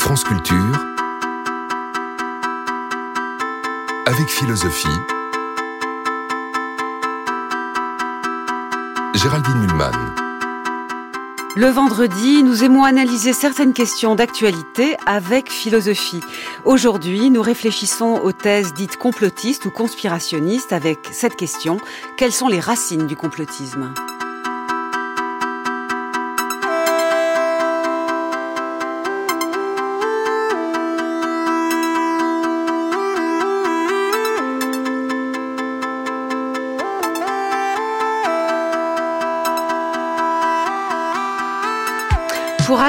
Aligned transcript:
France 0.00 0.24
Culture, 0.24 0.56
avec 4.06 4.28
philosophie, 4.30 4.88
Géraldine 9.14 9.58
Mulman. 9.58 9.92
Le 11.54 11.66
vendredi, 11.66 12.42
nous 12.42 12.64
aimons 12.64 12.84
analyser 12.84 13.34
certaines 13.34 13.74
questions 13.74 14.14
d'actualité 14.14 14.96
avec 15.04 15.52
philosophie. 15.52 16.22
Aujourd'hui, 16.64 17.30
nous 17.30 17.42
réfléchissons 17.42 18.20
aux 18.24 18.32
thèses 18.32 18.72
dites 18.72 18.96
complotistes 18.96 19.66
ou 19.66 19.70
conspirationnistes 19.70 20.72
avec 20.72 21.10
cette 21.12 21.36
question, 21.36 21.76
quelles 22.16 22.32
sont 22.32 22.48
les 22.48 22.60
racines 22.60 23.06
du 23.06 23.16
complotisme? 23.16 23.92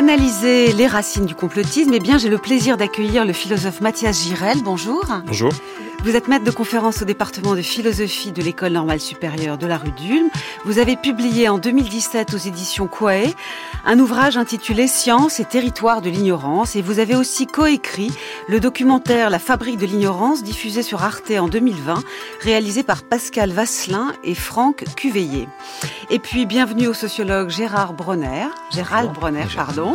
Analyser 0.02 0.74
les 0.74 0.88
racines 0.88 1.28
du 1.28 1.36
complotisme, 1.36 1.94
eh 1.94 2.00
bien, 2.00 2.18
j'ai 2.18 2.30
le 2.30 2.40
plaisir 2.40 2.76
d'accueillir 2.76 3.24
le 3.24 3.34
philosophe 3.34 3.82
Mathias 3.82 4.24
Girel. 4.24 4.58
Bonjour. 4.64 5.06
Bonjour. 5.28 5.52
Vous 6.04 6.16
êtes 6.16 6.28
maître 6.28 6.44
de 6.44 6.50
conférence 6.50 7.04
au 7.04 7.06
département 7.06 7.54
de 7.54 7.62
philosophie 7.62 8.32
de 8.32 8.42
l'école 8.42 8.72
normale 8.72 9.00
supérieure 9.00 9.60
de 9.60 9.68
la 9.68 9.78
rue 9.78 9.92
d'Ulm. 9.92 10.32
Vous 10.66 10.80
avez 10.80 10.96
publié 10.96 11.50
en 11.50 11.60
2017 11.60 12.34
aux 12.34 12.38
éditions 12.38 12.88
Quae 12.88 13.36
un 13.86 14.00
ouvrage 14.00 14.38
intitulé 14.38 14.88
Science 14.88 15.40
et 15.40 15.46
territoire 15.46 16.02
de 16.02 16.10
l'ignorance 16.10 16.76
et 16.76 16.82
vous 16.82 17.00
avez 17.00 17.16
aussi 17.16 17.48
coécrit 17.48 18.12
le 18.48 18.60
documentaire 18.60 19.30
La 19.30 19.40
fabrique 19.40 19.78
de 19.78 19.86
l'ignorance 19.86 20.44
diffusé 20.44 20.84
sur 20.84 21.04
Arte 21.04 21.32
en 21.32 21.48
2020, 21.48 22.04
réalisé 22.42 22.84
par 22.84 23.04
Pascal 23.04 23.52
Vasselin 23.52 24.14
et 24.24 24.36
Franck 24.36 24.84
Cuveillé. 24.96 25.48
Et 26.10 26.20
puis 26.20 26.46
bienvenue 26.46 26.88
au 26.88 26.94
sociologue 26.94 27.50
Gérard 27.50 27.94
Bronner, 27.94 28.48
Gérald 28.72 29.12
Bronner, 29.14 29.46
pardon. 29.56 29.94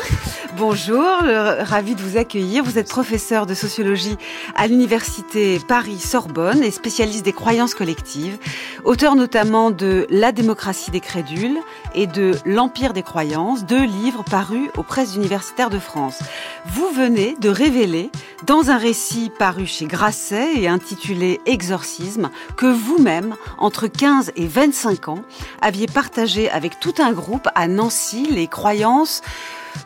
Bonjour, 0.57 1.05
ravi 1.21 1.95
de 1.95 2.01
vous 2.01 2.17
accueillir. 2.17 2.65
Vous 2.65 2.79
êtes 2.79 2.89
professeur 2.89 3.47
de 3.47 3.55
sociologie 3.55 4.17
à 4.55 4.67
l'université 4.67 5.59
Paris-Sorbonne 5.59 6.63
et 6.63 6.71
spécialiste 6.71 7.25
des 7.25 7.35
croyances 7.35 7.75
collectives, 7.75 8.39
auteur 8.85 9.17
notamment 9.17 9.71
de 9.71 10.07
La 10.09 10.33
démocratie 10.33 10.91
des 10.91 11.01
crédules 11.01 11.59
et 11.95 12.07
de 12.07 12.33
L'empire 12.47 12.93
des 12.93 13.03
croyances, 13.03 13.67
deux 13.77 13.85
livres 13.85 14.25
parus 14.25 14.71
aux 14.79 14.83
presses 14.83 15.17
universitaires 15.17 15.69
de 15.69 15.79
France. 15.79 16.21
Vous 16.65 16.89
venez 16.95 17.37
de 17.41 17.51
révéler 17.51 18.11
dans 18.47 18.71
un 18.71 18.79
récit 18.79 19.31
paru 19.39 19.67
chez 19.67 19.85
Grasset 19.85 20.55
et 20.57 20.67
intitulé 20.67 21.41
Exorcisme 21.45 22.31
que 22.57 22.65
vous-même, 22.65 23.37
entre 23.59 23.87
15 23.87 24.33
et 24.37 24.47
25 24.47 25.09
ans, 25.09 25.23
aviez 25.61 25.89
partagé 25.89 26.49
avec 26.51 26.81
tout 26.81 26.95
un 26.99 27.13
groupe 27.13 27.49
à 27.55 27.69
Nancy 27.69 28.27
les 28.31 28.47
croyances 28.47 29.21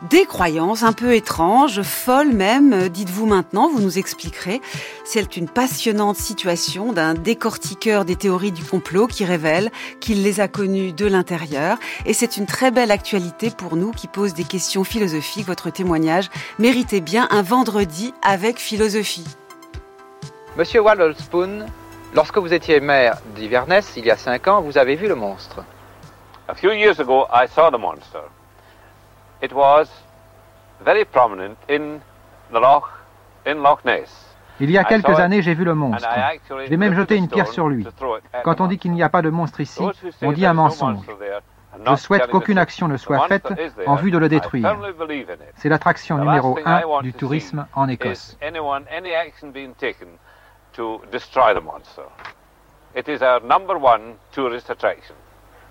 des 0.09 0.25
croyances 0.25 0.83
un 0.83 0.93
peu 0.93 1.13
étranges, 1.15 1.81
folles 1.81 2.33
même, 2.33 2.89
dites-vous 2.89 3.25
maintenant, 3.25 3.69
vous 3.69 3.81
nous 3.81 3.97
expliquerez. 3.97 4.61
C'est 5.03 5.37
une 5.37 5.47
passionnante 5.47 6.17
situation 6.17 6.93
d'un 6.93 7.13
décortiqueur 7.13 8.05
des 8.05 8.15
théories 8.15 8.51
du 8.51 8.63
complot 8.63 9.07
qui 9.07 9.25
révèle 9.25 9.71
qu'il 9.99 10.23
les 10.23 10.39
a 10.39 10.47
connues 10.47 10.93
de 10.93 11.05
l'intérieur. 11.05 11.77
Et 12.05 12.13
c'est 12.13 12.37
une 12.37 12.45
très 12.45 12.71
belle 12.71 12.91
actualité 12.91 13.49
pour 13.49 13.75
nous 13.75 13.91
qui 13.91 14.07
pose 14.07 14.33
des 14.33 14.43
questions 14.43 14.83
philosophiques. 14.83 15.47
Votre 15.47 15.69
témoignage 15.69 16.29
méritait 16.59 17.01
bien 17.01 17.27
un 17.31 17.41
vendredi 17.41 18.13
avec 18.21 18.59
philosophie. 18.59 19.27
Monsieur 20.57 20.81
Wallelspoon, 20.81 21.65
lorsque 22.13 22.37
vous 22.37 22.53
étiez 22.53 22.79
maire 22.79 23.17
d'Iverness 23.35 23.93
il 23.95 24.05
y 24.05 24.11
a 24.11 24.17
cinq 24.17 24.47
ans, 24.47 24.61
vous 24.61 24.77
avez 24.77 24.95
vu 24.95 25.07
le 25.07 25.15
monstre. 25.15 25.63
A 26.47 26.55
few 26.55 26.71
years 26.71 26.99
ago, 26.99 27.25
I 27.31 27.47
saw 27.47 27.69
the 27.71 27.79
monster. 27.79 28.19
It 29.41 29.53
was 29.53 29.87
very 30.83 31.05
prominent 31.05 31.57
in 31.67 31.99
the 32.51 32.59
Loch, 32.59 32.89
in 33.45 33.55
Loch 33.61 33.83
Ness. 33.85 34.27
Il 34.59 34.69
y 34.69 34.77
a 34.77 34.83
quelques 34.83 35.19
années, 35.19 35.41
j'ai 35.41 35.55
vu 35.55 35.63
le 35.63 35.73
monstre. 35.73 36.07
J'ai 36.69 36.77
même 36.77 36.93
jeté 36.93 37.15
une 37.15 37.27
pierre 37.27 37.47
sur 37.47 37.67
lui. 37.67 37.87
Quand 38.43 38.61
on 38.61 38.67
dit 38.67 38.77
qu'il 38.77 38.91
n'y 38.91 39.01
a 39.01 39.09
pas 39.09 39.23
de 39.23 39.31
monstre 39.31 39.59
ici, 39.59 39.81
on 40.21 40.31
dit 40.31 40.45
un 40.45 40.53
mensonge. 40.53 40.99
Je 41.87 41.95
souhaite 41.95 42.27
qu'aucune 42.27 42.59
action 42.59 42.87
ne 42.87 42.97
soit 42.97 43.27
faite 43.27 43.47
en 43.87 43.95
vue 43.95 44.11
de 44.11 44.19
le 44.19 44.29
détruire. 44.29 44.77
C'est 45.55 45.69
l'attraction 45.69 46.17
numéro 46.19 46.59
un 46.63 47.01
du 47.01 47.13
tourisme 47.13 47.65
en 47.73 47.87
Écosse. 47.87 48.37
It 52.93 53.07
is 53.07 53.21
our 53.23 53.39
number 53.39 53.77
one 53.77 54.15
tourist 54.33 54.69
attraction. 54.69 55.15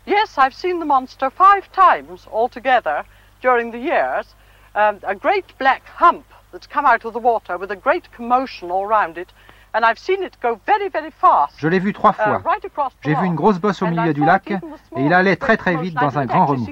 Yes, 0.07 0.39
I've 0.39 0.55
seen 0.55 0.81
the 0.81 0.87
monster 0.87 1.29
five 1.29 1.71
times 1.71 2.27
altogether 2.33 3.05
during 3.41 3.71
the 3.73 3.79
years. 3.79 4.27
Um, 4.75 4.99
a 5.03 5.15
great 5.15 5.47
black 5.59 5.83
hump 5.87 6.25
that's 6.53 6.67
come 6.67 6.87
out 6.87 7.05
of 7.05 7.13
the 7.13 7.19
water 7.19 7.59
with 7.59 7.71
a 7.71 7.77
great 7.77 8.11
commotion 8.13 8.71
all 8.71 8.87
round 8.87 9.19
it. 9.19 9.33
And 9.73 9.85
I've 9.85 9.99
seen 9.99 10.23
it 10.25 10.37
go 10.41 10.61
very, 10.67 10.89
very 10.89 11.13
fast, 11.13 11.55
Je 11.59 11.69
l'ai 11.69 11.79
vu 11.79 11.93
trois 11.93 12.11
uh, 12.11 12.25
fois. 12.25 12.43
right 12.45 12.67
J'ai 13.03 13.15
vu 13.15 13.25
une 13.25 13.37
grosse 13.37 13.59
bosse 13.61 13.83
au 13.83 13.87
milieu 13.87 14.13
du 14.13 14.25
lac 14.25 14.51
et 14.51 14.59
il 14.97 15.13
allait 15.13 15.37
très 15.37 15.57
très 15.57 15.77
vite 15.77 15.95
dans 15.95 16.19
un 16.19 16.27
grand 16.27 16.47
remous. 16.47 16.67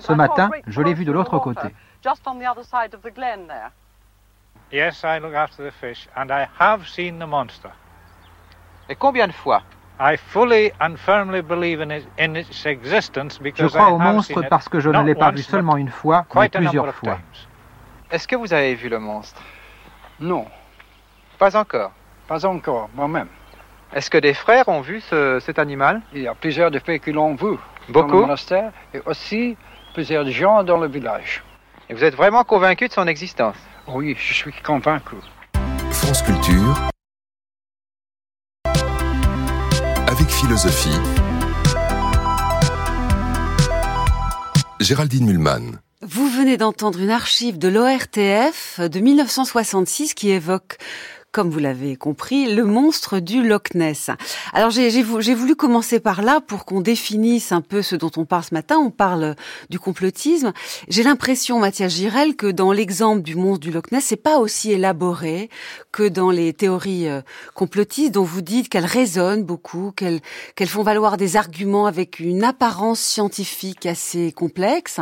Ce 0.00 0.12
matin, 0.12 0.50
je 0.66 0.80
l'ai 0.80 0.94
vu 0.94 1.04
de 1.04 1.12
l'autre 1.12 1.38
côté. 1.38 1.60
water, 1.60 1.74
Just 2.02 2.22
on 2.26 2.38
the 2.38 2.46
other 2.46 2.64
side 2.64 2.94
of 2.94 3.02
the 3.02 3.14
glen 3.14 3.46
there. 3.48 3.70
Yes, 4.72 5.04
I 5.04 5.18
look 5.20 5.34
after 5.34 5.62
the 5.62 5.72
fish, 5.72 6.08
and 6.16 6.30
I 6.30 6.48
have 6.58 6.86
seen 6.88 7.18
the 7.18 7.26
monster. 7.26 7.70
Et 8.88 8.96
combien 8.96 9.26
de 9.26 9.32
fois 9.32 9.62
I 9.98 10.16
fully 10.16 10.72
and 10.80 10.96
firmly 10.96 11.40
believe 11.42 11.80
in, 11.80 11.90
it, 11.90 12.06
in 12.18 12.34
its 12.36 12.66
existence 12.66 13.38
Je 13.38 13.42
because 13.42 13.72
crois 13.72 13.88
I 13.88 13.92
au 13.92 13.98
monstre 13.98 14.42
parce 14.48 14.68
que 14.68 14.78
je 14.78 14.90
ne 14.90 15.02
l'ai 15.02 15.14
pas 15.14 15.30
vu 15.30 15.42
seulement 15.42 15.76
une 15.78 15.88
fois, 15.88 16.26
mais 16.34 16.48
plusieurs 16.50 16.94
fois. 16.94 17.18
Est-ce 18.10 18.28
que 18.28 18.36
vous 18.36 18.52
avez 18.52 18.74
vu 18.74 18.88
le 18.88 18.98
monstre? 18.98 19.40
Non, 20.20 20.46
Pas 21.38 21.56
encore. 21.56 21.92
pas 22.28 22.44
encore, 22.46 22.88
moi-même. 22.94 23.28
Est-ce 23.94 24.10
que 24.10 24.18
des 24.18 24.34
frères 24.34 24.68
ont 24.68 24.80
vu 24.82 25.00
ce- 25.00 25.38
cet 25.40 25.58
animal? 25.58 26.02
Il 26.12 26.22
y 26.22 26.28
a 26.28 26.34
plusieurs 26.34 26.70
de 26.70 26.78
faits 26.78 27.02
qui 27.02 27.12
l'ont 27.12 27.34
vu 27.34 27.46
dans 27.46 27.56
le 27.56 27.92
Beaucoup 27.92 28.20
monastère 28.20 28.72
et 28.92 29.00
aussi 29.06 29.56
plusieurs 29.94 30.26
gens 30.28 30.62
dans 30.64 30.76
le 30.78 30.88
village. 30.88 31.42
Et 31.88 31.94
vous 31.94 32.04
êtes 32.04 32.14
vraiment 32.16 32.44
convaincu 32.44 32.88
de 32.88 32.92
son 32.92 33.06
existence? 33.06 33.56
Oui, 33.86 34.14
je 34.18 34.34
suis 34.34 34.52
convaincu. 34.52 35.16
France 35.90 36.20
Culture, 36.22 36.74
philosophie, 40.46 40.90
Géraldine 44.78 45.26
Mulman. 45.26 45.80
Vous 46.02 46.28
venez 46.28 46.56
d'entendre 46.56 47.00
une 47.00 47.10
archive 47.10 47.58
de 47.58 47.66
l'ORTF 47.66 48.78
de 48.78 49.00
1966 49.00 50.14
qui 50.14 50.30
évoque 50.30 50.78
comme 51.36 51.50
vous 51.50 51.58
l'avez 51.58 51.96
compris, 51.96 52.54
le 52.54 52.64
monstre 52.64 53.20
du 53.20 53.46
Loch 53.46 53.74
Ness. 53.74 54.08
Alors 54.54 54.70
j'ai 54.70 54.90
j'ai 54.90 55.02
vou- 55.02 55.20
j'ai 55.20 55.34
voulu 55.34 55.54
commencer 55.54 56.00
par 56.00 56.22
là 56.22 56.40
pour 56.40 56.64
qu'on 56.64 56.80
définisse 56.80 57.52
un 57.52 57.60
peu 57.60 57.82
ce 57.82 57.94
dont 57.94 58.10
on 58.16 58.24
parle 58.24 58.44
ce 58.44 58.54
matin. 58.54 58.78
On 58.78 58.90
parle 58.90 59.36
du 59.68 59.78
complotisme. 59.78 60.54
J'ai 60.88 61.02
l'impression, 61.02 61.58
Mathias 61.58 61.92
Girel, 61.92 62.36
que 62.36 62.46
dans 62.46 62.72
l'exemple 62.72 63.20
du 63.20 63.36
monstre 63.36 63.60
du 63.60 63.70
Loch 63.70 63.92
Ness, 63.92 64.02
c'est 64.06 64.16
pas 64.16 64.38
aussi 64.38 64.72
élaboré 64.72 65.50
que 65.92 66.08
dans 66.08 66.30
les 66.30 66.54
théories 66.54 67.06
euh, 67.06 67.20
complotistes 67.54 68.12
dont 68.12 68.24
vous 68.24 68.40
dites 68.40 68.70
qu'elles 68.70 68.86
résonnent 68.86 69.44
beaucoup, 69.44 69.92
qu'elles 69.94 70.20
qu'elles 70.54 70.68
font 70.68 70.84
valoir 70.84 71.18
des 71.18 71.36
arguments 71.36 71.84
avec 71.84 72.18
une 72.18 72.44
apparence 72.44 73.00
scientifique 73.00 73.84
assez 73.84 74.32
complexe. 74.32 75.00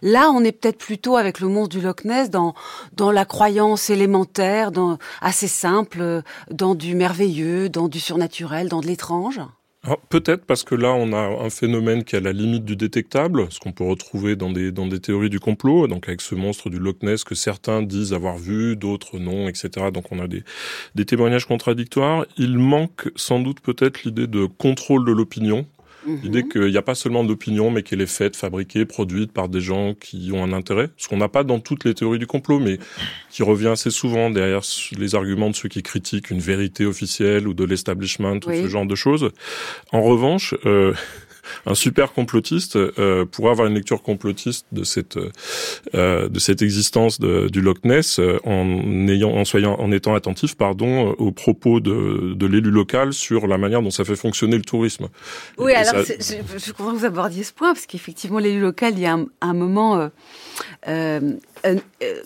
Là, 0.00 0.30
on 0.30 0.42
est 0.44 0.52
peut-être 0.52 0.78
plutôt 0.78 1.18
avec 1.18 1.40
le 1.40 1.48
monstre 1.48 1.76
du 1.76 1.82
Loch 1.82 2.04
Ness 2.06 2.30
dans 2.30 2.54
dans 2.94 3.12
la 3.12 3.26
croyance 3.26 3.90
élémentaire, 3.90 4.72
dans 4.72 4.96
assez 5.20 5.46
simple, 5.46 5.73
euh, 6.00 6.22
dans 6.50 6.74
du 6.74 6.94
merveilleux, 6.94 7.68
dans 7.68 7.88
du 7.88 8.00
surnaturel, 8.00 8.68
dans 8.68 8.80
de 8.80 8.86
l'étrange. 8.86 9.40
Alors, 9.84 10.00
Peut-être 10.08 10.46
parce 10.46 10.64
que 10.64 10.74
là, 10.74 10.92
on 10.92 11.12
a 11.12 11.44
un 11.44 11.50
phénomène 11.50 12.04
qui 12.04 12.14
est 12.14 12.18
à 12.18 12.22
la 12.22 12.32
limite 12.32 12.64
du 12.64 12.74
détectable, 12.74 13.48
ce 13.50 13.60
qu'on 13.60 13.72
peut 13.72 13.84
retrouver 13.84 14.34
dans 14.34 14.50
des, 14.50 14.72
théories 15.00 15.28
du 15.28 15.40
complot, 15.40 15.86
donc 15.88 16.08
avec 16.08 16.22
ce 16.22 16.34
monstre 16.34 16.70
du 16.70 16.78
Loch 16.78 17.02
Ness 17.02 17.22
que 17.22 17.34
certains 17.34 17.82
disent 17.82 18.14
avoir 18.14 18.38
vu, 18.38 18.76
d'autres 18.76 19.18
non, 19.18 19.46
etc. 19.46 19.90
Donc 19.92 20.10
on 20.10 20.20
a 20.20 20.26
des 20.26 21.04
témoignages 21.04 21.46
contradictoires. 21.46 22.24
Il 22.38 22.58
manque 22.58 23.10
sans 23.16 23.40
doute 23.40 23.60
peut-être 23.60 24.04
l'idée 24.04 24.26
de 24.26 24.46
contrôle 24.46 25.04
de 25.04 25.12
l'opinion, 25.12 25.66
L'idée 26.06 26.42
Mhm. 26.42 26.48
qu'il 26.48 26.66
n'y 26.70 26.76
a 26.76 26.82
pas 26.82 26.94
seulement 26.94 27.24
d'opinion, 27.24 27.70
mais 27.70 27.82
qu'elle 27.82 28.00
est 28.00 28.06
faite, 28.06 28.36
fabriquée, 28.36 28.84
produite 28.84 29.32
par 29.32 29.48
des 29.48 29.60
gens 29.60 29.94
qui 29.94 30.30
ont 30.32 30.42
un 30.44 30.52
intérêt. 30.52 30.90
Ce 30.96 31.08
qu'on 31.08 31.16
n'a 31.16 31.28
pas 31.28 31.44
dans 31.44 31.60
toutes 31.60 31.84
les 31.84 31.94
théories 31.94 32.18
du 32.18 32.26
complot, 32.26 32.58
mais 32.60 32.78
qui 33.30 33.42
revient 33.42 33.68
assez 33.68 33.90
souvent 33.90 34.30
derrière 34.30 34.60
les 34.98 35.14
arguments 35.14 35.50
de 35.50 35.56
ceux 35.56 35.68
qui 35.68 35.82
critiquent 35.82 36.30
une 36.30 36.40
vérité 36.40 36.84
officielle 36.86 37.48
ou 37.48 37.54
de 37.54 37.64
l'establishment 37.64 38.34
ou 38.46 38.50
Oui. 38.50 38.62
ce 38.62 38.68
genre 38.68 38.86
de 38.86 38.94
choses. 38.94 39.30
En 39.92 40.02
revanche, 40.02 40.54
euh, 40.66 40.92
un 41.66 41.74
super 41.74 42.12
complotiste 42.12 42.76
euh, 42.76 43.24
pourrait 43.24 43.50
avoir 43.50 43.66
une 43.66 43.74
lecture 43.74 44.02
complotiste 44.02 44.66
de 44.72 44.84
cette 44.84 45.18
euh, 45.94 46.28
de 46.28 46.38
cette 46.38 46.62
existence 46.62 47.20
de, 47.20 47.48
du 47.48 47.60
Loch 47.60 47.84
Ness 47.84 48.18
euh, 48.18 48.38
en 48.44 49.08
ayant 49.08 49.32
en 49.32 49.44
soyant 49.44 49.74
en 49.78 49.92
étant 49.92 50.14
attentif 50.14 50.56
pardon 50.56 51.14
aux 51.18 51.32
propos 51.32 51.80
de, 51.80 52.34
de 52.34 52.46
l'élu 52.46 52.70
local 52.70 53.12
sur 53.12 53.46
la 53.46 53.58
manière 53.58 53.82
dont 53.82 53.90
ça 53.90 54.04
fait 54.04 54.16
fonctionner 54.16 54.56
le 54.56 54.64
tourisme. 54.64 55.08
Oui, 55.58 55.72
alors 55.72 56.04
je, 56.04 56.34
je, 56.58 56.72
comprends 56.72 56.92
que 56.92 56.98
vous 56.98 57.04
abordiez 57.04 57.42
ce 57.42 57.52
point 57.52 57.72
parce 57.72 57.86
qu'effectivement 57.86 58.38
l'élu 58.38 58.60
local 58.60 58.94
il 58.94 59.00
y 59.00 59.06
a 59.06 59.14
un, 59.14 59.26
un 59.40 59.54
moment 59.54 60.10
euh, 60.88 61.20
euh, 61.64 61.76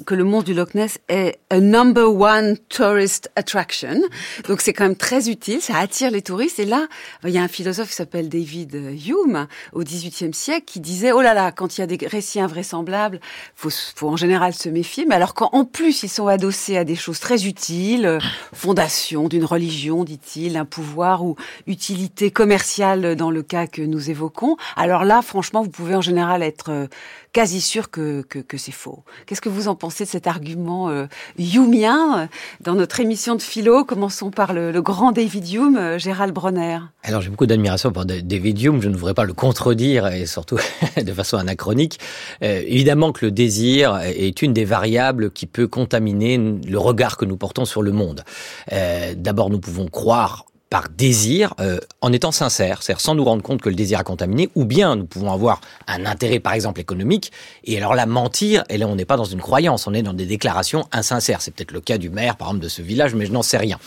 que 0.06 0.14
le 0.14 0.24
mont 0.24 0.42
du 0.42 0.54
Loch 0.54 0.74
Ness 0.74 0.98
est 1.08 1.38
a 1.50 1.60
number 1.60 2.12
one 2.12 2.56
tourist 2.68 3.30
attraction. 3.36 4.00
Donc 4.48 4.60
c'est 4.60 4.72
quand 4.72 4.84
même 4.84 4.96
très 4.96 5.28
utile, 5.30 5.60
ça 5.60 5.76
attire 5.78 6.10
les 6.10 6.22
touristes. 6.22 6.58
Et 6.58 6.64
là, 6.64 6.86
il 7.24 7.30
y 7.30 7.38
a 7.38 7.42
un 7.42 7.48
philosophe 7.48 7.88
qui 7.88 7.94
s'appelle 7.94 8.28
David 8.28 8.74
Hume 8.74 9.46
au 9.72 9.82
XVIIIe 9.82 10.34
siècle 10.34 10.64
qui 10.66 10.80
disait 10.80 11.12
oh 11.12 11.20
là 11.20 11.34
là, 11.34 11.52
quand 11.52 11.78
il 11.78 11.80
y 11.80 11.84
a 11.84 11.86
des 11.86 12.06
récits 12.06 12.40
invraisemblables, 12.40 13.20
faut, 13.54 13.70
faut 13.70 14.08
en 14.08 14.16
général 14.16 14.54
se 14.54 14.68
méfier. 14.68 15.06
Mais 15.06 15.14
alors 15.14 15.34
quand 15.34 15.50
en 15.52 15.64
plus 15.64 16.02
ils 16.02 16.08
sont 16.08 16.26
adossés 16.26 16.76
à 16.76 16.84
des 16.84 16.96
choses 16.96 17.20
très 17.20 17.46
utiles, 17.46 18.06
euh, 18.06 18.18
fondation 18.52 19.28
d'une 19.28 19.44
religion, 19.44 20.04
dit-il, 20.04 20.56
un 20.56 20.64
pouvoir 20.64 21.24
ou 21.24 21.36
utilité 21.66 22.30
commerciale 22.30 23.16
dans 23.16 23.30
le 23.30 23.42
cas 23.42 23.66
que 23.66 23.82
nous 23.82 24.10
évoquons, 24.10 24.56
alors 24.76 25.04
là, 25.04 25.22
franchement, 25.22 25.62
vous 25.62 25.70
pouvez 25.70 25.94
en 25.94 26.00
général 26.00 26.42
être 26.42 26.70
euh, 26.70 26.86
quasi 27.32 27.60
sûr 27.60 27.90
que, 27.90 28.22
que, 28.22 28.38
que 28.38 28.56
c'est 28.56 28.72
faux. 28.72 29.04
Qu'est-ce 29.28 29.42
que 29.42 29.50
vous 29.50 29.68
en 29.68 29.74
pensez 29.74 30.04
de 30.04 30.08
cet 30.08 30.26
argument 30.26 30.88
euh, 30.88 31.04
Humien 31.38 32.30
dans 32.62 32.74
notre 32.74 32.98
émission 32.98 33.34
de 33.36 33.42
philo? 33.42 33.84
Commençons 33.84 34.30
par 34.30 34.54
le, 34.54 34.72
le 34.72 34.80
grand 34.80 35.12
David 35.12 35.52
Hume, 35.52 35.76
euh, 35.76 35.98
Gérald 35.98 36.32
Bronner. 36.32 36.78
Alors 37.02 37.20
j'ai 37.20 37.28
beaucoup 37.28 37.44
d'admiration 37.44 37.92
pour 37.92 38.06
David 38.06 38.62
Hume, 38.62 38.80
je 38.80 38.88
ne 38.88 38.96
voudrais 38.96 39.12
pas 39.12 39.24
le 39.24 39.34
contredire 39.34 40.06
et 40.06 40.24
surtout 40.24 40.56
de 40.96 41.12
façon 41.12 41.36
anachronique. 41.36 42.00
Euh, 42.42 42.62
évidemment 42.66 43.12
que 43.12 43.26
le 43.26 43.30
désir 43.30 43.98
est 43.98 44.40
une 44.40 44.54
des 44.54 44.64
variables 44.64 45.30
qui 45.30 45.44
peut 45.44 45.68
contaminer 45.68 46.38
le 46.38 46.78
regard 46.78 47.18
que 47.18 47.26
nous 47.26 47.36
portons 47.36 47.66
sur 47.66 47.82
le 47.82 47.92
monde. 47.92 48.24
Euh, 48.72 49.12
D'abord 49.14 49.50
nous 49.50 49.60
pouvons 49.60 49.88
croire 49.88 50.46
par 50.70 50.88
désir, 50.90 51.54
euh, 51.60 51.78
en 52.02 52.12
étant 52.12 52.30
sincère, 52.30 52.82
c'est-à-dire 52.82 53.00
sans 53.00 53.14
nous 53.14 53.24
rendre 53.24 53.42
compte 53.42 53.62
que 53.62 53.70
le 53.70 53.74
désir 53.74 53.98
a 53.98 54.04
contaminé, 54.04 54.50
ou 54.54 54.66
bien 54.66 54.96
nous 54.96 55.06
pouvons 55.06 55.32
avoir 55.32 55.60
un 55.86 56.04
intérêt, 56.04 56.40
par 56.40 56.52
exemple, 56.52 56.80
économique, 56.80 57.32
et 57.64 57.78
alors 57.78 57.94
là, 57.94 58.04
mentir, 58.04 58.64
et 58.68 58.76
là, 58.76 58.86
on 58.86 58.94
n'est 58.94 59.06
pas 59.06 59.16
dans 59.16 59.24
une 59.24 59.40
croyance, 59.40 59.86
on 59.86 59.94
est 59.94 60.02
dans 60.02 60.12
des 60.12 60.26
déclarations 60.26 60.86
insincères. 60.92 61.40
C'est 61.40 61.54
peut-être 61.54 61.72
le 61.72 61.80
cas 61.80 61.96
du 61.96 62.10
maire, 62.10 62.36
par 62.36 62.48
exemple, 62.48 62.64
de 62.64 62.68
ce 62.68 62.82
village, 62.82 63.14
mais 63.14 63.24
je 63.24 63.32
n'en 63.32 63.42
sais 63.42 63.56
rien. 63.56 63.78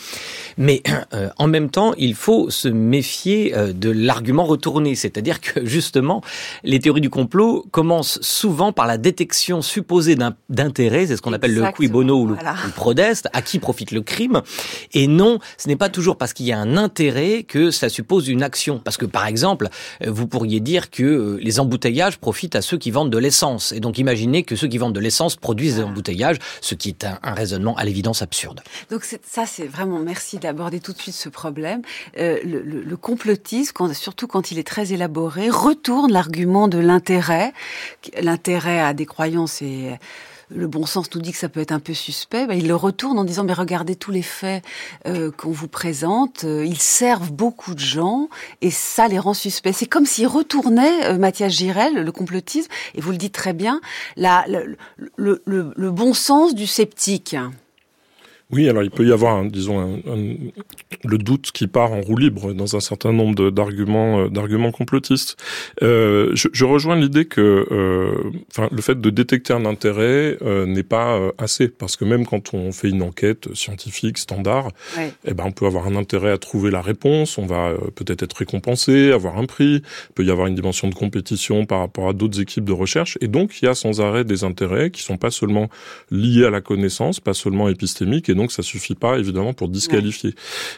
Mais 0.56 0.82
euh, 1.14 1.28
en 1.38 1.46
même 1.46 1.70
temps, 1.70 1.94
il 1.98 2.14
faut 2.14 2.50
se 2.50 2.68
méfier 2.68 3.56
euh, 3.56 3.72
de 3.72 3.90
l'argument 3.90 4.44
retourné, 4.44 4.96
c'est-à-dire 4.96 5.40
que, 5.40 5.64
justement, 5.64 6.20
les 6.64 6.80
théories 6.80 7.00
du 7.00 7.10
complot 7.10 7.64
commencent 7.70 8.20
souvent 8.22 8.72
par 8.72 8.88
la 8.88 8.98
détection 8.98 9.62
supposée 9.62 10.16
d'intérêt, 10.48 11.06
c'est 11.06 11.16
ce 11.16 11.22
qu'on 11.22 11.32
appelle 11.32 11.54
le 11.54 11.70
qui 11.72 11.86
bono 11.86 12.22
ou 12.22 12.26
le, 12.26 12.34
voilà. 12.34 12.56
le 12.64 12.72
prodeste, 12.72 13.28
à 13.32 13.40
qui 13.40 13.60
profite 13.60 13.92
le 13.92 14.00
crime, 14.00 14.42
et 14.92 15.06
non, 15.06 15.38
ce 15.58 15.68
n'est 15.68 15.76
pas 15.76 15.88
toujours 15.88 16.16
parce 16.16 16.32
qu'il 16.32 16.46
y 16.46 16.52
a 16.52 16.58
un 16.58 16.71
intérêt 16.76 17.42
que 17.42 17.70
ça 17.70 17.88
suppose 17.88 18.28
une 18.28 18.42
action. 18.42 18.78
Parce 18.78 18.96
que, 18.96 19.06
par 19.06 19.26
exemple, 19.26 19.68
euh, 20.04 20.10
vous 20.10 20.26
pourriez 20.26 20.60
dire 20.60 20.90
que 20.90 21.02
euh, 21.02 21.38
les 21.40 21.60
embouteillages 21.60 22.18
profitent 22.18 22.56
à 22.56 22.62
ceux 22.62 22.78
qui 22.78 22.90
vendent 22.90 23.10
de 23.10 23.18
l'essence. 23.18 23.72
Et 23.72 23.80
donc, 23.80 23.98
imaginez 23.98 24.42
que 24.42 24.56
ceux 24.56 24.68
qui 24.68 24.78
vendent 24.78 24.94
de 24.94 25.00
l'essence 25.00 25.36
produisent 25.36 25.76
des 25.76 25.82
embouteillages, 25.82 26.38
ce 26.60 26.74
qui 26.74 26.90
est 26.90 27.04
un, 27.04 27.18
un 27.22 27.34
raisonnement 27.34 27.76
à 27.76 27.84
l'évidence 27.84 28.22
absurde. 28.22 28.60
Donc, 28.90 29.04
ça, 29.04 29.46
c'est 29.46 29.66
vraiment 29.66 29.98
merci 29.98 30.38
d'aborder 30.38 30.80
tout 30.80 30.92
de 30.92 30.98
suite 30.98 31.14
ce 31.14 31.28
problème. 31.28 31.82
Euh, 32.18 32.38
le, 32.44 32.62
le, 32.62 32.82
le, 32.82 32.96
complotisme, 32.96 33.72
quand, 33.74 33.92
surtout 33.94 34.26
quand 34.26 34.50
il 34.50 34.58
est 34.58 34.66
très 34.66 34.92
élaboré, 34.92 35.50
retourne 35.50 36.12
l'argument 36.12 36.68
de 36.68 36.78
l'intérêt. 36.78 37.52
L'intérêt 38.20 38.80
à 38.80 38.94
des 38.94 39.06
croyances 39.06 39.62
et 39.62 39.90
le 40.54 40.66
bon 40.66 40.86
sens 40.86 41.12
nous 41.14 41.20
dit 41.20 41.32
que 41.32 41.38
ça 41.38 41.48
peut 41.48 41.60
être 41.60 41.72
un 41.72 41.80
peu 41.80 41.94
suspect, 41.94 42.46
bah, 42.46 42.54
il 42.54 42.68
le 42.68 42.76
retourne 42.76 43.18
en 43.18 43.24
disant 43.24 43.44
mais 43.44 43.52
regardez 43.52 43.96
tous 43.96 44.10
les 44.10 44.22
faits 44.22 44.64
euh, 45.06 45.30
qu'on 45.30 45.50
vous 45.50 45.68
présente, 45.68 46.44
euh, 46.44 46.64
ils 46.64 46.80
servent 46.80 47.32
beaucoup 47.32 47.74
de 47.74 47.80
gens 47.80 48.28
et 48.60 48.70
ça 48.70 49.08
les 49.08 49.18
rend 49.18 49.34
suspects. 49.34 49.72
C'est 49.72 49.86
comme 49.86 50.06
s'il 50.06 50.26
retournait 50.26 51.06
euh, 51.06 51.18
Mathias 51.18 51.52
Girel, 51.52 51.94
le 51.94 52.12
complotisme, 52.12 52.70
et 52.94 53.00
vous 53.00 53.10
le 53.10 53.16
dites 53.16 53.34
très 53.34 53.52
bien, 53.52 53.80
la, 54.16 54.44
le, 54.48 54.76
le, 55.16 55.42
le, 55.44 55.72
le 55.76 55.90
bon 55.90 56.14
sens 56.14 56.54
du 56.54 56.66
sceptique. 56.66 57.36
Oui, 58.52 58.68
alors 58.68 58.82
il 58.82 58.90
peut 58.90 59.06
y 59.06 59.12
avoir, 59.12 59.36
un, 59.36 59.46
disons, 59.46 59.80
un, 59.80 59.94
un, 60.12 60.34
le 61.04 61.18
doute 61.18 61.52
qui 61.52 61.66
part 61.66 61.92
en 61.92 62.02
roue 62.02 62.18
libre 62.18 62.52
dans 62.52 62.76
un 62.76 62.80
certain 62.80 63.12
nombre 63.12 63.50
d'arguments 63.50 64.20
euh, 64.20 64.28
d'arguments 64.28 64.72
complotistes. 64.72 65.36
Euh, 65.82 66.30
je, 66.34 66.48
je, 66.52 66.64
rejoins 66.66 66.96
l'idée 66.96 67.24
que, 67.24 67.66
euh, 67.70 68.30
enfin, 68.50 68.68
le 68.70 68.82
fait 68.82 69.00
de 69.00 69.10
détecter 69.10 69.54
un 69.54 69.64
intérêt 69.64 70.36
euh, 70.42 70.66
n'est 70.66 70.82
pas 70.82 71.18
assez, 71.38 71.68
parce 71.68 71.96
que 71.96 72.04
même 72.04 72.26
quand 72.26 72.52
on 72.52 72.72
fait 72.72 72.90
une 72.90 73.02
enquête 73.02 73.54
scientifique 73.54 74.18
standard, 74.18 74.68
eh 75.24 75.32
ben 75.32 75.44
on 75.46 75.52
peut 75.52 75.66
avoir 75.66 75.86
un 75.86 75.96
intérêt 75.96 76.30
à 76.30 76.38
trouver 76.38 76.70
la 76.70 76.82
réponse, 76.82 77.38
on 77.38 77.46
va 77.46 77.72
peut-être 77.94 78.22
être 78.22 78.36
récompensé, 78.36 79.12
avoir 79.12 79.38
un 79.38 79.46
prix, 79.46 79.76
il 79.76 80.12
peut 80.14 80.24
y 80.24 80.30
avoir 80.30 80.46
une 80.46 80.54
dimension 80.54 80.88
de 80.88 80.94
compétition 80.94 81.64
par 81.64 81.80
rapport 81.80 82.08
à 82.08 82.12
d'autres 82.12 82.40
équipes 82.40 82.64
de 82.64 82.72
recherche, 82.72 83.16
et 83.20 83.28
donc 83.28 83.60
il 83.60 83.64
y 83.64 83.68
a 83.68 83.74
sans 83.74 84.00
arrêt 84.00 84.24
des 84.24 84.44
intérêts 84.44 84.90
qui 84.90 85.02
sont 85.02 85.16
pas 85.16 85.30
seulement 85.30 85.68
liés 86.10 86.44
à 86.44 86.50
la 86.50 86.60
connaissance, 86.60 87.20
pas 87.20 87.34
seulement 87.34 87.68
épistémiques, 87.68 88.28
et 88.28 88.34
donc 88.34 88.41
ça 88.50 88.62
suffit 88.62 88.94
pas 88.94 89.18
évidemment 89.18 89.52
pour 89.52 89.68
disqualifier 89.68 90.34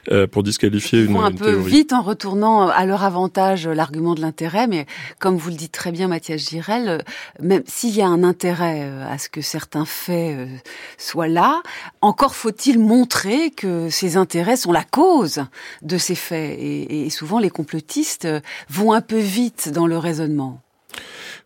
ouais. 0.09 0.13
euh, 0.13 0.27
pour 0.27 0.43
disqualifier 0.43 1.01
Ils 1.01 1.11
une, 1.11 1.17
un 1.17 1.31
une 1.31 1.39
peu 1.39 1.47
théorie. 1.47 1.71
vite 1.71 1.93
en 1.93 2.03
retournant 2.03 2.69
à 2.69 2.85
leur 2.85 3.05
avantage 3.05 3.67
l'argument 3.69 4.15
de 4.15 4.21
l'intérêt, 4.21 4.67
mais 4.67 4.87
comme 5.21 5.37
vous 5.37 5.51
le 5.51 5.57
dites 5.57 5.73
très 5.73 5.93
bien, 5.93 6.09
Mathias 6.09 6.51
Girel, 6.51 7.05
même 7.41 7.63
s'il 7.67 7.95
y 7.97 8.03
a 8.03 8.09
un 8.09 8.25
intérêt 8.25 8.83
euh, 8.83 9.07
à 9.09 9.17
ce 9.19 9.29
que 9.29 9.41
certains 9.41 9.85
faits 9.87 10.37
euh, 10.37 10.47
soient 10.99 11.29
là, 11.29 11.63
encore 12.01 12.35
faut-il 12.35 12.79
montrer 12.79 13.51
que 13.51 13.89
ces 13.91 14.17
intérêts 14.17 14.57
sont 14.57 14.73
la 14.73 14.85
cause 14.85 15.45
de 15.83 15.97
ces 15.99 16.17
faits, 16.17 16.59
et, 16.59 17.07
et 17.07 17.11
souvent 17.11 17.39
les 17.39 17.51
complotistes 17.51 18.27
vont 18.69 18.93
un 18.93 19.01
peu 19.01 19.19
vite 19.19 19.71
dans 19.71 19.87
le 19.87 19.97
raisonnement. 19.99 20.64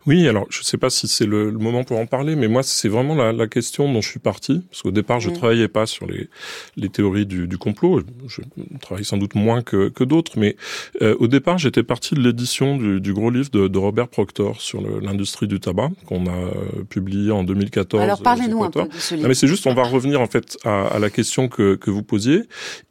Oui, 0.07 0.27
alors 0.27 0.45
je 0.49 0.59
ne 0.59 0.63
sais 0.63 0.77
pas 0.77 0.89
si 0.89 1.09
c'est 1.09 1.25
le, 1.25 1.49
le, 1.49 1.57
moment 1.57 1.83
pour 1.83 1.97
en 1.97 2.05
parler, 2.05 2.35
mais 2.37 2.47
moi 2.47 2.63
c'est 2.63 2.87
vraiment 2.87 3.15
la, 3.15 3.33
la, 3.33 3.47
question 3.47 3.91
dont 3.91 4.01
je 4.01 4.09
suis 4.09 4.19
parti, 4.19 4.61
parce 4.69 4.81
qu'au 4.81 4.91
départ 4.91 5.19
je 5.19 5.29
ne 5.29 5.33
mmh. 5.33 5.37
travaillais 5.37 5.67
pas 5.67 5.85
sur 5.85 6.07
les, 6.07 6.29
les 6.77 6.87
théories 6.87 7.25
du, 7.25 7.47
du, 7.47 7.57
complot, 7.57 8.01
je 8.27 8.41
travaille 8.79 9.03
sans 9.03 9.17
doute 9.17 9.35
moins 9.35 9.61
que, 9.61 9.89
que 9.89 10.05
d'autres, 10.05 10.39
mais 10.39 10.55
euh, 11.01 11.15
au 11.19 11.27
départ 11.27 11.57
j'étais 11.57 11.83
parti 11.83 12.15
de 12.15 12.21
l'édition 12.21 12.77
du, 12.77 13.01
du, 13.01 13.13
gros 13.13 13.29
livre 13.29 13.49
de, 13.51 13.67
de 13.67 13.77
Robert 13.77 14.07
Proctor 14.07 14.61
sur 14.61 14.81
l'industrie 15.01 15.47
du 15.47 15.59
tabac, 15.59 15.89
qu'on 16.05 16.27
a 16.27 16.31
euh, 16.31 16.53
publié 16.89 17.31
en 17.31 17.43
2014. 17.43 18.01
Alors 18.01 18.21
parlez-nous 18.21 18.63
un 18.63 18.71
peu 18.71 18.83
de 18.83 18.93
ce 18.93 19.15
livre. 19.15 19.23
Non, 19.23 19.27
mais 19.27 19.35
c'est 19.35 19.47
juste, 19.47 19.67
on 19.67 19.73
va 19.73 19.83
revenir 19.83 20.21
en 20.21 20.27
fait 20.27 20.57
à, 20.63 20.87
à 20.87 20.99
la 20.99 21.09
question 21.09 21.49
que, 21.49 21.75
que 21.75 21.91
vous 21.91 22.03
posiez, 22.03 22.43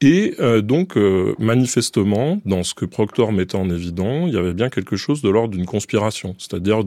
et 0.03 0.35
euh, 0.41 0.61
donc 0.61 0.99
euh, 0.99 1.35
manifestement, 1.39 2.39
dans 2.45 2.63
ce 2.63 2.75
que 2.75 2.85
Proctor 2.85 3.33
mettait 3.33 3.57
en 3.57 3.71
évidence, 3.71 4.29
il 4.29 4.35
y 4.35 4.39
avait 4.39 4.53
bien 4.53 4.69
quelque 4.69 4.97
chose 4.97 5.23
de 5.23 5.31
l'ordre 5.31 5.55
d'une 5.55 5.67
conspiration, 5.67 6.35
c'est-à-dire 6.39 6.85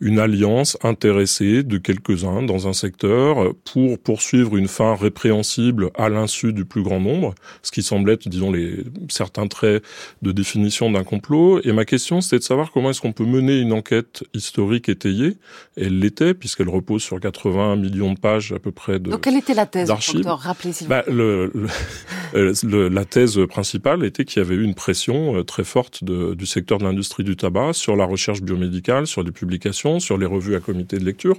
une 0.00 0.18
alliance 0.18 0.76
intéressée 0.82 1.62
de 1.62 1.78
quelques-uns 1.78 2.42
dans 2.42 2.68
un 2.68 2.72
secteur 2.72 3.54
pour 3.64 3.98
poursuivre 3.98 4.56
une 4.56 4.68
fin 4.68 4.94
répréhensible 4.94 5.90
à 5.94 6.08
l'insu 6.08 6.52
du 6.52 6.64
plus 6.64 6.82
grand 6.82 7.00
nombre, 7.00 7.34
ce 7.62 7.70
qui 7.70 7.82
semble 7.82 8.10
être, 8.10 8.28
disons, 8.28 8.50
les, 8.50 8.84
certains 9.08 9.46
traits 9.46 9.82
de 10.22 10.32
définition 10.32 10.90
d'un 10.90 11.04
complot. 11.04 11.60
Et 11.64 11.72
ma 11.72 11.84
question, 11.84 12.20
c'était 12.20 12.38
de 12.38 12.44
savoir 12.44 12.72
comment 12.72 12.90
est-ce 12.90 13.00
qu'on 13.00 13.12
peut 13.12 13.24
mener 13.24 13.58
une 13.58 13.72
enquête 13.72 14.24
historique 14.34 14.88
étayée. 14.88 15.36
Elle 15.76 15.98
l'était, 15.98 16.34
puisqu'elle 16.34 16.68
repose 16.68 17.02
sur 17.02 17.20
80 17.20 17.76
millions 17.76 18.12
de 18.12 18.18
pages 18.18 18.52
à 18.52 18.58
peu 18.58 18.72
près 18.72 18.98
de 18.98 19.10
Donc 19.10 19.22
quelle 19.22 19.36
était 19.36 19.54
la 19.54 19.66
thèse, 19.66 19.88
docteur? 19.88 20.38
Rappelez 20.38 20.72
s'il 20.72 20.88
bah, 20.88 21.04
le, 21.08 21.50
le, 21.54 21.68
le, 22.34 22.88
La 22.88 23.04
thèse 23.04 23.38
principale 23.48 24.04
était 24.04 24.24
qu'il 24.24 24.42
y 24.42 24.44
avait 24.44 24.54
eu 24.54 24.64
une 24.64 24.74
pression 24.74 25.36
euh, 25.36 25.44
très 25.44 25.64
forte 25.64 26.04
de, 26.04 26.34
du 26.34 26.46
secteur 26.46 26.78
de 26.78 26.84
l'industrie 26.84 27.24
du 27.24 27.36
tabac 27.36 27.72
sur 27.72 27.96
la 27.96 28.04
recherche 28.04 28.42
biomédicale, 28.42 29.06
sur 29.06 29.22
les 29.22 29.30
publications, 29.30 30.00
sur 30.00 30.18
les 30.18 30.26
revues 30.26 30.56
à 30.56 30.60
comité 30.60 30.98
de 30.98 31.04
lecture. 31.04 31.36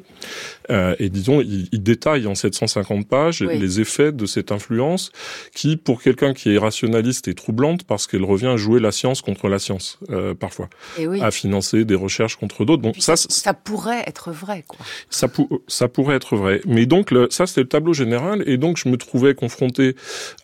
Euh, 0.71 0.95
et 0.99 1.09
disons, 1.09 1.41
il, 1.41 1.67
il, 1.71 1.83
détaille 1.83 2.27
en 2.27 2.35
750 2.35 3.07
pages 3.07 3.41
oui. 3.41 3.59
les 3.59 3.79
effets 3.81 4.11
de 4.11 4.25
cette 4.25 4.51
influence 4.51 5.11
qui, 5.53 5.77
pour 5.77 6.01
quelqu'un 6.01 6.33
qui 6.33 6.53
est 6.53 6.57
rationaliste, 6.57 7.27
est 7.27 7.33
troublante 7.33 7.83
parce 7.83 8.07
qu'elle 8.07 8.23
revient 8.23 8.47
à 8.47 8.57
jouer 8.57 8.79
la 8.79 8.91
science 8.91 9.21
contre 9.21 9.49
la 9.49 9.59
science, 9.59 9.99
euh, 10.09 10.33
parfois. 10.33 10.69
Oui. 10.99 11.21
À 11.21 11.31
financer 11.31 11.85
des 11.85 11.95
recherches 11.95 12.37
contre 12.37 12.65
d'autres. 12.65 12.81
Bon, 12.81 12.93
ça, 12.97 13.15
ça, 13.15 13.27
ça, 13.29 13.53
pourrait 13.53 14.03
être 14.07 14.31
vrai, 14.31 14.63
quoi. 14.67 14.85
Ça, 15.09 15.27
pour, 15.27 15.49
ça 15.67 15.87
pourrait 15.87 16.15
être 16.15 16.35
vrai. 16.35 16.61
Mais 16.65 16.85
donc, 16.85 17.11
le, 17.11 17.27
ça, 17.29 17.45
c'était 17.45 17.61
le 17.61 17.67
tableau 17.67 17.93
général. 17.93 18.43
Et 18.47 18.57
donc, 18.57 18.77
je 18.77 18.89
me 18.89 18.97
trouvais 18.97 19.35
confronté 19.35 19.95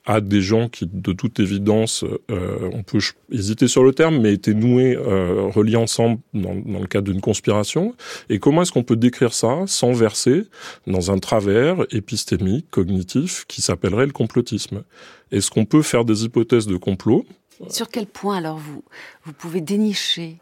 à 0.05 0.21
des 0.21 0.40
gens 0.41 0.69
qui, 0.69 0.87
de 0.91 1.13
toute 1.13 1.39
évidence, 1.39 2.03
euh, 2.29 2.69
on 2.73 2.83
peut 2.83 2.99
hésiter 3.31 3.67
sur 3.67 3.83
le 3.83 3.93
terme, 3.93 4.19
mais 4.19 4.33
étaient 4.33 4.53
noués, 4.53 4.95
euh, 4.95 5.47
reliés 5.47 5.75
ensemble 5.75 6.19
dans, 6.33 6.55
dans 6.55 6.79
le 6.79 6.87
cadre 6.87 7.11
d'une 7.11 7.21
conspiration. 7.21 7.95
Et 8.29 8.39
comment 8.39 8.61
est-ce 8.61 8.71
qu'on 8.71 8.83
peut 8.83 8.95
décrire 8.95 9.33
ça 9.33 9.63
sans 9.67 9.91
verser 9.91 10.43
dans 10.87 11.11
un 11.11 11.19
travers 11.19 11.85
épistémique, 11.91 12.69
cognitif, 12.69 13.45
qui 13.47 13.61
s'appellerait 13.61 14.05
le 14.05 14.11
complotisme? 14.11 14.83
Est-ce 15.31 15.49
qu'on 15.49 15.65
peut 15.65 15.81
faire 15.81 16.05
des 16.05 16.25
hypothèses 16.25 16.67
de 16.67 16.77
complot? 16.77 17.25
Sur 17.69 17.89
quel 17.89 18.07
point 18.07 18.37
alors 18.37 18.57
vous, 18.57 18.83
vous 19.23 19.33
pouvez 19.33 19.61
dénicher 19.61 20.37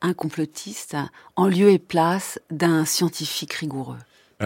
un 0.00 0.12
complotiste 0.12 0.96
en 1.36 1.46
lieu 1.46 1.70
et 1.70 1.78
place 1.78 2.40
d'un 2.50 2.84
scientifique 2.84 3.52
rigoureux? 3.54 3.98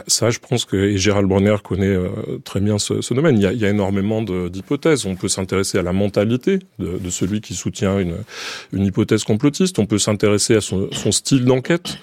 Ça, 0.06 0.30
je 0.30 0.38
pense 0.38 0.64
que 0.64 0.96
Gérald 0.96 1.28
Bronner 1.28 1.56
connaît 1.62 1.86
euh, 1.86 2.08
très 2.44 2.60
bien 2.60 2.78
ce, 2.78 3.14
domaine. 3.14 3.36
Il 3.36 3.42
y 3.42 3.64
a, 3.64 3.68
énormément 3.68 4.22
d'hypothèses. 4.22 5.06
On 5.06 5.14
peut 5.14 5.28
s'intéresser 5.28 5.78
à 5.78 5.82
la 5.82 5.92
mentalité 5.92 6.60
de, 6.78 7.10
celui 7.10 7.40
qui 7.40 7.54
soutient 7.54 7.98
une, 7.98 8.16
hypothèse 8.72 9.24
complotiste. 9.24 9.78
On 9.78 9.86
peut 9.86 9.98
s'intéresser 9.98 10.56
à 10.56 10.60
son 10.60 11.12
style 11.12 11.44
d'enquête. 11.44 11.98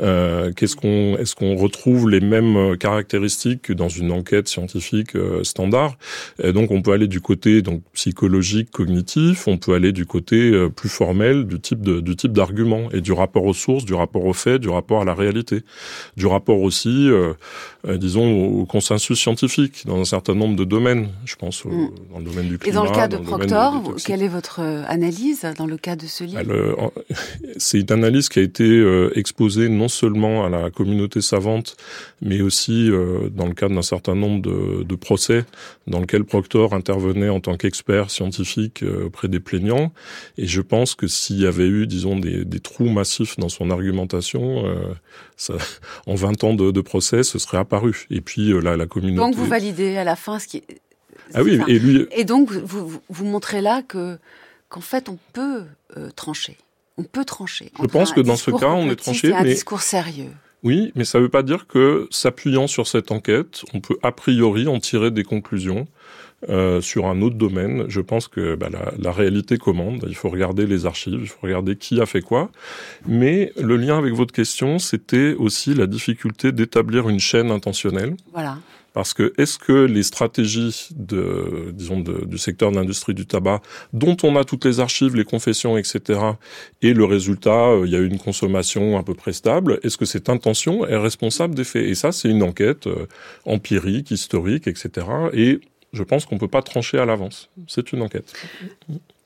Euh, 0.00 0.52
qu'est-ce 0.52 0.76
qu'on, 0.76 1.16
est-ce 1.18 1.34
qu'on 1.34 1.56
retrouve 1.56 2.08
les 2.08 2.20
mêmes 2.20 2.56
euh, 2.56 2.76
caractéristiques 2.76 3.62
que 3.62 3.72
dans 3.72 3.88
une 3.88 4.12
enquête 4.12 4.48
scientifique 4.48 5.14
euh, 5.14 5.44
standard? 5.44 5.96
Et 6.42 6.52
Donc, 6.52 6.70
on 6.70 6.82
peut 6.82 6.92
aller 6.92 7.08
du 7.08 7.20
côté 7.20 7.62
donc 7.62 7.82
psychologique, 7.92 8.70
cognitif. 8.70 9.46
On 9.46 9.58
peut 9.58 9.74
aller 9.74 9.92
du 9.92 10.06
côté 10.06 10.68
plus 10.74 10.88
formel, 10.88 11.46
du 11.46 11.60
type 11.60 11.82
de, 11.82 12.00
du 12.00 12.16
type 12.16 12.32
d'argument 12.32 12.88
et 12.92 13.00
du 13.00 13.12
rapport 13.12 13.44
aux 13.44 13.54
sources, 13.54 13.84
du 13.84 13.94
rapport 13.94 14.24
aux 14.24 14.32
faits, 14.32 14.60
du 14.60 14.68
rapport 14.68 15.02
à 15.02 15.04
la 15.04 15.14
réalité, 15.14 15.62
du 16.16 16.26
rapport 16.26 16.60
aussi, 16.60 17.08
euh, 17.10 17.34
disons, 17.96 18.60
au 18.60 18.66
consensus 18.66 19.18
scientifique 19.18 19.86
dans 19.86 19.98
un 19.98 20.04
certain 20.04 20.34
nombre 20.34 20.56
de 20.56 20.64
domaines. 20.64 21.08
Je 21.24 21.36
pense 21.36 21.64
au, 21.66 21.70
mm. 21.70 21.90
dans 22.12 22.18
le 22.18 22.24
domaine 22.24 22.48
du 22.48 22.58
climat. 22.58 22.72
Et 22.72 22.74
dans 22.74 22.90
le 22.90 22.96
cas 22.96 23.08
de 23.08 23.16
Proctor, 23.16 23.94
quelle 24.04 24.22
est 24.22 24.28
votre 24.28 24.60
analyse 24.60 25.46
dans 25.56 25.66
le 25.66 25.76
cas 25.76 25.96
de 25.96 26.06
ce 26.06 26.24
livre? 26.24 26.92
C'est 27.58 27.80
une 27.80 27.92
analyse 27.92 28.28
qui 28.28 28.38
a 28.38 28.42
été 28.42 29.10
exposée 29.14 29.68
non 29.68 29.88
seulement 29.90 30.44
à 30.44 30.48
la 30.48 30.70
communauté 30.70 31.20
savante, 31.20 31.76
mais 32.22 32.40
aussi 32.40 32.90
euh, 32.90 33.28
dans 33.28 33.46
le 33.46 33.54
cadre 33.54 33.74
d'un 33.74 33.82
certain 33.82 34.14
nombre 34.14 34.40
de, 34.40 34.82
de, 34.82 34.94
procès 34.94 35.44
dans 35.86 36.00
lequel 36.00 36.24
Proctor 36.24 36.72
intervenait 36.72 37.28
en 37.28 37.40
tant 37.40 37.56
qu'expert 37.56 38.10
scientifique 38.10 38.82
euh, 38.82 39.06
auprès 39.06 39.28
des 39.28 39.40
plaignants. 39.40 39.92
Et 40.38 40.46
je 40.46 40.60
pense 40.60 40.94
que 40.94 41.06
s'il 41.06 41.40
y 41.40 41.46
avait 41.46 41.66
eu, 41.66 41.86
disons, 41.86 42.18
des, 42.18 42.44
des, 42.44 42.60
trous 42.60 42.88
massifs 42.88 43.36
dans 43.38 43.48
son 43.48 43.70
argumentation, 43.70 44.66
euh, 44.66 44.94
ça, 45.36 45.54
en 46.06 46.14
20 46.14 46.44
ans 46.44 46.54
de, 46.54 46.70
de, 46.70 46.80
procès, 46.80 47.22
ce 47.22 47.38
serait 47.38 47.58
apparu. 47.58 48.06
Et 48.10 48.20
puis 48.20 48.52
là, 48.62 48.76
la 48.76 48.86
communauté... 48.86 49.18
Donc 49.18 49.34
vous 49.34 49.46
validez 49.46 49.96
à 49.96 50.04
la 50.04 50.16
fin 50.16 50.38
ce 50.38 50.46
qui 50.46 50.58
est... 50.58 50.80
Ah 51.34 51.42
oui, 51.42 51.60
et 51.68 51.78
lui... 51.78 52.06
Et 52.16 52.24
donc 52.24 52.50
vous, 52.50 53.00
vous, 53.08 53.24
montrez 53.24 53.60
là 53.60 53.82
que 53.82 54.18
qu'en 54.68 54.80
fait 54.80 55.08
on 55.08 55.18
peut 55.32 55.62
trancher 56.16 56.56
on 57.00 57.04
peut 57.04 57.24
trancher. 57.24 57.72
Je 57.80 57.86
pense 57.86 58.12
que 58.12 58.20
dans 58.20 58.36
ce 58.36 58.50
cas, 58.50 58.68
on 58.70 58.90
est 58.90 58.96
tranché. 58.96 59.32
un 59.32 59.44
discours 59.44 59.82
sérieux. 59.82 60.30
Oui, 60.62 60.92
mais 60.94 61.04
ça 61.04 61.18
ne 61.18 61.24
veut 61.24 61.30
pas 61.30 61.42
dire 61.42 61.66
que, 61.66 62.06
s'appuyant 62.10 62.66
sur 62.66 62.86
cette 62.86 63.10
enquête, 63.10 63.62
on 63.72 63.80
peut 63.80 63.96
a 64.02 64.12
priori 64.12 64.68
en 64.68 64.78
tirer 64.78 65.10
des 65.10 65.24
conclusions. 65.24 65.86
Euh, 66.48 66.80
sur 66.80 67.06
un 67.06 67.20
autre 67.20 67.36
domaine, 67.36 67.84
je 67.88 68.00
pense 68.00 68.26
que 68.26 68.54
bah, 68.54 68.68
la, 68.72 68.94
la, 68.98 69.12
réalité 69.12 69.58
commande. 69.58 70.06
Il 70.08 70.14
faut 70.14 70.30
regarder 70.30 70.66
les 70.66 70.86
archives, 70.86 71.20
il 71.20 71.28
faut 71.28 71.40
regarder 71.42 71.76
qui 71.76 72.00
a 72.00 72.06
fait 72.06 72.22
quoi. 72.22 72.50
Mais 73.06 73.52
le 73.60 73.76
lien 73.76 73.98
avec 73.98 74.14
votre 74.14 74.32
question, 74.32 74.78
c'était 74.78 75.34
aussi 75.34 75.74
la 75.74 75.86
difficulté 75.86 76.50
d'établir 76.50 77.10
une 77.10 77.20
chaîne 77.20 77.50
intentionnelle. 77.50 78.16
Voilà. 78.32 78.56
Parce 78.92 79.14
que 79.14 79.32
est-ce 79.38 79.58
que 79.58 79.72
les 79.72 80.02
stratégies 80.02 80.88
de, 80.96 81.70
disons, 81.72 82.00
du 82.00 82.38
secteur 82.38 82.70
de 82.70 82.76
l'industrie 82.76 83.14
du 83.14 83.26
tabac, 83.26 83.60
dont 83.92 84.16
on 84.22 84.36
a 84.36 84.44
toutes 84.44 84.64
les 84.64 84.80
archives, 84.80 85.14
les 85.14 85.24
confessions, 85.24 85.76
etc., 85.76 86.20
et 86.82 86.92
le 86.92 87.04
résultat, 87.04 87.68
euh, 87.68 87.86
il 87.86 87.92
y 87.92 87.96
a 87.96 88.00
une 88.00 88.18
consommation 88.18 88.98
à 88.98 89.02
peu 89.02 89.14
près 89.14 89.32
stable, 89.32 89.78
est-ce 89.82 89.96
que 89.96 90.04
cette 90.04 90.28
intention 90.28 90.86
est 90.86 90.96
responsable 90.96 91.54
des 91.54 91.64
faits? 91.64 91.84
Et 91.84 91.94
ça, 91.94 92.12
c'est 92.12 92.28
une 92.28 92.42
enquête 92.42 92.86
euh, 92.86 93.06
empirique, 93.44 94.10
historique, 94.10 94.66
etc. 94.66 95.06
Et 95.32 95.60
je 95.92 96.02
pense 96.02 96.26
qu'on 96.26 96.38
peut 96.38 96.48
pas 96.48 96.62
trancher 96.62 96.98
à 96.98 97.04
l'avance. 97.04 97.50
C'est 97.68 97.92
une 97.92 98.02
enquête. 98.02 98.32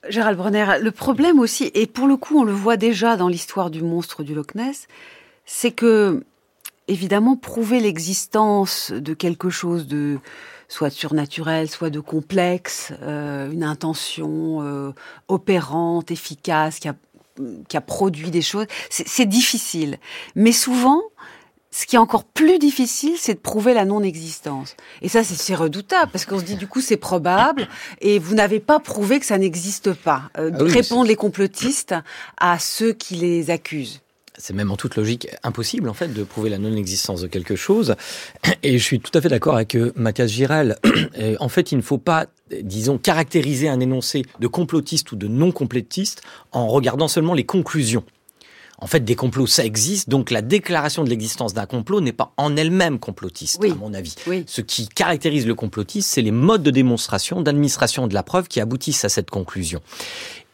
Gérald 0.09 0.37
Bronner, 0.37 0.67
le 0.83 0.91
problème 0.91 1.39
aussi, 1.39 1.71
et 1.75 1.87
pour 1.87 2.07
le 2.07 2.17
coup, 2.17 2.39
on 2.39 2.45
le 2.45 2.53
voit 2.53 2.77
déjà 2.77 3.17
dans 3.17 3.29
l'histoire 3.29 3.71
du 3.71 3.83
monstre 3.83 4.23
du 4.23 4.35
Loch 4.35 4.55
Ness, 4.55 4.87
c'est 5.47 5.71
que 5.71 6.23
évidemment 6.89 7.37
prouver 7.37 7.81
l'existence 7.81 8.93
de 8.93 9.15
quelque 9.15 9.51
chose 9.51 9.87
de 9.87 10.19
soit 10.69 10.89
de 10.89 10.95
surnaturel, 10.95 11.71
soit 11.71 11.91
de 11.91 12.01
complexe, 12.01 12.93
euh, 13.03 13.51
une 13.51 13.65
intention 13.65 14.63
euh, 14.63 14.93
opérante, 15.29 16.11
efficace, 16.11 16.79
qui 16.79 16.89
a, 16.89 16.95
qui 17.69 17.77
a 17.77 17.81
produit 17.81 18.31
des 18.31 18.43
choses, 18.43 18.67
c'est 18.91 19.27
difficile. 19.27 19.99
Mais 20.35 20.53
souvent, 20.53 21.03
ce 21.71 21.87
qui 21.87 21.97
est 21.97 21.99
encore 21.99 22.25
plus 22.25 22.59
difficile, 22.59 23.15
c'est 23.19 23.35
de 23.35 23.41
prouver 23.41 23.75
la 23.75 23.85
non-existence. 23.85 24.77
Et 25.03 25.09
ça, 25.09 25.25
c'est 25.25 25.57
redoutable, 25.57 26.11
parce 26.13 26.25
qu'on 26.25 26.39
se 26.39 26.45
dit, 26.45 26.57
du 26.57 26.69
coup, 26.69 26.81
c'est 26.81 26.97
probable, 26.97 27.69
et 28.01 28.19
vous 28.19 28.35
n'avez 28.35 28.61
pas 28.61 28.79
prouvé 28.79 29.19
que 29.19 29.27
ça 29.27 29.39
n'existe 29.39 29.93
pas. 29.93 30.31
Euh, 30.39 30.53
ah 30.55 30.63
répondent 30.63 31.09
les 31.09 31.17
complotistes 31.17 31.95
à 32.37 32.59
ceux 32.61 32.93
qui 32.93 33.17
les 33.17 33.51
accusent 33.51 34.04
c'est 34.37 34.55
même 34.55 34.71
en 34.71 34.77
toute 34.77 34.97
logique 34.97 35.29
impossible 35.43 35.89
en 35.89 35.95
fait 35.95 36.13
de 36.13 36.25
prouver 36.25 36.51
la 36.51 36.59
non-existence 36.59 37.21
de 37.21 37.27
quelque 37.27 37.57
chose. 37.57 37.95
Et 38.63 38.79
je 38.79 38.85
suis 38.85 39.01
tout 39.01 39.17
à 39.17 39.21
fait 39.21 39.29
d'accord 39.29 39.55
avec 39.55 39.77
euh, 39.77 39.93
Mathias 39.97 40.31
Girel. 40.31 40.77
en 41.41 41.49
fait, 41.49 41.73
il 41.73 41.77
ne 41.77 41.83
faut 41.83 41.99
pas, 41.99 42.27
disons, 42.63 42.99
caractériser 42.99 43.69
un 43.69 43.81
énoncé 43.81 44.25
de 44.41 44.47
complotiste 44.47 45.13
ou 45.13 45.17
de 45.17 45.29
non-complotiste 45.29 46.23
en 46.53 46.67
regardant 46.67 47.09
seulement 47.09 47.35
les 47.35 47.45
conclusions. 47.45 48.05
En 48.79 48.87
fait, 48.87 49.01
des 49.01 49.15
complots, 49.15 49.47
ça 49.47 49.65
existe, 49.65 50.09
donc 50.09 50.31
la 50.31 50.43
déclaration 50.43 51.05
de 51.05 51.11
l'existence 51.11 51.55
d'un 51.55 51.65
complot 51.65 52.01
n'est 52.01 52.13
pas 52.13 52.35
en 52.37 52.57
elle-même 52.57 52.99
complotiste, 52.99 53.65
à 53.65 53.75
mon 53.77 53.95
avis. 53.95 54.15
Ce 54.47 54.61
qui 54.61 54.89
caractérise 54.89 55.47
le 55.47 55.55
complotisme, 55.55 56.09
c'est 56.11 56.23
les 56.23 56.33
modes 56.33 56.63
de 56.63 56.71
démonstration, 56.71 57.41
d'administration 57.41 58.09
de 58.09 58.15
la 58.15 58.23
preuve 58.23 58.49
qui 58.49 58.61
aboutissent 58.61 59.05
à 59.05 59.09
cette 59.09 59.31
conclusion. 59.31 59.81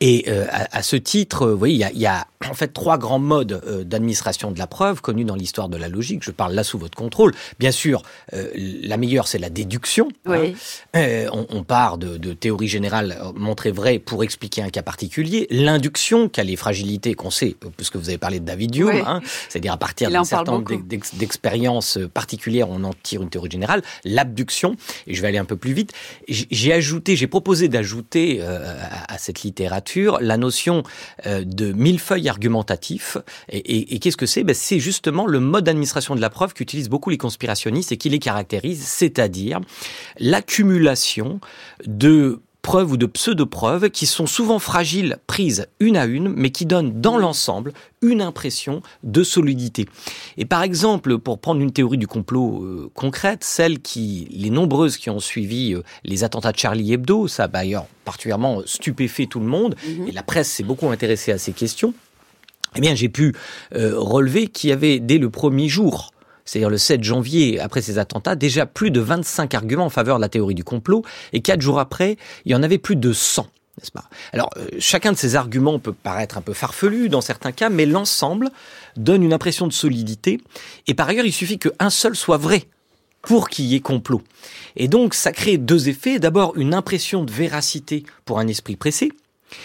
Et 0.03 0.25
euh, 0.29 0.47
à, 0.51 0.83
ce 0.83 0.97
titre, 0.97 1.47
vous 1.47 1.59
voyez, 1.59 1.75
il 1.75 1.79
y 1.79 1.85
a, 1.85 1.93
y 1.93 2.07
a, 2.07 2.27
en 2.49 2.55
fait 2.55 2.69
trois 2.69 2.97
grands 2.97 3.19
modes 3.19 3.61
euh, 3.67 3.85
d'administration 3.85 4.51
de 4.51 4.59
la 4.59 4.67
preuve 4.67 5.03
connus 5.03 5.27
dans 5.27 5.35
l'histoire 5.35 5.69
de 5.69 5.77
la 5.77 5.89
logique. 5.89 6.23
Je 6.25 6.31
parle 6.31 6.55
là 6.55 6.65
sous 6.65 6.79
votre 6.79 6.97
contrôle. 6.97 7.35
Bien 7.59 7.71
sûr, 7.71 8.01
euh, 8.33 8.49
la 8.57 8.97
meilleure, 8.97 9.29
c'est 9.29 9.39
la 9.39 9.51
déduction. 9.51 10.09
Oui. 10.25 10.57
Hein. 10.95 11.27
On, 11.35 11.47
on, 11.51 11.65
part 11.65 11.99
de, 11.99 12.17
de 12.17 12.33
théories 12.33 12.67
générales 12.67 13.19
montrées 13.35 13.73
vraies 13.73 13.99
pour 13.99 14.25
expliquer 14.25 14.63
un 14.63 14.71
cas 14.71 14.81
particulier. 14.81 15.47
L'induction, 15.51 16.31
qui 16.31 16.41
a 16.41 16.45
les 16.45 16.57
fragilités 16.57 17.13
qu'on 17.13 17.31
sait, 17.31 17.55
puisque 17.77 17.97
vous 17.97 18.09
avez 18.09 18.19
parlé 18.19 18.41
de 18.41 18.47
David 18.47 18.75
Hume, 18.75 19.03
hein, 19.07 19.21
c'est-à-dire 19.51 19.75
à 19.75 19.77
partir 19.77 20.11
d'un 20.11 20.25
certain 20.25 20.53
nombre 20.53 20.81
d'expériences 21.13 21.99
particulières, 22.15 22.71
on 22.71 22.85
en 22.85 22.95
tire 23.03 23.21
une 23.21 23.29
théorie 23.29 23.51
générale. 23.51 23.83
L'abduction, 24.07 24.77
et 25.07 25.15
je 25.15 25.21
vais 25.21 25.29
aller 25.29 25.39
un 25.39 25.45
peu 25.45 25.57
plus 25.57 25.75
vite. 25.75 25.93
J'ai 26.27 26.73
ajouté, 26.73 27.17
j'ai 27.17 27.27
proposé 27.27 27.69
d'ajouter 27.69 28.41
à 28.41 29.19
cette 29.19 29.43
littérature 29.43 29.90
la 29.97 30.37
notion 30.37 30.83
euh, 31.27 31.45
de 31.45 31.73
millefeuille 31.73 32.29
argumentatif. 32.29 33.17
Et, 33.51 33.99
qu'est-ce 33.99 34.17
que 34.17 34.27
c'est? 34.27 34.45
Ben, 34.45 34.55
C'est 34.55 34.81
justement 34.81 35.27
le 35.27 35.41
mode 35.41 35.65
d'administration 35.65 36.15
de 36.15 36.21
la 36.21 36.31
preuve 36.31 36.55
qu'utilisent 36.55 36.89
beaucoup 36.89 37.11
les 37.11 37.19
conspirationnistes 37.19 37.93
et 37.93 37.97
qui 37.97 38.09
les 38.09 38.19
caractérise, 38.19 38.85
c'est-à-dire 38.85 39.61
l'accumulation 40.19 41.41
de 41.87 42.41
preuves 42.63 42.93
ou 42.93 42.97
de 42.97 43.07
pseudo-preuves 43.07 43.91
qui 43.91 44.07
sont 44.07 44.27
souvent 44.27 44.59
fragiles, 44.59 45.19
prises 45.27 45.67
une 45.81 45.97
à 45.97 46.05
une, 46.05 46.29
mais 46.29 46.51
qui 46.51 46.67
donnent 46.67 47.01
dans 47.01 47.17
l'ensemble 47.17 47.73
une 48.03 48.23
impression 48.23 48.83
de 49.03 49.23
solidité. 49.23 49.87
Et 50.37 50.45
par 50.45 50.63
exemple, 50.63 51.19
pour 51.19 51.39
prendre 51.39 51.61
une 51.61 51.73
théorie 51.73 51.99
du 51.99 52.07
complot 52.07 52.63
euh, 52.63 52.91
concrète, 52.95 53.45
celle 53.45 53.81
qui, 53.81 54.29
les 54.31 54.51
nombreuses 54.51 54.97
qui 54.97 55.11
ont 55.11 55.21
suivi 55.21 55.75
euh, 55.75 55.83
les 56.05 56.25
attentats 56.25 56.53
de 56.53 56.59
Charlie 56.59 56.93
Hebdo, 56.93 57.29
ça 57.29 57.45
a 57.45 57.49
d'ailleurs 57.49 57.87
particulièrement 58.05 58.63
stupéfait 58.65 59.27
tout 59.27 59.41
le 59.41 59.47
monde, 59.47 59.77
mhm. 59.87 60.09
et 60.09 60.13
la 60.13 60.23
presse 60.23 60.51
s'est 60.51 60.63
beaucoup 60.63 60.89
intéressée 60.89 61.33
à 61.33 61.39
ces 61.39 61.53
questions, 61.53 61.95
eh 62.77 62.81
bien 62.81 62.95
j'ai 62.95 63.09
pu 63.09 63.35
euh, 63.75 63.95
relever 63.97 64.47
qu'il 64.47 64.71
y 64.71 64.73
avait 64.73 65.01
dès 65.01 65.19
le 65.19 65.31
premier 65.31 65.69
jour 65.69 66.13
c'est-à-dire 66.51 66.69
le 66.69 66.79
7 66.79 67.05
janvier, 67.05 67.61
après 67.61 67.81
ces 67.81 67.99
attentats, 67.99 68.35
déjà 68.35 68.67
plus 68.67 68.91
de 68.91 68.99
25 68.99 69.55
arguments 69.55 69.85
en 69.85 69.91
faveur 69.91 70.17
de 70.17 70.21
la 70.21 70.29
théorie 70.29 70.57
du 70.57 70.65
complot, 70.65 71.05
et 71.33 71.43
quatre 71.43 71.61
jours 71.61 71.79
après, 71.79 72.17
il 72.45 72.51
y 72.51 72.57
en 72.57 72.65
avait 72.65 72.79
plus 72.79 72.97
de 72.97 73.13
100. 73.13 73.47
N'est-ce 73.79 73.93
pas? 73.93 74.07
Alors, 74.33 74.51
euh, 74.57 74.67
chacun 74.81 75.13
de 75.13 75.17
ces 75.17 75.37
arguments 75.37 75.79
peut 75.79 75.93
paraître 75.93 76.37
un 76.39 76.41
peu 76.41 76.53
farfelu 76.53 77.09
dans 77.09 77.21
certains 77.21 77.53
cas, 77.53 77.71
mais 77.71 77.87
l'ensemble 77.87 78.51
donne 78.97 79.23
une 79.23 79.33
impression 79.33 79.69
de 79.69 79.73
solidité. 79.73 80.41
Et 80.89 80.95
par 80.95 81.09
ailleurs, 81.09 81.25
il 81.25 81.33
suffit 81.33 81.61
qu'un 81.61 81.89
seul 81.89 82.17
soit 82.17 82.37
vrai 82.37 82.65
pour 83.23 83.49
qu'il 83.49 83.67
y 83.67 83.77
ait 83.77 83.81
complot. 83.81 84.23
Et 84.75 84.89
donc, 84.89 85.15
ça 85.15 85.31
crée 85.31 85.57
deux 85.57 85.89
effets. 85.89 86.19
D'abord, 86.19 86.57
une 86.57 86.75
impression 86.75 87.23
de 87.23 87.31
véracité 87.31 88.03
pour 88.25 88.41
un 88.41 88.49
esprit 88.49 88.75
pressé. 88.75 89.13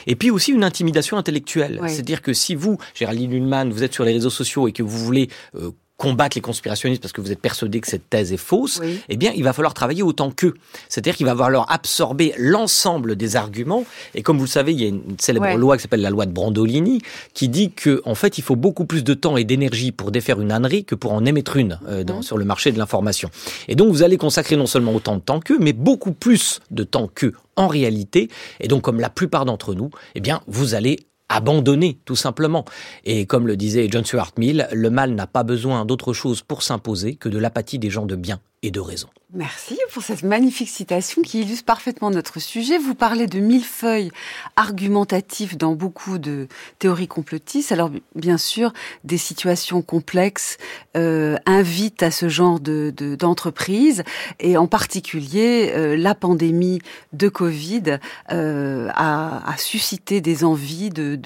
Et 0.06 0.16
puis 0.16 0.30
aussi 0.30 0.52
une 0.52 0.64
intimidation 0.64 1.18
intellectuelle. 1.18 1.80
C'est-à-dire 1.88 2.22
que 2.22 2.34
si 2.34 2.54
vous, 2.54 2.78
Géraldine 2.94 3.32
Lundman, 3.32 3.72
vous 3.72 3.84
êtes 3.84 3.94
sur 3.94 4.04
les 4.04 4.14
réseaux 4.14 4.30
sociaux 4.30 4.68
et 4.68 4.72
que 4.72 4.84
vous 4.84 4.98
voulez 4.98 5.30
euh, 5.56 5.72
combattre 5.98 6.36
les 6.36 6.42
conspirationnistes 6.42 7.02
parce 7.02 7.14
que 7.14 7.22
vous 7.22 7.32
êtes 7.32 7.40
persuadé 7.40 7.80
que 7.80 7.88
cette 7.88 8.10
thèse 8.10 8.34
est 8.34 8.38
fausse, 8.38 8.82
eh 9.08 9.18
bien, 9.18 9.32
il 9.36 9.44
va 9.44 9.54
falloir 9.54 9.74
travailler 9.74 10.04
autant 10.04 10.30
qu'eux. 10.30 10.54
C'est-à-dire 10.90 11.16
qu'il 11.16 11.26
va 11.26 11.36
falloir 11.36 11.72
absorber 11.72 12.34
l'ensemble 12.38 13.16
des 13.16 13.36
arguments. 13.36 13.86
Et 14.14 14.22
comme 14.22 14.38
vous 14.38 14.44
le 14.44 14.50
savez, 14.50 14.74
il 14.74 14.82
y 14.82 14.86
a 14.86 14.90
une 14.90 15.18
célèbre 15.20 15.56
loi 15.58 15.78
qui 15.78 15.84
s'appelle 15.84 16.02
la 16.02 16.10
loi 16.10 16.26
de 16.26 16.32
Brandolini 16.32 17.02
qui 17.34 17.48
dit 17.48 17.72
que, 17.72 18.02
en 18.06 18.16
fait, 18.16 18.38
il 18.38 18.42
faut 18.42 18.56
beaucoup 18.56 18.86
plus 18.86 19.04
de 19.04 19.14
temps 19.14 19.38
et 19.38 19.46
d'énergie 19.46 19.92
pour 19.92 20.12
défaire 20.12 20.42
une 20.42 20.52
ânerie 20.52 20.84
que 20.84 20.96
pour 20.96 21.14
en 21.14 21.24
émettre 21.26 21.56
une 21.56 21.80
euh, 21.88 22.04
dans, 22.04 22.22
sur 22.22 22.38
le 22.38 22.46
marché 22.46 22.72
de 22.72 22.78
l'information. 22.78 23.30
Et 23.68 23.76
donc, 23.76 23.92
vous 23.92 24.04
allez 24.04 24.18
consacrer 24.18 24.58
non 24.58 24.68
seulement 24.68 24.94
autant 24.94 25.16
de 25.16 25.22
temps 25.22 25.40
qu'eux, 25.40 25.60
mais 25.60 25.74
beaucoup 25.74 26.12
plus 26.12 26.60
de 26.72 26.84
temps 26.84 27.10
qu'eux 27.14 27.34
en 27.56 27.68
réalité. 27.68 28.30
Et 28.60 28.68
donc, 28.68 28.82
comme 28.82 29.00
la 29.00 29.10
plupart 29.10 29.46
d'entre 29.46 29.74
nous, 29.74 29.92
eh 30.16 30.20
bien, 30.20 30.42
vous 30.48 30.76
allez 30.76 31.08
abandonné, 31.30 32.00
tout 32.06 32.16
simplement. 32.16 32.66
Et 33.04 33.26
comme 33.26 33.48
le 33.48 33.58
disait 33.58 33.88
John 33.90 34.06
Stuart 34.06 34.32
Mill, 34.38 34.68
le 34.72 34.90
mal 34.90 35.14
n'a 35.16 35.28
pas 35.28 35.44
besoin 35.44 35.86
d'autre 35.86 36.14
chose 36.14 36.42
pour 36.42 36.64
s'imposer 36.64 37.16
que 37.16 37.30
de 37.30 37.38
l'apathie 37.38 37.80
des 37.80 37.90
gens 37.90 38.06
de 38.06 38.16
bien 38.16 38.40
et 38.62 38.72
de 38.72 38.80
raison. 38.80 39.10
Merci 39.36 39.78
pour 39.92 40.02
cette 40.02 40.24
magnifique 40.24 40.70
citation 40.70 41.22
qui 41.22 41.42
illustre 41.42 41.66
parfaitement 41.66 42.10
notre 42.10 42.40
sujet. 42.40 42.78
Vous 42.78 42.96
parlez 42.96 43.28
de 43.28 43.40
millefeuilles 43.40 44.10
argumentatifs 44.56 45.58
dans 45.58 45.74
beaucoup 45.74 46.20
de 46.20 46.48
théories 46.80 47.10
complotistes. 47.10 47.74
Alors 47.74 47.92
bien 48.16 48.38
sûr, 48.38 48.72
des 49.04 49.18
situations 49.18 49.82
complexes 49.82 50.56
euh, 50.96 51.36
invitent 51.46 52.02
à 52.02 52.12
ce 52.12 52.30
genre 52.30 52.62
de 52.62 52.94
d'entreprise 53.20 54.06
et 54.40 54.56
en 54.56 54.68
particulier 54.68 55.74
euh, 55.76 55.98
la 55.98 56.16
pandémie 56.16 56.80
de 57.12 57.28
Covid 57.28 58.00
euh, 58.32 58.88
a, 58.94 59.52
a, 59.52 59.58
suscité 59.58 60.22
des 60.22 60.46
envies 60.46 60.92
de 60.92 61.20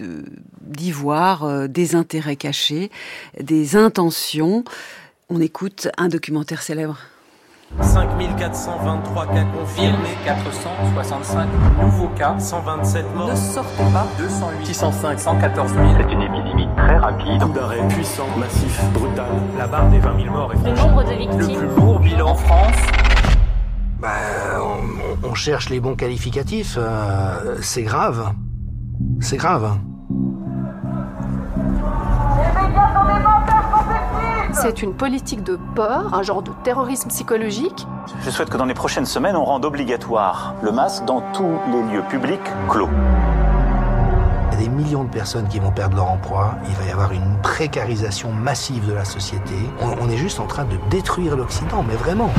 d'y 0.62 0.92
voir 0.92 1.44
euh, 1.44 1.68
des 1.68 1.94
intérêts 1.94 2.38
cachés, 2.38 2.90
des 3.40 3.76
intentions. 3.76 4.64
On 5.30 5.42
écoute 5.42 5.90
un 5.98 6.08
documentaire 6.08 6.64
célèbre. 6.64 6.98
5423 7.82 9.28
cas 9.28 9.46
confirmés, 9.46 10.18
465 10.26 11.48
nouveaux 11.82 12.08
cas, 12.10 12.36
127 12.40 13.16
morts. 13.16 13.30
Ne 13.30 13.36
sortez 13.36 13.84
pas. 13.94 14.08
208, 14.18 14.66
605, 14.66 15.20
114 15.20 15.74
000. 15.74 15.86
C'est 15.98 16.14
une 16.14 16.22
épidémie 16.22 16.68
très 16.76 16.98
rapide. 16.98 17.42
Coup 17.42 17.50
d'arrêt 17.50 17.88
puissant, 17.90 18.28
massif, 18.38 18.82
brutal. 18.94 19.26
La 19.58 19.68
barre 19.68 19.90
des 19.90 20.00
20 20.00 20.24
000 20.24 20.34
morts 20.36 20.54
est 20.54 20.70
Le 20.70 20.76
nombre 20.76 21.04
de 21.04 21.14
victimes. 21.14 21.62
Le 21.62 21.68
plus 21.68 21.76
lourd 21.76 22.00
bilan 22.00 22.30
en 22.30 22.36
France. 22.36 22.76
Bah, 24.00 24.10
on, 24.62 25.28
on, 25.28 25.34
cherche 25.36 25.70
les 25.70 25.80
bons 25.80 25.96
qualificatifs. 25.96 26.76
Euh, 26.78 27.58
c'est 27.62 27.84
grave. 27.84 28.34
C'est 29.20 29.38
grave. 29.38 29.78
C'est 34.52 34.82
une 34.82 34.94
politique 34.94 35.44
de 35.44 35.58
peur, 35.76 36.14
un 36.14 36.24
genre 36.24 36.42
de 36.42 36.52
terrorisme 36.64 37.10
psychologique. 37.10 37.88
Je 38.24 38.30
souhaite 38.30 38.50
que 38.50 38.58
dans 38.58 38.66
les 38.66 38.74
prochaines 38.74 39.06
semaines, 39.06 39.36
on 39.36 39.46
rende 39.46 39.64
obligatoire 39.64 40.56
le 40.62 40.72
masque 40.72 41.06
dans 41.06 41.22
tous 41.34 41.58
les 41.72 41.82
lieux 41.94 42.04
publics 42.10 42.40
clos. 42.68 42.90
Il 44.52 44.54
y 44.54 44.56
a 44.56 44.68
des 44.68 44.70
millions 44.70 45.04
de 45.04 45.10
personnes 45.10 45.48
qui 45.48 45.60
vont 45.60 45.72
perdre 45.72 45.96
leur 45.96 46.10
emploi. 46.10 46.56
Il 46.68 46.76
va 46.76 46.86
y 46.86 46.92
avoir 46.92 47.12
une 47.12 47.38
précarisation 47.42 48.32
massive 48.32 48.88
de 48.88 48.94
la 48.94 49.06
société. 49.06 49.56
On, 49.82 50.06
on 50.06 50.10
est 50.10 50.18
juste 50.18 50.40
en 50.40 50.48
train 50.48 50.66
de 50.66 50.78
détruire 50.90 51.38
l'Occident, 51.38 51.84
mais 51.88 51.96
vraiment. 51.96 52.32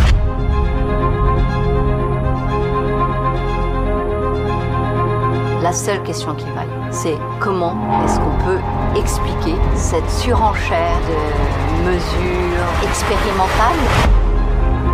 La 5.62 5.72
seule 5.72 6.02
question 6.02 6.34
qui 6.34 6.46
vaille, 6.50 6.68
c'est 6.90 7.16
comment 7.38 7.76
est-ce 8.04 8.18
qu'on 8.18 8.44
peut 8.44 8.58
expliquer 8.96 9.56
cette 9.74 10.08
surenchère 10.10 10.98
de 11.08 11.90
mesures 11.90 12.88
expérimentales 12.88 14.20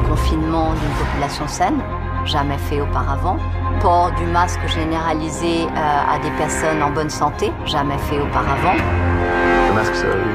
Confinement 0.09 0.73
d'une 0.75 1.07
population 1.07 1.49
saine, 1.49 1.81
jamais 2.25 2.59
fait 2.59 2.81
auparavant. 2.81 3.37
Port 3.81 4.13
du 4.13 4.25
masque 4.25 4.61
généralisé 4.67 5.65
euh, 5.65 6.15
à 6.15 6.19
des 6.21 6.31
personnes 6.39 6.83
en 6.83 6.91
bonne 6.91 7.11
santé, 7.11 7.53
jamais 7.67 7.99
fait 7.99 8.19
auparavant. 8.21 8.75
Le 9.69 9.75
masque, 9.75 9.93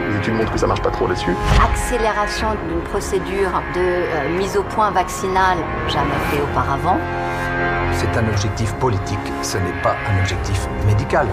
les 0.09 0.17
études 0.17 0.35
montrent 0.35 0.51
que 0.51 0.59
ça 0.59 0.67
marche 0.67 0.81
pas 0.81 0.91
trop 0.91 1.07
là-dessus. 1.07 1.35
Accélération 1.63 2.47
d'une 2.67 2.81
procédure 2.81 3.51
de 3.73 3.79
euh, 3.79 4.37
mise 4.37 4.57
au 4.57 4.63
point 4.63 4.91
vaccinale, 4.91 5.57
jamais 5.87 6.19
fait 6.29 6.41
auparavant. 6.41 6.97
C'est 7.93 8.17
un 8.17 8.27
objectif 8.27 8.73
politique, 8.75 9.19
ce 9.41 9.57
n'est 9.57 9.81
pas 9.81 9.95
un 10.09 10.19
objectif 10.19 10.67
médical. 10.85 11.27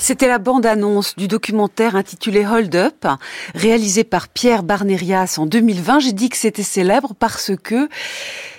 C'était 0.00 0.28
la 0.28 0.38
bande-annonce 0.38 1.16
du 1.16 1.26
documentaire 1.26 1.96
intitulé 1.96 2.46
Hold 2.46 2.74
Up, 2.76 3.04
réalisé 3.54 4.04
par 4.04 4.28
Pierre 4.28 4.62
Barnerias 4.62 5.34
en 5.38 5.46
2020. 5.46 5.98
J'ai 5.98 6.12
dit 6.12 6.28
que 6.28 6.36
c'était 6.36 6.62
célèbre 6.62 7.14
parce 7.18 7.50
que 7.62 7.88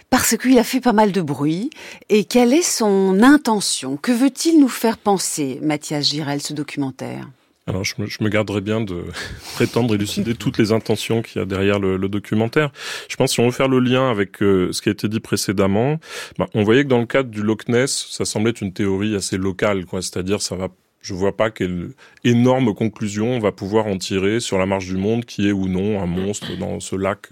parce 0.09 0.35
qu'il 0.37 0.59
a 0.59 0.63
fait 0.63 0.81
pas 0.81 0.91
mal 0.91 1.11
de 1.11 1.21
bruit. 1.21 1.69
Et 2.09 2.25
quelle 2.25 2.53
est 2.53 2.61
son 2.61 3.23
intention? 3.23 3.95
Que 3.95 4.11
veut-il 4.11 4.59
nous 4.59 4.67
faire 4.67 4.97
penser, 4.97 5.59
Mathias 5.61 6.09
Girel, 6.09 6.41
ce 6.41 6.53
documentaire? 6.53 7.27
Alors, 7.67 7.83
je 7.83 7.93
me, 7.99 8.07
je 8.07 8.17
me, 8.21 8.29
garderai 8.29 8.61
bien 8.61 8.81
de 8.81 9.05
prétendre 9.53 9.93
élucider 9.93 10.35
toutes 10.35 10.57
les 10.57 10.71
intentions 10.71 11.21
qu'il 11.21 11.39
y 11.39 11.41
a 11.41 11.45
derrière 11.45 11.79
le, 11.79 11.97
le, 11.97 12.09
documentaire. 12.09 12.71
Je 13.07 13.15
pense 13.15 13.33
si 13.33 13.39
on 13.39 13.45
veut 13.45 13.51
faire 13.51 13.67
le 13.67 13.79
lien 13.79 14.09
avec 14.09 14.41
euh, 14.41 14.73
ce 14.73 14.81
qui 14.81 14.89
a 14.89 14.91
été 14.91 15.07
dit 15.07 15.19
précédemment, 15.19 15.99
bah, 16.37 16.47
on 16.55 16.63
voyait 16.63 16.83
que 16.83 16.89
dans 16.89 16.99
le 16.99 17.05
cadre 17.05 17.29
du 17.29 17.43
Loch 17.43 17.67
Ness, 17.67 18.07
ça 18.09 18.25
semblait 18.25 18.51
une 18.51 18.73
théorie 18.73 19.15
assez 19.15 19.37
locale, 19.37 19.85
quoi. 19.85 20.01
C'est-à-dire, 20.01 20.41
ça 20.41 20.55
va 20.55 20.69
je 21.01 21.13
vois 21.13 21.35
pas 21.35 21.49
quelle 21.49 21.91
énorme 22.23 22.73
conclusion 22.73 23.31
on 23.31 23.39
va 23.39 23.51
pouvoir 23.51 23.87
en 23.87 23.97
tirer 23.97 24.39
sur 24.39 24.57
la 24.57 24.65
marche 24.65 24.87
du 24.87 24.97
monde 24.97 25.23
qui 25.25 25.47
est 25.47 25.51
ou 25.51 25.67
non 25.67 26.01
un 26.01 26.05
monstre 26.05 26.57
dans 26.57 26.79
ce 26.79 26.95
lac. 26.95 27.29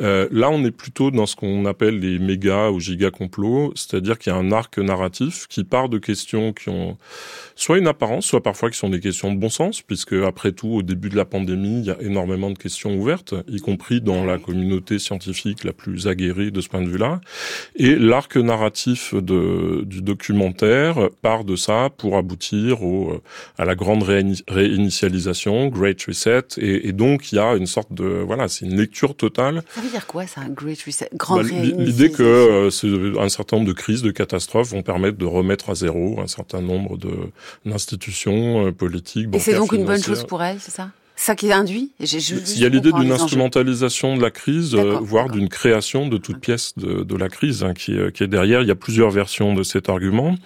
Euh, 0.00 0.28
là, 0.30 0.50
on 0.50 0.64
est 0.64 0.70
plutôt 0.70 1.10
dans 1.10 1.26
ce 1.26 1.36
qu'on 1.36 1.66
appelle 1.66 1.98
les 1.98 2.18
méga 2.18 2.70
ou 2.70 2.80
giga 2.80 3.10
complots, 3.10 3.72
c'est-à-dire 3.74 4.18
qu'il 4.18 4.32
y 4.32 4.36
a 4.36 4.38
un 4.38 4.50
arc 4.52 4.78
narratif 4.78 5.46
qui 5.48 5.64
part 5.64 5.88
de 5.88 5.98
questions 5.98 6.52
qui 6.52 6.70
ont 6.70 6.96
soit 7.54 7.78
une 7.78 7.88
apparence, 7.88 8.24
soit 8.24 8.42
parfois 8.42 8.70
qui 8.70 8.78
sont 8.78 8.88
des 8.88 9.00
questions 9.00 9.32
de 9.32 9.38
bon 9.38 9.50
sens, 9.50 9.82
puisque 9.82 10.14
après 10.14 10.52
tout, 10.52 10.68
au 10.68 10.82
début 10.82 11.10
de 11.10 11.16
la 11.16 11.26
pandémie, 11.26 11.80
il 11.80 11.84
y 11.84 11.90
a 11.90 12.00
énormément 12.00 12.50
de 12.50 12.56
questions 12.56 12.96
ouvertes, 12.96 13.34
y 13.48 13.60
compris 13.60 14.00
dans 14.00 14.24
la 14.24 14.38
communauté 14.38 14.98
scientifique 14.98 15.64
la 15.64 15.74
plus 15.74 16.08
aguerrie 16.08 16.50
de 16.50 16.60
ce 16.62 16.68
point 16.68 16.80
de 16.80 16.88
vue-là. 16.88 17.20
Et 17.76 17.96
l'arc 17.96 18.36
narratif 18.36 19.14
de, 19.14 19.82
du 19.84 20.00
documentaire 20.00 21.10
part 21.20 21.44
de 21.44 21.56
ça 21.56 21.90
pour 21.98 22.16
aboutir 22.16 22.69
au, 22.72 23.20
à 23.58 23.64
la 23.64 23.74
grande 23.74 24.02
réinitialisation, 24.02 25.66
Great 25.68 26.02
Reset, 26.04 26.42
et, 26.58 26.88
et, 26.88 26.92
donc 26.92 27.32
il 27.32 27.36
y 27.36 27.38
a 27.38 27.54
une 27.54 27.66
sorte 27.66 27.92
de 27.92 28.04
voilà, 28.04 28.48
c'est 28.48 28.64
une 28.64 28.76
lecture 28.76 29.14
totale. 29.16 29.62
Ça 29.74 29.80
veut 29.80 29.90
dire 29.90 30.06
quoi 30.06 30.26
ça, 30.26 30.42
Great 30.48 30.82
Reset, 30.82 31.10
grande 31.14 31.42
bah, 31.42 31.48
L'idée 31.78 32.10
que 32.10 32.22
euh, 32.22 33.20
un 33.20 33.28
certain 33.28 33.56
nombre 33.56 33.68
de 33.68 33.72
crises, 33.72 34.02
de 34.02 34.10
catastrophes 34.10 34.70
vont 34.70 34.82
permettre 34.82 35.18
de 35.18 35.26
remettre 35.26 35.70
à 35.70 35.74
zéro 35.74 36.20
un 36.20 36.26
certain 36.26 36.60
nombre 36.60 36.96
de 36.96 37.10
d'institutions 37.64 38.66
euh, 38.66 38.72
politiques. 38.72 39.28
Et 39.34 39.38
c'est 39.38 39.54
donc 39.54 39.72
une 39.72 39.84
bonne 39.84 40.02
chose 40.02 40.24
pour 40.24 40.42
elle, 40.42 40.60
c'est 40.60 40.70
ça? 40.70 40.90
Ça 41.20 41.36
qui 41.36 41.52
induit 41.52 41.90
Il 42.00 42.58
y 42.58 42.64
a 42.64 42.70
l'idée 42.70 42.92
d'une 42.92 43.12
instrumentalisation 43.12 44.16
de 44.16 44.22
la 44.22 44.30
crise, 44.30 44.74
euh, 44.74 44.98
voire 45.02 45.28
d'une 45.28 45.50
création 45.50 46.08
de 46.08 46.16
toute 46.16 46.38
pièce 46.38 46.72
de, 46.78 47.02
de 47.02 47.16
la 47.16 47.28
crise 47.28 47.62
hein, 47.62 47.74
qui, 47.74 47.98
qui, 48.14 48.24
est 48.24 48.26
derrière. 48.26 48.62
Il 48.62 48.68
y 48.68 48.70
a 48.70 48.74
plusieurs 48.74 49.10
versions 49.10 49.52
de 49.52 49.62
cet 49.62 49.90
argument. 49.90 50.36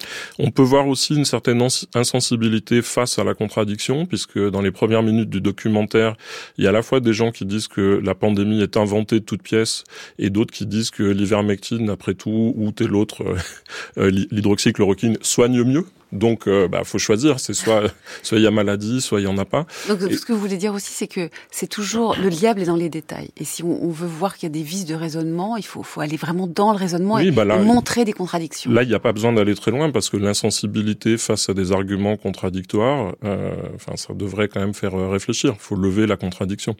On 0.41 0.51
peut 0.51 0.63
voir 0.63 0.89
aussi 0.89 1.15
une 1.15 1.25
certaine 1.25 1.65
insensibilité 1.95 2.83
face 2.83 3.21
à 3.21 3.25
la 3.25 3.35
contradiction, 3.35 4.05
puisque 4.05 4.39
dans 4.51 4.63
les 4.63 4.73
premières 4.73 5.05
minutes 5.05 5.31
du 5.31 5.41
documentaire, 5.41 6.17
il 6.59 6.65
y 6.65 6.67
a 6.67 6.71
à 6.71 6.73
la 6.73 6.83
fois 6.83 6.99
des 6.99 7.13
gens 7.13 7.31
qui 7.31 7.45
disent 7.45 7.69
que 7.69 8.01
la 8.03 8.17
pandémie 8.17 8.61
est 8.61 8.77
inventée 8.77 9.21
de 9.21 9.25
toute 9.25 9.43
pièce, 9.43 9.85
et 10.19 10.29
d'autres 10.29 10.53
qui 10.53 10.67
disent 10.67 10.91
que 10.91 11.05
l'ivermectine, 11.05 11.89
après 11.89 12.15
tout, 12.15 12.53
ou 12.57 12.73
tel 12.73 12.97
autre, 12.97 13.23
euh, 13.99 14.11
l'hydroxychloroquine, 14.11 15.19
soigne 15.23 15.63
mieux. 15.63 15.85
Donc, 16.15 16.47
euh, 16.47 16.69
bah, 16.69 16.83
faut 16.85 16.99
choisir. 16.99 17.41
C'est 17.41 17.53
soit, 17.55 17.83
soit 18.23 18.39
il 18.39 18.45
y 18.45 18.47
a 18.47 18.51
maladie, 18.51 19.01
soit 19.01 19.21
il 19.21 19.25
y 19.25 19.27
en 19.27 19.37
a 19.37 19.45
pas. 19.45 19.67
Donc, 19.89 20.01
ce 20.01 20.25
que 20.25 20.33
vous 20.33 20.39
voulez 20.39 20.57
dire 20.57 20.73
aussi, 20.73 20.93
c'est 20.93 21.09
que 21.09 21.29
c'est 21.51 21.67
toujours 21.67 22.17
le 22.17 22.31
diable 22.31 22.63
est 22.63 22.67
dans 22.67 22.77
les 22.77 22.89
détails. 22.89 23.31
Et 23.37 23.45
si 23.45 23.63
on, 23.63 23.85
on 23.85 23.91
veut 23.91 24.07
voir 24.07 24.37
qu'il 24.37 24.45
y 24.45 24.53
a 24.53 24.55
des 24.55 24.63
vices 24.63 24.87
de 24.87 24.95
raisonnement, 24.95 25.57
il 25.57 25.65
faut, 25.65 25.83
faut 25.83 26.01
aller 26.01 26.17
vraiment 26.17 26.47
dans 26.47 26.73
le 26.73 26.79
raisonnement 26.79 27.19
et, 27.19 27.31
bah 27.31 27.45
là, 27.45 27.57
et, 27.57 27.65
montrer 27.65 28.05
des 28.05 28.13
contradictions. 28.13 28.71
Là, 28.71 28.83
il 28.83 28.89
n'y 28.89 28.95
a 28.95 29.01
pas 29.01 29.13
besoin 29.13 29.33
d'aller 29.33 29.55
très 29.55 29.71
loin 29.71 29.91
parce 29.91 30.09
que 30.09 30.17
l'insensibilité 30.17 31.19
face 31.19 31.49
à 31.49 31.55
des 31.55 31.73
arguments 31.73 32.17
contradictoires, 32.17 33.15
euh, 33.25 33.55
enfin, 33.75 33.97
ça 33.97 34.15
devrait 34.15 34.49
quand 34.49 34.61
même 34.61 34.75
faire 34.75 34.95
euh, 34.95 35.09
réfléchir. 35.09 35.55
Il 35.55 35.61
faut 35.61 35.77
lever 35.77 36.07
la 36.07 36.17
contradiction. 36.17 36.77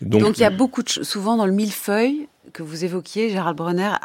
Donc, 0.00 0.22
Donc, 0.22 0.38
il 0.38 0.42
y 0.42 0.44
a 0.44 0.50
beaucoup 0.50 0.82
de 0.82 0.88
souvent 0.88 1.36
dans 1.36 1.46
le 1.46 1.52
millefeuille 1.52 2.28
que 2.52 2.62
vous 2.62 2.84
évoquiez, 2.84 3.30
Gérald 3.30 3.56
Brenner, 3.56 3.92
euh, 3.92 3.96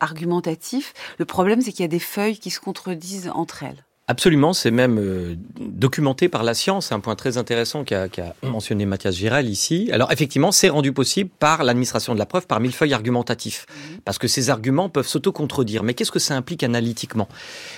argumentatif. 0.00 0.92
Le 1.18 1.24
problème, 1.24 1.60
c'est 1.60 1.72
qu'il 1.72 1.82
y 1.82 1.84
a 1.84 1.88
des 1.88 1.98
feuilles 1.98 2.38
qui 2.38 2.50
se 2.50 2.60
contredisent 2.60 3.30
entre 3.34 3.62
elles. 3.62 3.84
Absolument, 4.08 4.52
c'est 4.52 4.72
même 4.72 4.98
euh, 4.98 5.36
documenté 5.60 6.28
par 6.28 6.42
la 6.42 6.54
science. 6.54 6.86
C'est 6.88 6.94
un 6.94 6.98
point 6.98 7.14
très 7.14 7.38
intéressant 7.38 7.84
qu'a 7.84 8.08
qu 8.08 8.20
mentionné 8.42 8.84
Mathias 8.84 9.14
Giral 9.14 9.48
ici. 9.48 9.90
Alors 9.92 10.10
effectivement, 10.10 10.50
c'est 10.50 10.68
rendu 10.68 10.92
possible 10.92 11.30
par 11.38 11.62
l'administration 11.62 12.12
de 12.12 12.18
la 12.18 12.26
preuve, 12.26 12.48
par 12.48 12.58
millefeuille 12.58 12.94
argumentatif, 12.94 13.64
mmh. 13.68 13.98
parce 14.04 14.18
que 14.18 14.26
ces 14.26 14.50
arguments 14.50 14.88
peuvent 14.88 15.06
s'auto-contredire. 15.06 15.84
Mais 15.84 15.94
qu'est-ce 15.94 16.10
que 16.10 16.18
ça 16.18 16.34
implique 16.34 16.64
analytiquement? 16.64 17.28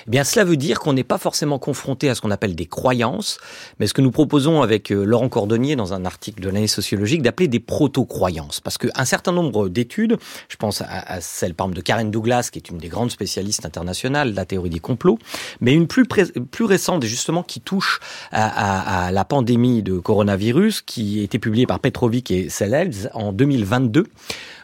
Eh 0.06 0.10
bien, 0.10 0.24
cela 0.24 0.46
veut 0.46 0.56
dire 0.56 0.80
qu'on 0.80 0.94
n'est 0.94 1.04
pas 1.04 1.18
forcément 1.18 1.58
confronté 1.58 2.08
à 2.08 2.14
ce 2.14 2.22
qu'on 2.22 2.30
appelle 2.30 2.54
des 2.54 2.66
croyances, 2.66 3.38
mais 3.78 3.86
ce 3.86 3.92
que 3.92 4.00
nous 4.00 4.10
proposons 4.10 4.62
avec 4.62 4.92
euh, 4.92 5.04
Laurent 5.04 5.28
Cordonnier 5.28 5.76
dans 5.76 5.92
un 5.92 6.06
article 6.06 6.40
de 6.42 6.48
l'année 6.48 6.68
sociologique 6.68 7.20
d'appeler 7.20 7.48
des 7.48 7.60
proto-croyances, 7.60 8.60
parce 8.60 8.78
qu'un 8.78 9.04
certain 9.04 9.32
nombre 9.32 9.68
d'études, 9.68 10.16
je 10.48 10.56
pense 10.56 10.80
à, 10.80 10.86
à, 10.88 11.20
celle 11.20 11.52
par 11.52 11.66
exemple 11.66 11.76
de 11.76 11.82
Karen 11.82 12.10
Douglas, 12.10 12.48
qui 12.50 12.58
est 12.58 12.70
une 12.70 12.78
des 12.78 12.88
grandes 12.88 13.10
spécialistes 13.10 13.66
internationales 13.66 14.30
de 14.30 14.36
la 14.36 14.46
théorie 14.46 14.70
des 14.70 14.80
complots, 14.80 15.18
mais 15.60 15.74
une 15.74 15.86
plus 15.86 16.06
plus 16.50 16.64
récente, 16.64 17.04
justement, 17.04 17.42
qui 17.42 17.60
touche 17.60 18.00
à, 18.32 18.46
à, 18.46 19.06
à, 19.06 19.10
la 19.12 19.24
pandémie 19.24 19.82
de 19.82 19.98
coronavirus, 19.98 20.82
qui 20.82 21.20
a 21.20 21.22
été 21.22 21.38
publiée 21.38 21.66
par 21.66 21.80
Petrovic 21.80 22.30
et 22.30 22.48
Selels 22.48 23.10
en 23.14 23.32
2022, 23.32 24.06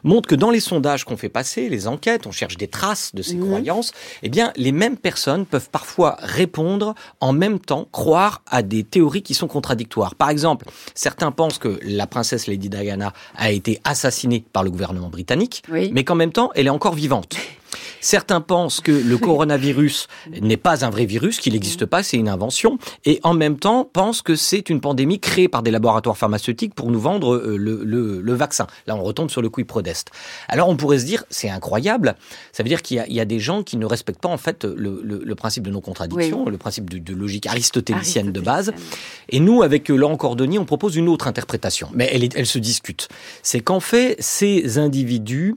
montrent 0.04 0.28
que 0.28 0.34
dans 0.34 0.50
les 0.50 0.60
sondages 0.60 1.04
qu'on 1.04 1.16
fait 1.16 1.28
passer, 1.28 1.68
les 1.68 1.86
enquêtes, 1.86 2.26
on 2.26 2.32
cherche 2.32 2.56
des 2.56 2.68
traces 2.68 3.14
de 3.14 3.22
ces 3.22 3.36
mhm. 3.36 3.46
croyances, 3.46 3.92
eh 4.22 4.28
bien, 4.28 4.52
les 4.56 4.72
mêmes 4.72 4.96
personnes 4.96 5.46
peuvent 5.46 5.70
parfois 5.70 6.16
répondre 6.20 6.94
en 7.20 7.32
même 7.32 7.58
temps, 7.58 7.88
croire 7.92 8.42
à 8.46 8.62
des 8.62 8.84
théories 8.84 9.22
qui 9.22 9.34
sont 9.34 9.48
contradictoires. 9.48 10.14
Par 10.14 10.30
exemple, 10.30 10.66
certains 10.94 11.32
pensent 11.32 11.58
que 11.58 11.78
la 11.82 12.06
princesse 12.06 12.46
Lady 12.46 12.68
Diana 12.68 13.12
a 13.36 13.50
été 13.50 13.80
assassinée 13.84 14.44
par 14.52 14.62
le 14.62 14.70
gouvernement 14.70 15.08
britannique, 15.08 15.62
mais 15.68 16.04
qu'en 16.04 16.14
même 16.14 16.32
temps, 16.32 16.50
elle 16.54 16.66
est 16.66 16.70
encore 16.70 16.94
vivante. 16.94 17.36
Certains 18.00 18.40
pensent 18.40 18.80
que 18.80 18.92
le 18.92 19.18
coronavirus 19.18 20.08
n'est 20.40 20.56
pas 20.56 20.84
un 20.84 20.90
vrai 20.90 21.04
virus, 21.04 21.38
qu'il 21.38 21.52
n'existe 21.52 21.86
pas, 21.86 22.02
c'est 22.02 22.16
une 22.16 22.28
invention, 22.28 22.78
et 23.04 23.20
en 23.22 23.34
même 23.34 23.58
temps 23.58 23.88
pensent 23.90 24.22
que 24.22 24.34
c'est 24.34 24.70
une 24.70 24.80
pandémie 24.80 25.20
créée 25.20 25.48
par 25.48 25.62
des 25.62 25.70
laboratoires 25.70 26.16
pharmaceutiques 26.16 26.74
pour 26.74 26.90
nous 26.90 27.00
vendre 27.00 27.34
euh, 27.34 27.56
le, 27.56 28.34
vaccin. 28.34 28.66
Là, 28.86 28.96
on 28.96 29.02
retombe 29.02 29.30
sur 29.30 29.42
le 29.42 29.48
quiproquo 29.48 29.70
prodeste. 29.70 30.10
Alors, 30.48 30.68
on 30.68 30.76
pourrait 30.76 30.98
se 30.98 31.04
dire, 31.04 31.24
c'est 31.30 31.48
incroyable. 31.48 32.16
Ça 32.52 32.62
veut 32.62 32.68
dire 32.68 32.82
qu'il 32.82 33.04
y, 33.06 33.20
a 33.20 33.24
des 33.24 33.38
gens 33.38 33.62
qui 33.62 33.76
ne 33.76 33.86
respectent 33.86 34.20
pas 34.20 34.28
en 34.28 34.36
fait 34.36 34.64
le, 34.64 35.34
principe 35.34 35.64
de 35.64 35.70
non-contradiction, 35.70 36.46
le 36.46 36.58
principe 36.58 36.90
de, 36.90 37.14
logique 37.14 37.46
aristotélicienne 37.46 38.32
de 38.32 38.40
base. 38.40 38.72
Et 39.28 39.38
nous, 39.38 39.62
avec 39.62 39.88
Laurent 39.88 40.16
Cordonnier, 40.16 40.58
on 40.58 40.64
propose 40.64 40.96
une 40.96 41.08
autre 41.08 41.28
interprétation, 41.28 41.88
mais 41.94 42.10
elle, 42.12 42.28
elle 42.34 42.46
se 42.46 42.58
discute. 42.58 43.08
C'est 43.42 43.60
qu'en 43.60 43.80
fait, 43.80 44.16
ces 44.18 44.78
individus 44.78 45.54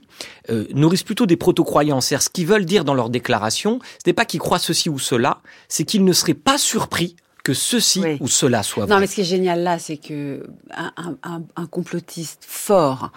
euh, 0.50 0.66
nourrissent 0.74 1.02
plutôt 1.02 1.26
des 1.26 1.36
proto-croyances. 1.36 2.12
Ce 2.34 2.40
qu'ils 2.40 2.48
veulent 2.48 2.64
dire 2.64 2.84
dans 2.84 2.94
leur 2.94 3.10
déclaration, 3.10 3.78
ce 4.04 4.10
n'est 4.10 4.12
pas 4.12 4.24
qu'ils 4.24 4.40
croient 4.40 4.58
ceci 4.58 4.88
ou 4.88 4.98
cela, 4.98 5.38
c'est 5.68 5.84
qu'ils 5.84 6.04
ne 6.04 6.12
seraient 6.12 6.34
pas 6.34 6.58
surpris 6.58 7.14
que 7.44 7.54
ceci 7.54 8.02
ou 8.18 8.26
cela 8.26 8.64
soit 8.64 8.86
vrai. 8.86 8.94
Non, 8.94 9.00
mais 9.00 9.06
ce 9.06 9.14
qui 9.14 9.20
est 9.20 9.24
génial 9.24 9.62
là, 9.62 9.78
c'est 9.78 9.98
que 9.98 10.44
un, 10.72 11.66
complotiste 11.70 12.42
fort, 12.44 13.12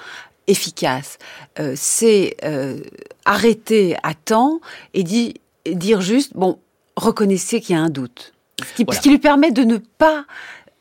efficace, 0.46 1.18
euh, 1.60 1.74
c'est 1.76 2.38
euh, 2.44 2.80
arrêter 3.26 3.96
à 4.04 4.14
temps 4.14 4.60
et 4.94 5.04
dire 5.04 6.02
juste 6.02 6.34
bon, 6.36 6.60
reconnaissez 6.96 7.60
qu'il 7.60 7.76
y 7.76 7.80
a 7.80 7.82
un 7.82 7.90
doute, 7.90 8.34
ce 8.62 9.00
qui 9.02 9.10
lui 9.10 9.18
permet 9.18 9.50
de 9.50 9.64
ne 9.64 9.78
pas 9.78 10.26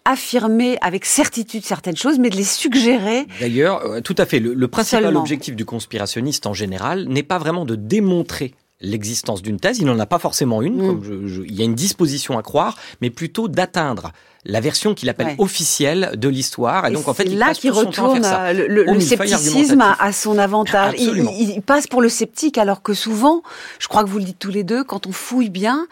affirmer 0.06 0.78
avec 0.80 1.04
certitude 1.04 1.64
certaines 1.64 1.96
choses, 1.96 2.18
mais 2.18 2.30
de 2.30 2.36
les 2.36 2.44
suggérer. 2.44 3.26
D'ailleurs, 3.40 3.84
euh, 3.84 4.00
tout 4.00 4.14
à 4.18 4.24
fait. 4.24 4.38
Le, 4.38 4.68
principal 4.68 5.16
objectif 5.16 5.56
du 5.56 5.64
conspirationniste 5.64 6.46
en 6.46 6.54
général 6.54 7.06
n'est 7.08 7.22
pas 7.22 7.38
vraiment 7.38 7.64
de 7.64 7.74
démontrer 7.74 8.54
l'existence 8.80 9.42
d'une 9.42 9.58
thèse, 9.58 9.78
il 9.78 9.86
n'en 9.86 9.98
a 9.98 10.06
pas 10.06 10.18
forcément 10.18 10.60
une, 10.60 10.76
mm. 10.76 10.86
comme 10.86 11.44
il 11.48 11.54
y 11.54 11.62
a 11.62 11.64
une 11.64 11.74
disposition 11.74 12.38
à 12.38 12.42
croire, 12.42 12.76
mais 13.00 13.10
plutôt 13.10 13.48
d'atteindre 13.48 14.12
la 14.44 14.60
version 14.60 14.94
qu'il 14.94 15.08
appelle 15.08 15.34
officielle 15.38 16.12
de 16.16 16.28
l'histoire. 16.28 16.86
Et, 16.86 16.92
donc 16.92 17.08
en 17.08 17.14
fait, 17.14 17.24
là 17.24 17.52
qu'il 17.52 17.72
retourne 17.72 18.22
le, 18.54 19.00
scepticisme 19.00 19.82
à, 19.98 20.12
son 20.12 20.38
avantage. 20.38 20.94
il, 20.98 21.60
passe 21.62 21.86
pour 21.86 22.00
le 22.00 22.08
sceptique, 22.08 22.58
alors 22.58 22.82
que 22.82 22.94
souvent, 22.94 23.42
je 23.78 23.88
crois 23.88 24.04
que 24.04 24.08
vous 24.08 24.18
le 24.18 24.24
dites 24.24 24.38
tous 24.38 24.52
les 24.52 24.62
deux, 24.62 24.84
quand 24.84 25.06
on 25.06 25.12
fouille 25.12 25.50
bien, 25.50 25.86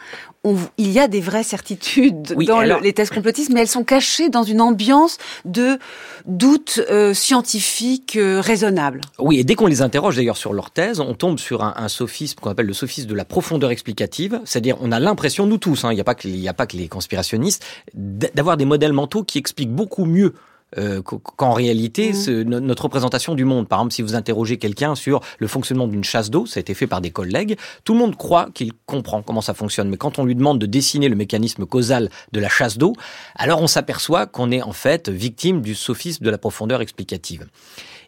il 0.79 0.91
y 0.91 0.99
a 0.99 1.09
des 1.09 1.21
vraies 1.21 1.43
certitudes 1.43 2.35
dans 2.47 2.61
les 2.61 2.93
thèses 2.93 3.11
complotistes, 3.11 3.51
mais 3.51 3.61
elles 3.61 3.69
sont 3.69 3.85
cachées 3.85 4.29
dans 4.29 4.43
une 4.43 4.61
ambiance 4.61 5.19
de 5.45 5.79
doute 6.27 6.81
euh, 6.91 7.15
scientifique 7.15 8.17
euh, 8.17 8.41
raisonnable. 8.41 9.01
Oui, 9.19 9.39
et 9.39 9.45
dès 9.45 9.55
qu'on 9.55 9.67
les 9.67 9.83
interroge 9.83 10.17
d'ailleurs 10.17 10.37
sur 10.37 10.53
leur 10.53 10.71
thèse, 10.71 11.01
on 11.01 11.15
tombe 11.15 11.39
sur 11.39 11.63
un, 11.63 11.89
sophisme 11.89 12.39
qu'on 12.41 12.51
appelle 12.51 12.67
le 12.67 12.73
sophisme 12.73 13.09
de 13.09 13.15
la 13.15 13.25
profondeur 13.25 13.71
explicative, 13.71 14.41
c'est-à-dire 14.45 14.77
on 14.81 14.93
a 14.93 15.01
l'impression, 15.01 15.47
nous 15.47 15.59
tous, 15.59 15.85
hein, 15.85 15.93
il 15.93 15.95
n'y 15.95 16.01
a, 16.01 16.05
pas 16.05 16.15
que, 16.15 16.49
a 16.49 16.55
pas 16.55 16.67
que 16.67 16.77
les 16.77 16.89
conspirationnistes, 16.89 17.65
d'avoir 17.95 18.57
des 18.57 18.65
modèles 18.65 18.93
mentaux 18.93 19.23
qui 19.23 19.39
expliquent 19.39 19.73
beaucoup 19.73 20.05
mieux 20.05 20.35
euh, 20.79 21.03
qu'en 21.03 21.53
réalité, 21.53 22.13
mmh. 22.13 22.43
notre 22.43 22.85
représentation 22.85 23.35
du 23.35 23.45
monde. 23.45 23.69
Par 23.69 23.81
exemple, 23.81 23.95
si 23.95 24.03
vous 24.03 24.15
interrogez 24.15 24.59
quelqu'un 24.59 24.95
sur 24.95 25.21
le 25.39 25.47
fonctionnement 25.47 25.87
d'une 25.87 26.05
chasse 26.05 26.31
d'eau, 26.31 26.47
ça 26.47 26.59
a 26.59 26.61
été 26.61 26.75
fait 26.75 26.87
par 26.87 27.01
des 27.01 27.11
collègues, 27.11 27.57
tout 27.85 27.93
le 27.93 27.99
monde 27.99 28.17
croit 28.17 28.49
qu'il 28.55 28.73
comprend 28.87 29.23
comment 29.23 29.41
ça 29.41 29.55
fonctionne. 29.55 29.89
Mais 29.89 29.97
quand 29.97 30.19
on 30.19 30.25
lui 30.25 30.35
demande 30.35 30.59
de 30.59 30.67
dessiner 30.67 31.09
le 31.09 31.17
mécanisme 31.17 31.67
causal 31.67 32.11
de 32.33 32.41
la 32.41 32.49
chasse 32.49 32.79
d'eau, 32.79 32.95
alors 33.37 33.63
on 33.63 33.67
s'aperçoit 33.67 34.27
qu'on 34.27 34.51
est 34.51 34.63
en 34.63 34.73
fait 34.73 35.09
victime 35.09 35.63
du 35.63 35.75
sophisme 35.75 36.25
de 36.25 36.31
la 36.31 36.39
profondeur 36.39 36.81
explicative. 36.81 37.47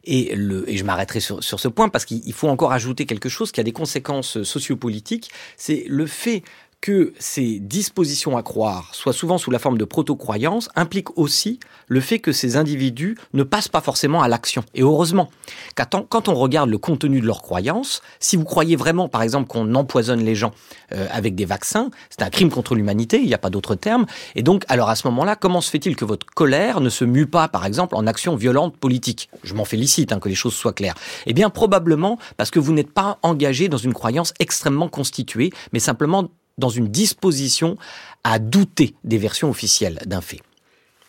Et, 0.08 0.36
le, 0.36 0.70
et 0.70 0.76
je 0.76 0.84
m'arrêterai 0.84 1.18
sur, 1.18 1.42
sur, 1.42 1.58
ce 1.58 1.66
point 1.66 1.88
parce 1.88 2.04
qu'il 2.04 2.32
faut 2.32 2.48
encore 2.48 2.72
ajouter 2.72 3.06
quelque 3.06 3.28
chose 3.28 3.50
qui 3.50 3.58
a 3.58 3.64
des 3.64 3.72
conséquences 3.72 4.44
sociopolitiques. 4.44 5.30
C'est 5.56 5.84
le 5.88 6.06
fait 6.06 6.44
que 6.86 7.12
ces 7.18 7.58
dispositions 7.58 8.36
à 8.36 8.44
croire 8.44 8.94
soient 8.94 9.12
souvent 9.12 9.38
sous 9.38 9.50
la 9.50 9.58
forme 9.58 9.76
de 9.76 9.84
proto-croyances 9.84 10.68
implique 10.76 11.18
aussi 11.18 11.58
le 11.88 12.00
fait 12.00 12.20
que 12.20 12.30
ces 12.30 12.56
individus 12.56 13.16
ne 13.32 13.42
passent 13.42 13.66
pas 13.66 13.80
forcément 13.80 14.22
à 14.22 14.28
l'action. 14.28 14.62
Et 14.72 14.82
heureusement, 14.82 15.28
quand 15.74 16.28
on 16.28 16.34
regarde 16.36 16.70
le 16.70 16.78
contenu 16.78 17.20
de 17.20 17.26
leurs 17.26 17.42
croyances, 17.42 18.02
si 18.20 18.36
vous 18.36 18.44
croyez 18.44 18.76
vraiment, 18.76 19.08
par 19.08 19.22
exemple, 19.22 19.48
qu'on 19.48 19.74
empoisonne 19.74 20.24
les 20.24 20.36
gens 20.36 20.52
euh, 20.92 21.08
avec 21.10 21.34
des 21.34 21.44
vaccins, 21.44 21.90
c'est 22.08 22.22
un 22.22 22.30
crime 22.30 22.50
contre 22.50 22.76
l'humanité, 22.76 23.18
il 23.18 23.26
n'y 23.26 23.34
a 23.34 23.38
pas 23.38 23.50
d'autre 23.50 23.74
terme. 23.74 24.06
Et 24.36 24.44
donc, 24.44 24.62
alors 24.68 24.88
à 24.88 24.94
ce 24.94 25.08
moment-là, 25.08 25.34
comment 25.34 25.60
se 25.60 25.70
fait-il 25.70 25.96
que 25.96 26.04
votre 26.04 26.24
colère 26.24 26.80
ne 26.80 26.88
se 26.88 27.04
mue 27.04 27.26
pas, 27.26 27.48
par 27.48 27.66
exemple, 27.66 27.96
en 27.96 28.06
action 28.06 28.36
violente 28.36 28.76
politique 28.76 29.28
Je 29.42 29.54
m'en 29.54 29.64
félicite, 29.64 30.12
hein, 30.12 30.20
que 30.20 30.28
les 30.28 30.36
choses 30.36 30.54
soient 30.54 30.72
claires. 30.72 30.94
Eh 31.26 31.32
bien, 31.32 31.50
probablement 31.50 32.16
parce 32.36 32.52
que 32.52 32.60
vous 32.60 32.72
n'êtes 32.72 32.92
pas 32.92 33.18
engagé 33.22 33.66
dans 33.66 33.76
une 33.76 33.92
croyance 33.92 34.32
extrêmement 34.38 34.88
constituée, 34.88 35.50
mais 35.72 35.80
simplement 35.80 36.30
dans 36.58 36.68
une 36.68 36.88
disposition 36.88 37.76
à 38.24 38.38
douter 38.38 38.94
des 39.04 39.18
versions 39.18 39.50
officielles 39.50 39.98
d'un 40.06 40.20
fait. 40.20 40.40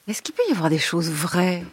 Est-ce 0.07 0.21
qu'il 0.21 0.35
peut 0.35 0.43
y 0.47 0.51
avoir 0.51 0.69
des 0.69 0.79
choses 0.79 1.09
vraies? 1.09 1.63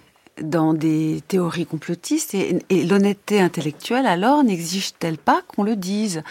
Dans 0.42 0.74
des 0.74 1.22
théories 1.28 1.66
complotistes 1.66 2.34
et, 2.34 2.60
l'honnêteté 2.84 3.40
intellectuelle 3.40 4.06
alors 4.06 4.42
n'exige-t-elle 4.42 5.18
pas 5.18 5.42
qu'on 5.48 5.62
le 5.62 5.76
dise? 5.76 6.22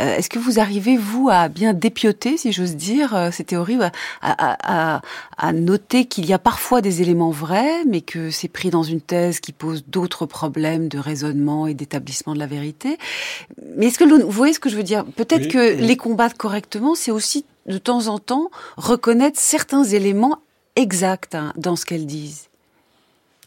Euh, 0.00 0.16
Est-ce 0.16 0.28
que 0.28 0.38
vous 0.38 0.58
arrivez 0.58 0.96
vous 0.96 1.28
à 1.30 1.48
bien 1.48 1.72
dépioter, 1.72 2.36
si 2.36 2.52
j'ose 2.52 2.76
dire, 2.76 3.14
euh, 3.14 3.30
ces 3.30 3.44
théories, 3.44 3.78
à, 4.20 5.00
à 5.38 5.52
noter 5.52 6.04
qu'il 6.06 6.26
y 6.26 6.32
a 6.32 6.38
parfois 6.38 6.80
des 6.80 7.02
éléments 7.02 7.30
vrais, 7.30 7.84
mais 7.84 8.00
que 8.00 8.30
c'est 8.30 8.48
pris 8.48 8.70
dans 8.70 8.82
une 8.82 9.00
thèse 9.00 9.40
qui 9.40 9.52
pose 9.52 9.84
d'autres 9.86 10.26
problèmes 10.26 10.88
de 10.88 10.98
raisonnement 10.98 11.66
et 11.66 11.74
d'établissement 11.74 12.34
de 12.34 12.38
la 12.38 12.46
vérité. 12.46 12.98
Mais 13.76 13.86
est-ce 13.86 13.98
que 13.98 14.04
vous 14.04 14.30
voyez 14.30 14.52
ce 14.52 14.60
que 14.60 14.68
je 14.68 14.76
veux 14.76 14.82
dire? 14.82 15.04
Peut-être 15.04 15.48
que 15.48 15.74
les 15.74 15.96
combattre 15.96 16.36
correctement, 16.36 16.94
c'est 16.94 17.10
aussi 17.10 17.44
de 17.66 17.78
temps 17.78 18.08
en 18.08 18.18
temps 18.18 18.50
reconnaître 18.76 19.38
certains 19.38 19.84
éléments 19.84 20.38
exacts 20.76 21.34
hein, 21.34 21.52
dans 21.56 21.76
ce 21.76 21.84
qu'elles 21.84 22.06
disent. 22.06 22.48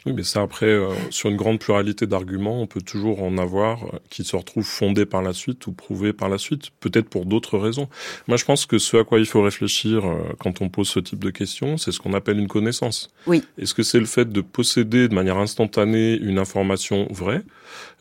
Oui, 0.05 0.13
mais 0.13 0.23
ça 0.23 0.41
après, 0.41 0.67
euh, 0.67 0.89
sur 1.09 1.29
une 1.29 1.35
grande 1.35 1.59
pluralité 1.59 2.05
d'arguments, 2.05 2.61
on 2.61 2.67
peut 2.67 2.81
toujours 2.81 3.23
en 3.23 3.39
avoir 3.39 3.85
euh, 3.85 3.99
qui 4.09 4.23
se 4.23 4.35
retrouvent 4.35 4.65
fondés 4.65 5.05
par 5.07 5.23
la 5.23 5.33
suite 5.33 5.65
ou 5.65 5.71
prouvés 5.71 6.13
par 6.13 6.29
la 6.29 6.37
suite, 6.37 6.69
peut-être 6.79 7.09
pour 7.09 7.25
d'autres 7.25 7.57
raisons. 7.57 7.89
Moi, 8.27 8.37
je 8.37 8.45
pense 8.45 8.67
que 8.67 8.77
ce 8.77 8.97
à 8.97 9.03
quoi 9.03 9.19
il 9.19 9.25
faut 9.25 9.41
réfléchir 9.41 10.05
euh, 10.05 10.17
quand 10.39 10.61
on 10.61 10.69
pose 10.69 10.89
ce 10.89 10.99
type 10.99 11.23
de 11.23 11.31
questions, 11.31 11.77
c'est 11.77 11.91
ce 11.91 11.99
qu'on 11.99 12.13
appelle 12.13 12.37
une 12.37 12.47
connaissance. 12.47 13.09
Oui. 13.25 13.43
Est-ce 13.57 13.73
que 13.73 13.81
c'est 13.81 13.99
le 13.99 14.05
fait 14.05 14.31
de 14.31 14.41
posséder 14.41 15.07
de 15.07 15.15
manière 15.15 15.37
instantanée 15.37 16.15
une 16.17 16.37
information 16.37 17.07
vraie 17.09 17.43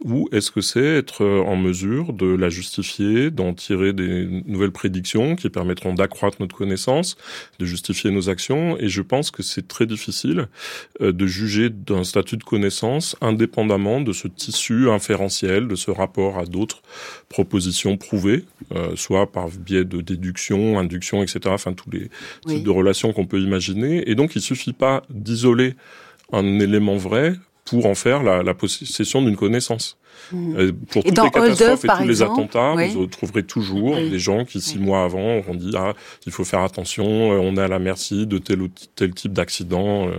ou 0.04 0.28
est-ce 0.32 0.50
que 0.50 0.60
c'est 0.60 0.84
être 0.84 1.24
en 1.24 1.56
mesure 1.56 2.12
de 2.12 2.26
la 2.26 2.48
justifier, 2.48 3.30
d'en 3.30 3.54
tirer 3.54 3.92
des 3.92 4.26
nouvelles 4.46 4.72
prédictions 4.72 5.36
qui 5.36 5.50
permettront 5.50 5.94
d'accroître 5.94 6.38
notre 6.40 6.56
connaissance, 6.56 7.16
de 7.58 7.64
justifier 7.64 8.10
nos 8.10 8.28
actions? 8.28 8.76
Et 8.78 8.88
je 8.88 9.02
pense 9.02 9.30
que 9.30 9.42
c'est 9.42 9.68
très 9.68 9.86
difficile 9.86 10.48
de 11.00 11.26
juger 11.26 11.70
d'un 11.70 12.04
statut 12.04 12.36
de 12.36 12.44
connaissance 12.44 13.16
indépendamment 13.20 14.00
de 14.00 14.12
ce 14.12 14.28
tissu 14.28 14.90
inférentiel, 14.90 15.68
de 15.68 15.74
ce 15.74 15.90
rapport 15.90 16.38
à 16.38 16.44
d'autres 16.44 16.82
propositions 17.28 17.96
prouvées, 17.96 18.44
euh, 18.74 18.96
soit 18.96 19.30
par 19.30 19.48
biais 19.48 19.84
de 19.84 20.00
déduction, 20.00 20.78
induction, 20.78 21.22
etc. 21.22 21.40
Enfin, 21.46 21.72
tous 21.72 21.90
les 21.90 22.10
types 22.46 22.64
de 22.64 22.70
relations 22.70 23.12
qu'on 23.12 23.26
peut 23.26 23.40
imaginer. 23.40 24.08
Et 24.08 24.14
donc, 24.14 24.36
il 24.36 24.42
suffit 24.42 24.72
pas 24.72 25.02
d'isoler 25.10 25.74
un 26.32 26.58
élément 26.60 26.96
vrai 26.96 27.34
pour 27.64 27.86
en 27.86 27.94
faire 27.94 28.22
la, 28.22 28.42
la 28.42 28.54
possession 28.54 29.22
d'une 29.22 29.36
connaissance. 29.36 29.98
Mmh. 30.32 30.56
Euh, 30.56 30.72
pour 30.90 31.04
toutes 31.04 31.22
les 31.22 31.30
catastrophes 31.30 31.84
et 31.84 31.88
tous 31.88 32.08
les 32.08 32.22
attentats, 32.22 32.74
vous 32.92 33.06
trouverez 33.06 33.42
toujours 33.42 33.96
des 33.96 34.18
gens 34.18 34.44
qui, 34.44 34.60
six 34.60 34.78
mois 34.78 35.04
avant, 35.04 35.38
auront 35.38 35.54
dit 35.54 35.72
ah, 35.76 35.94
il 36.26 36.32
faut 36.32 36.44
faire 36.44 36.60
attention, 36.60 37.04
euh, 37.04 37.38
on 37.38 37.56
est 37.56 37.62
à 37.62 37.68
la 37.68 37.78
merci 37.78 38.26
de 38.26 38.38
tel 38.38 38.62
ou 38.62 38.68
tel 38.94 39.12
type 39.12 39.32
d'accident, 39.32 40.08
euh, 40.08 40.12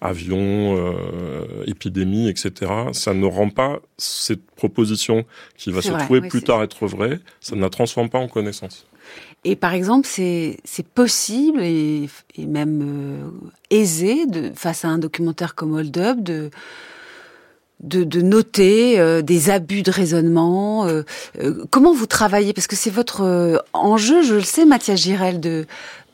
avion, 0.00 0.38
euh, 0.38 1.64
épidémie, 1.66 2.28
etc. 2.28 2.70
Ça 2.92 3.14
ne 3.14 3.26
rend 3.26 3.50
pas 3.50 3.80
cette 3.98 4.44
proposition 4.52 5.24
qui 5.56 5.70
va 5.70 5.82
se 5.82 5.92
trouver 5.92 6.20
plus 6.22 6.42
tard 6.42 6.62
être 6.62 6.86
vraie, 6.86 7.18
ça 7.40 7.56
ne 7.56 7.60
la 7.60 7.70
transforme 7.70 8.08
pas 8.08 8.18
en 8.18 8.28
connaissance. 8.28 8.86
Et 9.44 9.56
par 9.56 9.74
exemple, 9.74 10.06
c'est 10.06 10.86
possible 10.94 11.62
et, 11.62 12.08
et 12.36 12.46
même 12.46 13.32
aisé 13.70 14.26
de, 14.26 14.52
face 14.54 14.84
à 14.84 14.88
un 14.88 14.98
documentaire 14.98 15.54
comme 15.54 15.74
Hold 15.74 15.98
Up 15.98 16.20
de 16.20 16.50
de, 17.82 18.04
de 18.04 18.20
noter 18.20 18.98
euh, 18.98 19.22
des 19.22 19.50
abus 19.50 19.82
de 19.82 19.90
raisonnement 19.90 20.86
euh, 20.86 21.02
euh, 21.40 21.64
Comment 21.70 21.92
vous 21.92 22.06
travaillez? 22.06 22.52
Parce 22.52 22.66
que 22.66 22.76
c'est 22.76 22.90
votre 22.90 23.64
enjeu, 23.72 24.22
je 24.22 24.34
le 24.34 24.42
sais, 24.42 24.64
Mathias 24.64 25.00
Girel, 25.00 25.40
de 25.40 25.66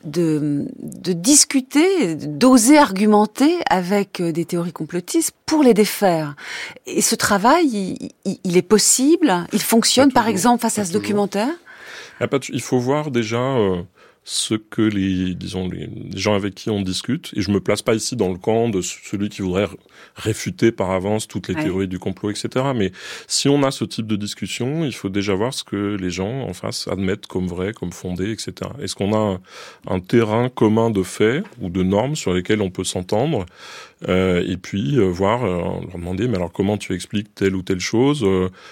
de, 0.04 0.64
de 0.80 1.12
discuter, 1.12 2.14
d'oser 2.14 2.78
argumenter 2.78 3.56
avec 3.68 4.22
des 4.22 4.44
théories 4.44 4.72
complotistes 4.72 5.32
pour 5.44 5.64
les 5.64 5.74
défaire. 5.74 6.36
Et 6.86 7.02
ce 7.02 7.16
travail, 7.16 8.12
il, 8.24 8.56
est 8.56 8.62
possible, 8.62 9.44
il 9.52 9.60
fonctionne 9.60 10.12
par 10.12 10.28
exemple 10.28 10.62
face 10.62 10.78
à 10.78 10.84
ce 10.84 10.92
documentaire? 10.92 11.52
Il 12.50 12.60
faut 12.60 12.78
voir 12.78 13.10
déjà 13.10 13.40
euh, 13.40 13.82
ce 14.30 14.54
que 14.54 14.82
les, 14.82 15.34
disons, 15.34 15.68
les 15.68 15.88
gens 16.14 16.34
avec 16.34 16.54
qui 16.54 16.68
on 16.68 16.82
discute. 16.82 17.32
Et 17.34 17.40
je 17.40 17.50
me 17.50 17.60
place 17.60 17.80
pas 17.80 17.94
ici 17.94 18.14
dans 18.14 18.28
le 18.28 18.36
camp 18.36 18.68
de 18.68 18.82
celui 18.82 19.30
qui 19.30 19.40
voudrait 19.40 19.68
réfuter 20.16 20.70
par 20.70 20.90
avance 20.90 21.26
toutes 21.26 21.48
les 21.48 21.54
théories 21.54 21.88
du 21.88 21.98
complot, 21.98 22.30
etc. 22.30 22.66
Mais 22.76 22.92
si 23.26 23.48
on 23.48 23.62
a 23.62 23.70
ce 23.70 23.84
type 23.84 24.06
de 24.06 24.16
discussion, 24.16 24.84
il 24.84 24.94
faut 24.94 25.08
déjà 25.08 25.34
voir 25.34 25.54
ce 25.54 25.64
que 25.64 25.96
les 25.98 26.10
gens 26.10 26.42
en 26.42 26.52
face 26.52 26.88
admettent 26.88 27.26
comme 27.26 27.46
vrai, 27.46 27.72
comme 27.72 27.90
fondé, 27.90 28.30
etc. 28.30 28.70
Est-ce 28.82 28.94
qu'on 28.94 29.14
a 29.14 29.40
un, 29.86 30.00
terrain 30.00 30.50
commun 30.50 30.90
de 30.90 31.02
faits 31.02 31.44
ou 31.62 31.70
de 31.70 31.82
normes 31.82 32.14
sur 32.14 32.34
lesquels 32.34 32.60
on 32.60 32.70
peut 32.70 32.84
s'entendre? 32.84 33.46
Et 34.06 34.56
puis 34.56 34.96
euh, 34.98 35.08
voir, 35.08 35.44
euh, 35.44 35.58
leur 35.58 35.98
demander, 35.98 36.28
mais 36.28 36.36
alors 36.36 36.52
comment 36.52 36.76
tu 36.76 36.94
expliques 36.94 37.34
telle 37.34 37.56
ou 37.56 37.62
telle 37.62 37.80
chose 37.80 38.24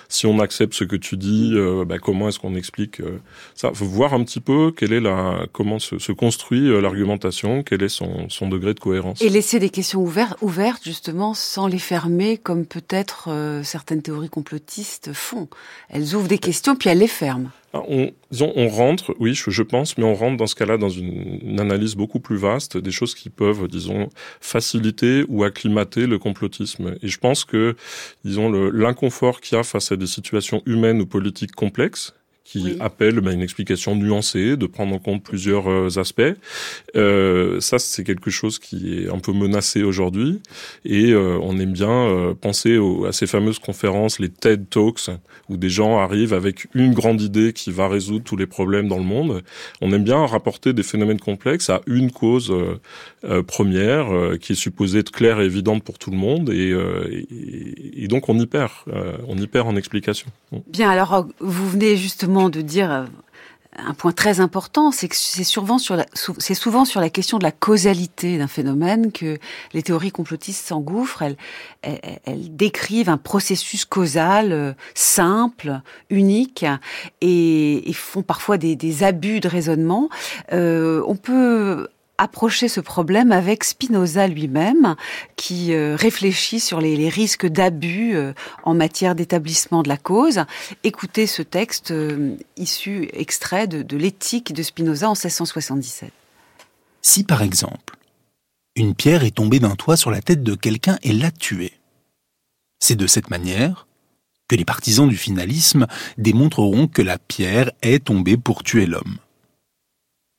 Si 0.09 0.27
on 0.27 0.39
accepte 0.39 0.75
ce 0.75 0.85
que 0.85 0.97
tu 0.97 1.17
dis, 1.17 1.55
bah, 1.87 1.99
comment 1.99 2.29
est-ce 2.29 2.39
qu'on 2.39 2.55
explique 2.55 3.03
ça 3.55 3.71
Faut 3.75 3.87
voir 3.87 4.15
un 4.15 4.23
petit 4.25 4.41
peu 4.41 4.73
quelle 4.77 4.93
est 4.93 5.01
la, 5.01 5.47
comment 5.53 5.79
se, 5.79 5.99
se 5.99 6.13
construit 6.13 6.69
l'argumentation, 6.81 7.63
quel 7.63 7.83
est 7.83 7.89
son, 7.89 8.29
son 8.29 8.49
degré 8.49 8.75
de 8.75 8.81
cohérence. 8.81 9.21
Et 9.21 9.29
laisser 9.29 9.59
des 9.59 9.71
questions 9.71 10.01
ouvertes, 10.01 10.39
ouvertes 10.43 10.85
justement, 10.85 11.35
sans 11.35 11.67
les 11.67 11.79
fermer, 11.79 12.39
comme 12.39 12.67
peut-être 12.67 13.29
certaines 13.63 14.03
théories 14.03 14.29
complotistes 14.29 15.13
font. 15.13 15.49
Elles 15.89 16.15
ouvrent 16.15 16.29
des 16.29 16.39
questions 16.39 16.77
puis 16.77 16.91
elles 16.91 16.99
les 16.99 17.09
ferment. 17.09 17.51
Ah, 17.73 17.83
on, 17.89 18.69
rentre, 18.69 19.15
oui, 19.19 19.35
je, 19.35 19.63
pense, 19.63 19.99
mais 19.99 20.05
on 20.05 20.15
rentre 20.15 20.37
dans 20.37 20.47
ce 20.47 20.55
cas-là 20.55 20.79
dans 20.79 20.89
une, 20.89 21.59
analyse 21.61 21.95
beaucoup 21.95 22.21
plus 22.21 22.37
vaste, 22.37 22.77
des 22.77 22.91
choses 22.91 23.15
qui 23.15 23.29
peuvent, 23.29 23.69
disons, 23.69 24.09
faciliter 24.41 25.25
ou 25.29 25.45
acclimater 25.45 26.07
le 26.07 26.19
complotisme. 26.19 26.97
Et 27.03 27.09
je 27.09 27.19
pense 27.19 27.45
que, 27.45 27.77
disons, 28.25 28.51
l'inconfort 28.51 29.41
qu'il 29.41 29.57
y 29.57 29.61
a 29.61 29.65
face 29.65 29.93
à 29.93 29.97
des 29.97 30.07
situations 30.07 30.63
humaines 30.65 31.01
ou 31.01 31.07
politiques 31.07 31.53
complexes, 31.53 32.15
qui 32.47 32.77
appelle 32.79 33.21
bah, 33.21 33.33
une 33.33 33.43
explication 33.43 33.97
nuancée, 33.97 34.57
de 34.57 34.67
prendre 34.67 34.95
en 34.95 35.01
compte 35.01 35.25
plusieurs 35.25 35.69
euh, 35.69 35.99
aspects. 35.99 36.23
Euh, 36.95 37.61
ça, 37.61 37.81
c'est 37.81 38.05
quelque 38.05 38.31
chose 38.31 38.61
qui 38.61 38.95
est 38.95 39.09
un 39.11 39.19
peu 39.19 39.33
menacé 39.33 39.83
aujourd'hui, 39.83 40.41
et 40.85 41.11
euh, 41.11 41.39
on 41.43 41.59
aime 41.59 41.73
bien 41.73 41.91
euh, 41.91 42.35
penser 42.35 42.79
à 43.07 43.11
ces 43.11 43.27
fameuses 43.27 43.59
conférences, 43.59 44.21
les 44.21 44.29
TED 44.29 44.71
Talks, 44.71 45.11
où 45.49 45.57
des 45.57 45.69
gens 45.69 45.99
arrivent 45.99 46.35
avec 46.35 46.69
une 46.73 46.95
grande 46.95 47.21
idée 47.21 47.53
qui 47.53 47.73
va 47.73 47.89
résoudre 47.89 48.25
tous 48.25 48.37
les 48.37 48.47
problèmes 48.47 48.87
dans 48.87 48.99
le 48.99 49.05
monde. 49.05 49.43
On 49.81 49.93
aime 49.93 50.05
bien 50.05 50.25
rapporter 50.25 50.73
des 50.73 50.85
phénomènes 50.85 51.21
complexes 51.21 51.69
à 51.69 51.81
une 51.87 52.13
cause 52.13 52.53
première, 53.47 54.07
qui 54.41 54.53
est 54.53 54.57
supposée 54.57 55.01
être 55.01 55.11
claire 55.11 55.41
et 55.41 55.47
évidente 55.47 55.83
pour 55.83 55.99
tout 55.99 56.11
le 56.11 56.17
monde, 56.17 56.51
et, 56.51 56.71
et, 56.71 58.05
et 58.05 58.09
donc 58.09 58.29
on 58.29 58.39
y 58.39 58.47
perd, 58.47 58.73
on 59.27 59.37
y 59.37 59.47
perd 59.47 59.67
en 59.69 59.77
explication. 59.77 60.29
Bien, 60.69 60.91
alors 60.91 61.27
vous 61.41 61.69
venez 61.69 61.97
justement 61.97 62.36
de 62.37 62.61
dire 62.61 62.93
euh, 62.93 63.05
un 63.79 63.95
point 63.95 64.13
très 64.13 64.41
important, 64.41 64.91
c'est 64.91 65.09
que 65.09 65.17
c'est 65.17 65.45
souvent 65.45 65.79
sur 65.79 65.97
la, 65.97 66.07
souvent 66.15 66.85
sur 66.85 67.01
la 67.01 67.11
question 67.11 67.39
de 67.39 67.43
la 67.43 67.53
causalité 67.53 68.39
d'un 68.39 68.47
phénomène 68.47 69.13
que 69.13 69.39
les 69.75 69.83
théories 69.83 70.11
complotistes 70.11 70.67
s'engouffrent. 70.67 71.23
Elles, 71.23 71.37
elles, 71.83 72.57
décrivent 72.57 73.11
un 73.11 73.19
processus 73.19 73.85
causal 73.85 74.53
euh, 74.53 74.73
simple, 74.95 75.81
unique, 76.11 76.65
et, 77.21 77.93
font 77.93 78.23
parfois 78.23 78.59
des, 78.59 78.77
des 78.77 79.03
abus 79.03 79.41
de 79.41 79.49
raisonnement. 79.49 80.09
Euh, 80.53 81.03
on 81.07 81.17
peut 81.17 81.89
approcher 82.19 82.69
ce 82.69 82.81
problème 82.81 83.33
avec 83.33 83.65
Spinoza 83.65 84.27
lui-même, 84.27 84.97
qui 85.37 85.73
euh, 85.73 85.97
réfléchit 85.97 86.61
sur 86.61 86.81
les, 86.81 87.09
risques 87.09 87.47
d'abus 87.47 88.17
euh, 88.17 88.33
en 88.65 88.75
matière 88.75 89.15
d'établissement 89.15 89.83
de 89.83 89.89
la 89.89 89.97
cause. 89.97 90.45
Écoutez 90.85 91.27
ce 91.27 91.43
texte 91.43 91.91
euh, 91.91 92.37
issu, 92.57 93.09
extrait 93.13 93.67
de, 93.67 93.97
l'éthique 93.97 94.53
de 94.53 94.63
Spinoza 94.63 95.09
en 95.09 95.15
1677. 95.15 96.11
Si 97.03 97.25
par 97.25 97.43
exemple, 97.43 97.97
une 98.75 98.95
pierre 98.95 99.25
est 99.25 99.37
tombée 99.37 99.61
d'un 99.61 99.77
toit 99.77 99.97
sur 99.97 100.11
la 100.11 100.21
tête 100.21 100.43
de 100.43 100.55
quelqu'un 100.55 100.99
et 101.03 101.13
l'a 101.13 101.31
tué, 101.31 101.73
c'est 102.79 102.97
de 102.97 103.07
cette 103.07 103.31
manière 103.31 103.87
que 104.49 104.57
les 104.57 104.65
partisans 104.65 105.09
du 105.09 105.17
finalisme 105.17 105.87
démontreront 106.19 106.87
que 106.87 107.03
la 107.03 107.19
pierre 107.19 107.73
est 107.83 108.05
tombée 108.05 108.37
pour 108.37 108.63
tuer 108.63 108.87
l'homme. 108.87 109.19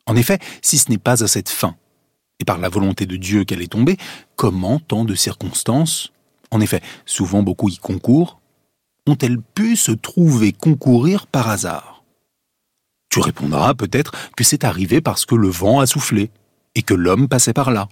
En 0.08 0.16
effet, 0.16 0.40
si 0.62 0.78
ce 0.78 0.90
n'est 0.90 0.98
pas 0.98 1.24
à 1.24 1.28
cette 1.28 1.50
fin, 1.50 1.76
et 2.40 2.46
par 2.46 2.58
la 2.58 2.70
volonté 2.70 3.06
de 3.06 3.18
Dieu 3.18 3.44
qu'elle 3.44 3.62
est 3.62 3.72
tombée, 3.72 3.98
comment 4.36 4.80
tant 4.80 5.06
de 5.06 5.16
circonstances, 5.16 6.12
en 6.50 6.62
effet, 6.62 6.82
souvent 7.06 7.44
beaucoup 7.44 7.70
y 7.70 7.78
concourent, 7.78 8.40
ont-elles 9.06 9.42
pu 9.42 9.76
se 9.76 9.92
trouver 9.92 10.54
concourir 10.54 11.28
par 11.28 11.50
hasard? 11.50 12.04
Tu 13.10 13.20
répondras 13.20 13.74
peut-être 13.74 14.12
que 14.36 14.44
c'est 14.44 14.64
arrivé 14.64 15.02
parce 15.02 15.26
que 15.26 15.36
le 15.36 15.50
vent 15.50 15.80
a 15.80 15.88
soufflé, 15.88 16.32
et 16.76 16.84
que 16.84 16.94
l'homme 16.94 17.28
passait 17.28 17.54
par 17.54 17.72
là. 17.72 17.90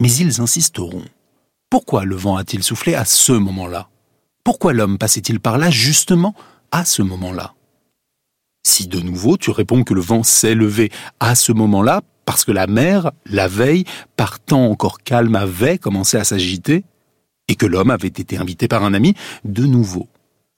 Mais 0.00 0.12
ils 0.12 0.40
insisteront. 0.40 1.04
Pourquoi 1.70 2.04
le 2.04 2.16
vent 2.16 2.36
a-t-il 2.36 2.62
soufflé 2.62 2.94
à 2.94 3.04
ce 3.04 3.32
moment-là? 3.32 3.88
Pourquoi 4.42 4.72
l'homme 4.72 4.98
passait-il 4.98 5.38
par 5.38 5.56
là 5.56 5.70
justement 5.70 6.34
à 6.72 6.84
ce 6.84 7.02
moment-là? 7.02 7.54
Si 8.62 8.86
de 8.86 9.00
nouveau 9.00 9.36
tu 9.36 9.50
réponds 9.50 9.84
que 9.84 9.94
le 9.94 10.00
vent 10.00 10.22
s'est 10.22 10.54
levé 10.54 10.90
à 11.18 11.34
ce 11.34 11.52
moment-là, 11.52 12.02
parce 12.24 12.44
que 12.44 12.52
la 12.52 12.66
mer, 12.66 13.10
la 13.26 13.48
veille, 13.48 13.84
par 14.16 14.38
temps 14.40 14.70
encore 14.70 14.98
calme, 15.02 15.34
avait 15.34 15.78
commencé 15.78 16.16
à 16.16 16.24
s'agiter, 16.24 16.84
et 17.48 17.56
que 17.56 17.66
l'homme 17.66 17.90
avait 17.90 18.08
été 18.08 18.36
invité 18.36 18.68
par 18.68 18.84
un 18.84 18.94
ami, 18.94 19.14
de 19.44 19.64
nouveau, 19.64 20.06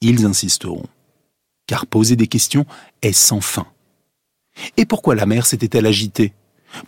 ils 0.01 0.25
insisteront. 0.25 0.85
Car 1.65 1.87
poser 1.87 2.15
des 2.15 2.27
questions 2.27 2.65
est 3.01 3.13
sans 3.13 3.41
fin. 3.41 3.65
Et 4.77 4.85
pourquoi 4.85 5.15
la 5.15 5.25
mer 5.25 5.45
s'était-elle 5.45 5.87
agitée? 5.87 6.33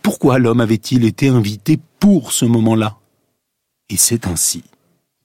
Pourquoi 0.02 0.38
l'homme 0.38 0.60
avait-il 0.60 1.04
été 1.04 1.28
invité 1.28 1.80
pour 1.98 2.32
ce 2.32 2.44
moment-là? 2.44 2.98
Et 3.88 3.96
c'est 3.96 4.26
ainsi, 4.26 4.62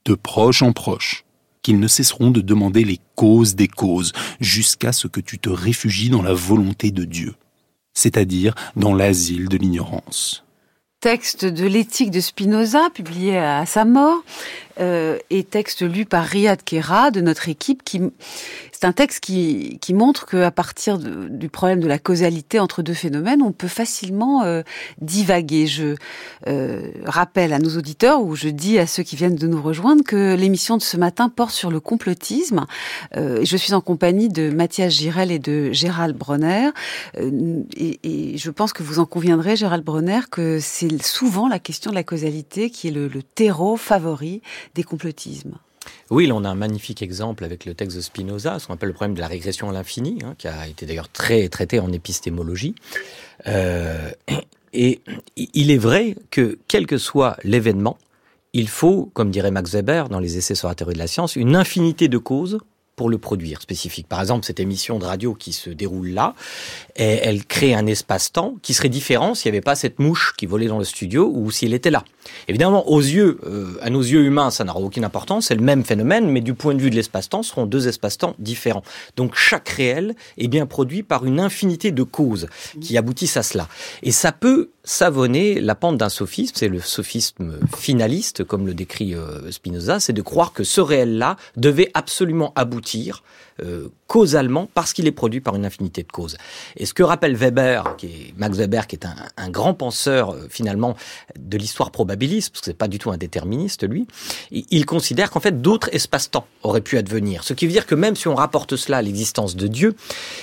de 0.06 0.16
proche 0.16 0.62
en 0.62 0.72
proche, 0.72 1.26
qu'ils 1.62 1.80
ne 1.80 1.88
cesseront 1.88 2.32
de 2.32 2.42
demander 2.42 2.84
les 2.84 3.00
causes 3.16 3.56
des 3.56 3.68
causes, 3.68 4.14
jusqu'à 4.40 4.92
ce 4.92 5.08
que 5.08 5.20
tu 5.20 5.40
te 5.40 5.50
réfugies 5.50 6.10
dans 6.10 6.22
la 6.22 6.34
volonté 6.34 6.92
de 6.92 7.06
Dieu, 7.06 7.36
c'est-à-dire 7.94 8.56
dans 8.76 8.94
l'asile 8.94 9.50
de 9.50 9.58
l'ignorance. 9.58 10.44
Texte 11.02 11.46
de 11.46 11.66
l'éthique 11.66 12.12
de 12.12 12.20
Spinoza, 12.20 12.90
publié 12.94 13.38
à 13.38 13.66
sa 13.66 13.86
mort, 13.86 14.24
euh, 14.80 15.18
et 15.30 15.44
texte 15.44 15.82
lu 15.82 16.06
par 16.06 16.24
Riyad 16.26 16.64
Kera 16.64 17.12
de 17.12 17.22
notre 17.22 17.50
équipe, 17.50 17.84
qui 17.84 18.02
c'est 18.82 18.88
un 18.88 18.94
texte 18.94 19.20
qui, 19.20 19.78
qui 19.80 19.94
montre 19.94 20.26
qu'à 20.26 20.50
partir 20.50 20.98
du 20.98 21.50
problème 21.50 21.82
de 21.82 21.88
la 21.88 22.00
causalité 22.00 22.58
entre 22.58 22.82
deux 22.82 22.96
phénomènes, 22.96 23.44
on 23.44 23.52
peut 23.52 23.68
facilement 23.68 24.42
euh, 24.42 24.64
divaguer. 25.00 25.68
Je 25.68 25.94
euh, 26.48 26.90
rappelle 27.06 27.54
à 27.54 27.60
nos 27.60 27.78
auditeurs, 27.78 28.24
ou 28.24 28.36
je 28.36 28.50
dis 28.50 28.80
à 28.80 28.88
ceux 28.88 29.04
qui 29.04 29.16
viennent 29.16 29.36
de 29.36 29.46
nous 29.46 29.62
rejoindre, 29.62 30.04
que 30.04 30.34
l'émission 30.34 30.78
de 30.78 30.82
ce 30.82 30.98
matin 30.98 31.30
porte 31.30 31.54
sur 31.54 31.70
le 31.70 31.80
complotisme. 31.80 32.66
Euh, 33.16 33.42
je 33.44 33.56
suis 33.56 33.76
en 33.76 33.82
compagnie 33.82 34.30
de 34.30 34.50
Mathias 34.50 34.94
Girel 34.94 35.32
et 35.32 35.38
de 35.38 35.72
Gérald 35.72 36.18
Bronner. 36.18 36.72
Euh, 37.20 37.62
et, 37.78 38.00
et, 38.02 38.38
je 38.40 38.50
pense 38.50 38.74
que 38.74 38.82
vous 38.82 38.98
en 38.98 39.06
conviendrez, 39.06 39.56
Gérald 39.56 39.84
Bronner, 39.84 40.22
que 40.32 40.58
c'est 40.60 41.04
souvent 41.04 41.48
la 41.48 41.60
question 41.60 41.92
de 41.92 41.96
la 41.96 42.04
causalité 42.04 42.72
qui 42.72 42.88
est 42.88 42.92
le, 42.92 43.08
le 43.08 43.22
terreau 43.22 43.78
favori 43.78 44.42
des 44.76 44.84
complotismes. 44.84 45.58
Oui, 46.10 46.30
on 46.32 46.44
a 46.44 46.50
un 46.50 46.56
magnifique 46.56 47.02
exemple 47.02 47.44
avec 47.44 47.66
le 47.66 47.74
texte 47.74 47.98
de 47.98 48.02
Spinoza, 48.02 48.60
ce 48.60 48.68
qu'on 48.68 48.74
appelle 48.74 48.90
le 48.90 48.94
problème 48.94 49.16
de 49.16 49.22
la 49.22 49.28
régression 49.28 49.70
à 49.70 49.74
l'infini, 49.74 50.20
hein, 50.24 50.36
qui 50.38 50.48
a 50.48 50.68
été 50.68 50.86
d'ailleurs 50.86 51.10
très 51.10 51.50
traité 51.50 51.80
en 51.80 51.92
épistémologie. 51.92 52.76
Euh, 53.48 54.12
et 54.74 55.02
il 55.38 55.72
est 55.72 55.78
vrai 55.78 56.16
que, 56.30 56.60
quel 56.68 56.86
que 56.86 56.98
soit 56.98 57.38
l'événement, 57.44 57.98
il 58.54 58.68
faut, 58.68 59.10
comme 59.14 59.32
dirait 59.32 59.52
Max 59.52 59.72
Weber 59.72 60.10
dans 60.10 60.20
les 60.20 60.38
essais 60.38 60.56
sur 60.56 60.68
la 60.68 60.76
théorie 60.76 60.94
de 60.94 61.00
la 61.00 61.08
science, 61.08 61.36
une 61.36 61.56
infinité 61.56 62.10
de 62.10 62.18
causes 62.18 62.60
pour 63.02 63.10
le 63.10 63.18
produire 63.18 63.64
spécifique. 63.64 64.08
Par 64.08 64.22
exemple, 64.22 64.46
cette 64.46 64.60
émission 64.60 65.00
de 65.00 65.06
radio 65.06 65.34
qui 65.34 65.54
se 65.54 65.72
déroule 65.72 66.10
là, 66.10 66.36
elle 66.94 67.46
crée 67.46 67.74
un 67.74 67.88
espace-temps 67.88 68.58
qui 68.62 68.76
serait 68.76 68.90
différent 68.90 69.34
s'il 69.34 69.52
n'y 69.52 69.58
avait 69.58 69.64
pas 69.64 69.74
cette 69.74 69.98
mouche 69.98 70.36
qui 70.38 70.46
volait 70.46 70.68
dans 70.68 70.78
le 70.78 70.84
studio 70.84 71.32
ou 71.34 71.50
s'il 71.50 71.74
était 71.74 71.90
là. 71.90 72.04
Évidemment, 72.48 72.88
aux 72.88 73.00
yeux, 73.00 73.40
euh, 73.48 73.80
à 73.82 73.90
nos 73.90 74.02
yeux 74.02 74.24
humains, 74.24 74.52
ça 74.52 74.64
n'aura 74.64 74.80
aucune 74.80 75.04
importance, 75.04 75.48
c'est 75.48 75.56
le 75.56 75.64
même 75.64 75.84
phénomène, 75.84 76.30
mais 76.30 76.42
du 76.42 76.54
point 76.54 76.76
de 76.76 76.80
vue 76.80 76.92
de 76.92 76.96
l'espace-temps, 76.96 77.42
ce 77.42 77.50
seront 77.50 77.66
deux 77.66 77.88
espaces-temps 77.88 78.36
différents. 78.38 78.84
Donc 79.18 79.36
chaque 79.36 79.70
réel 79.70 80.16
est 80.38 80.48
bien 80.48 80.68
produit 80.68 81.02
par 81.02 81.26
une 81.26 81.40
infinité 81.40 81.92
de 81.92 82.04
causes 82.04 82.48
qui 82.80 83.00
aboutissent 83.00 83.38
à 83.38 83.44
cela. 83.44 83.68
Et 84.04 84.12
ça 84.12 84.32
peut 84.32 84.70
savonner 84.84 85.60
la 85.60 85.74
pente 85.74 85.98
d'un 85.98 86.10
sophisme, 86.10 86.54
c'est 86.56 86.68
le 86.68 86.80
sophisme 86.80 87.60
finaliste, 87.76 88.44
comme 88.44 88.68
le 88.68 88.74
décrit 88.74 89.16
euh, 89.16 89.52
Spinoza, 89.52 90.00
c'est 90.00 90.14
de 90.14 90.22
croire 90.22 90.54
que 90.54 90.64
ce 90.64 90.82
réel-là 90.82 91.36
devait 91.58 91.90
absolument 91.94 92.52
aboutir 92.56 92.91
aboutir 92.92 93.24
euh, 93.64 93.90
causalement 94.08 94.68
parce 94.74 94.92
qu'il 94.92 95.08
est 95.08 95.12
produit 95.12 95.40
par 95.40 95.56
une 95.56 95.66
infinité 95.66 96.04
de 96.04 96.12
causes. 96.12 96.38
Et 96.76 96.86
ce 96.86 96.94
que 96.94 97.04
rappelle 97.04 97.36
Weber, 97.36 97.96
qui 97.98 98.08
est 98.08 98.34
Max 98.36 98.58
Weber, 98.58 98.88
qui 98.88 98.98
est 98.98 99.06
un, 99.06 99.16
un 99.38 99.50
grand 99.50 99.74
penseur 99.74 100.32
euh, 100.32 100.48
finalement 100.50 100.96
de 101.40 101.58
l'histoire 101.58 101.92
probabiliste, 101.92 102.52
parce 102.52 102.62
que 102.62 102.66
c'est 102.66 102.78
pas 102.78 102.88
du 102.88 103.00
tout 103.00 103.12
un 103.12 103.18
déterministe 103.18 103.88
lui, 103.88 104.08
il, 104.52 104.86
considère 104.86 105.32
qu'en 105.32 105.40
fait 105.40 105.62
d'autres 105.62 105.90
espaces-temps 105.94 106.46
auraient 106.64 106.82
pu 106.82 106.98
advenir. 106.98 107.44
Ce 107.44 107.54
qui 107.54 107.66
veut 107.66 107.72
dire 107.72 107.86
que 107.86 107.96
même 107.96 108.16
si 108.16 108.28
on 108.28 108.36
rapporte 108.36 108.76
cela 108.76 108.98
à 108.98 109.02
l'existence 109.02 109.56
de 109.56 109.68
Dieu, 109.68 109.96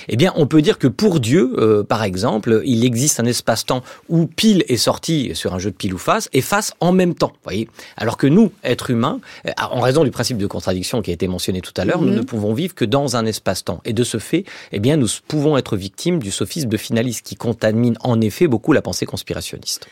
eh 0.07 0.17
bien 0.17 0.33
on 0.35 0.47
peut 0.47 0.61
dire 0.61 0.79
que 0.79 0.87
pour 0.87 1.19
Dieu, 1.19 1.53
euh, 1.57 1.83
par 1.83 2.03
exemple, 2.03 2.61
il 2.65 2.83
existe 2.83 3.19
un 3.19 3.25
espace-temps 3.25 3.83
où 4.07 4.25
pile 4.25 4.63
est 4.67 4.77
sorti 4.77 5.31
sur 5.35 5.53
un 5.53 5.59
jeu 5.59 5.71
de 5.71 5.75
pile 5.75 5.93
ou 5.93 5.97
face 5.97 6.29
et 6.33 6.41
face 6.41 6.73
en 6.79 6.91
même 6.91 7.13
temps. 7.13 7.33
Voyez, 7.43 7.69
alors 7.97 8.17
que 8.17 8.27
nous, 8.27 8.51
êtres 8.63 8.89
humains, 8.89 9.19
en 9.57 9.81
raison 9.81 10.03
du 10.03 10.11
principe 10.11 10.37
de 10.37 10.47
contradiction 10.47 11.01
qui 11.01 11.11
a 11.11 11.13
été 11.13 11.27
mentionné 11.27 11.61
tout 11.61 11.73
à 11.77 11.85
l'heure, 11.85 12.01
nous 12.01 12.09
mhm. 12.09 12.15
ne 12.15 12.21
pouvons 12.21 12.53
vivre 12.53 12.73
que 12.73 12.85
dans 12.85 13.08
un 13.15 13.25
espace-temps. 13.25 13.81
Et 13.85 13.93
de 13.93 14.03
ce 14.03 14.17
fait, 14.17 14.45
eh 14.71 14.79
bien, 14.79 14.97
nous 14.97 15.07
pouvons 15.27 15.57
être 15.57 15.77
victimes 15.77 16.19
du 16.19 16.31
sophisme 16.31 16.69
de 16.69 16.77
finaliste 16.77 17.25
qui 17.25 17.35
contamine 17.35 17.97
en 18.01 18.19
effet 18.21 18.47
beaucoup 18.47 18.73
la 18.73 18.81
pensée 18.81 19.05
conspirationniste. 19.05 19.87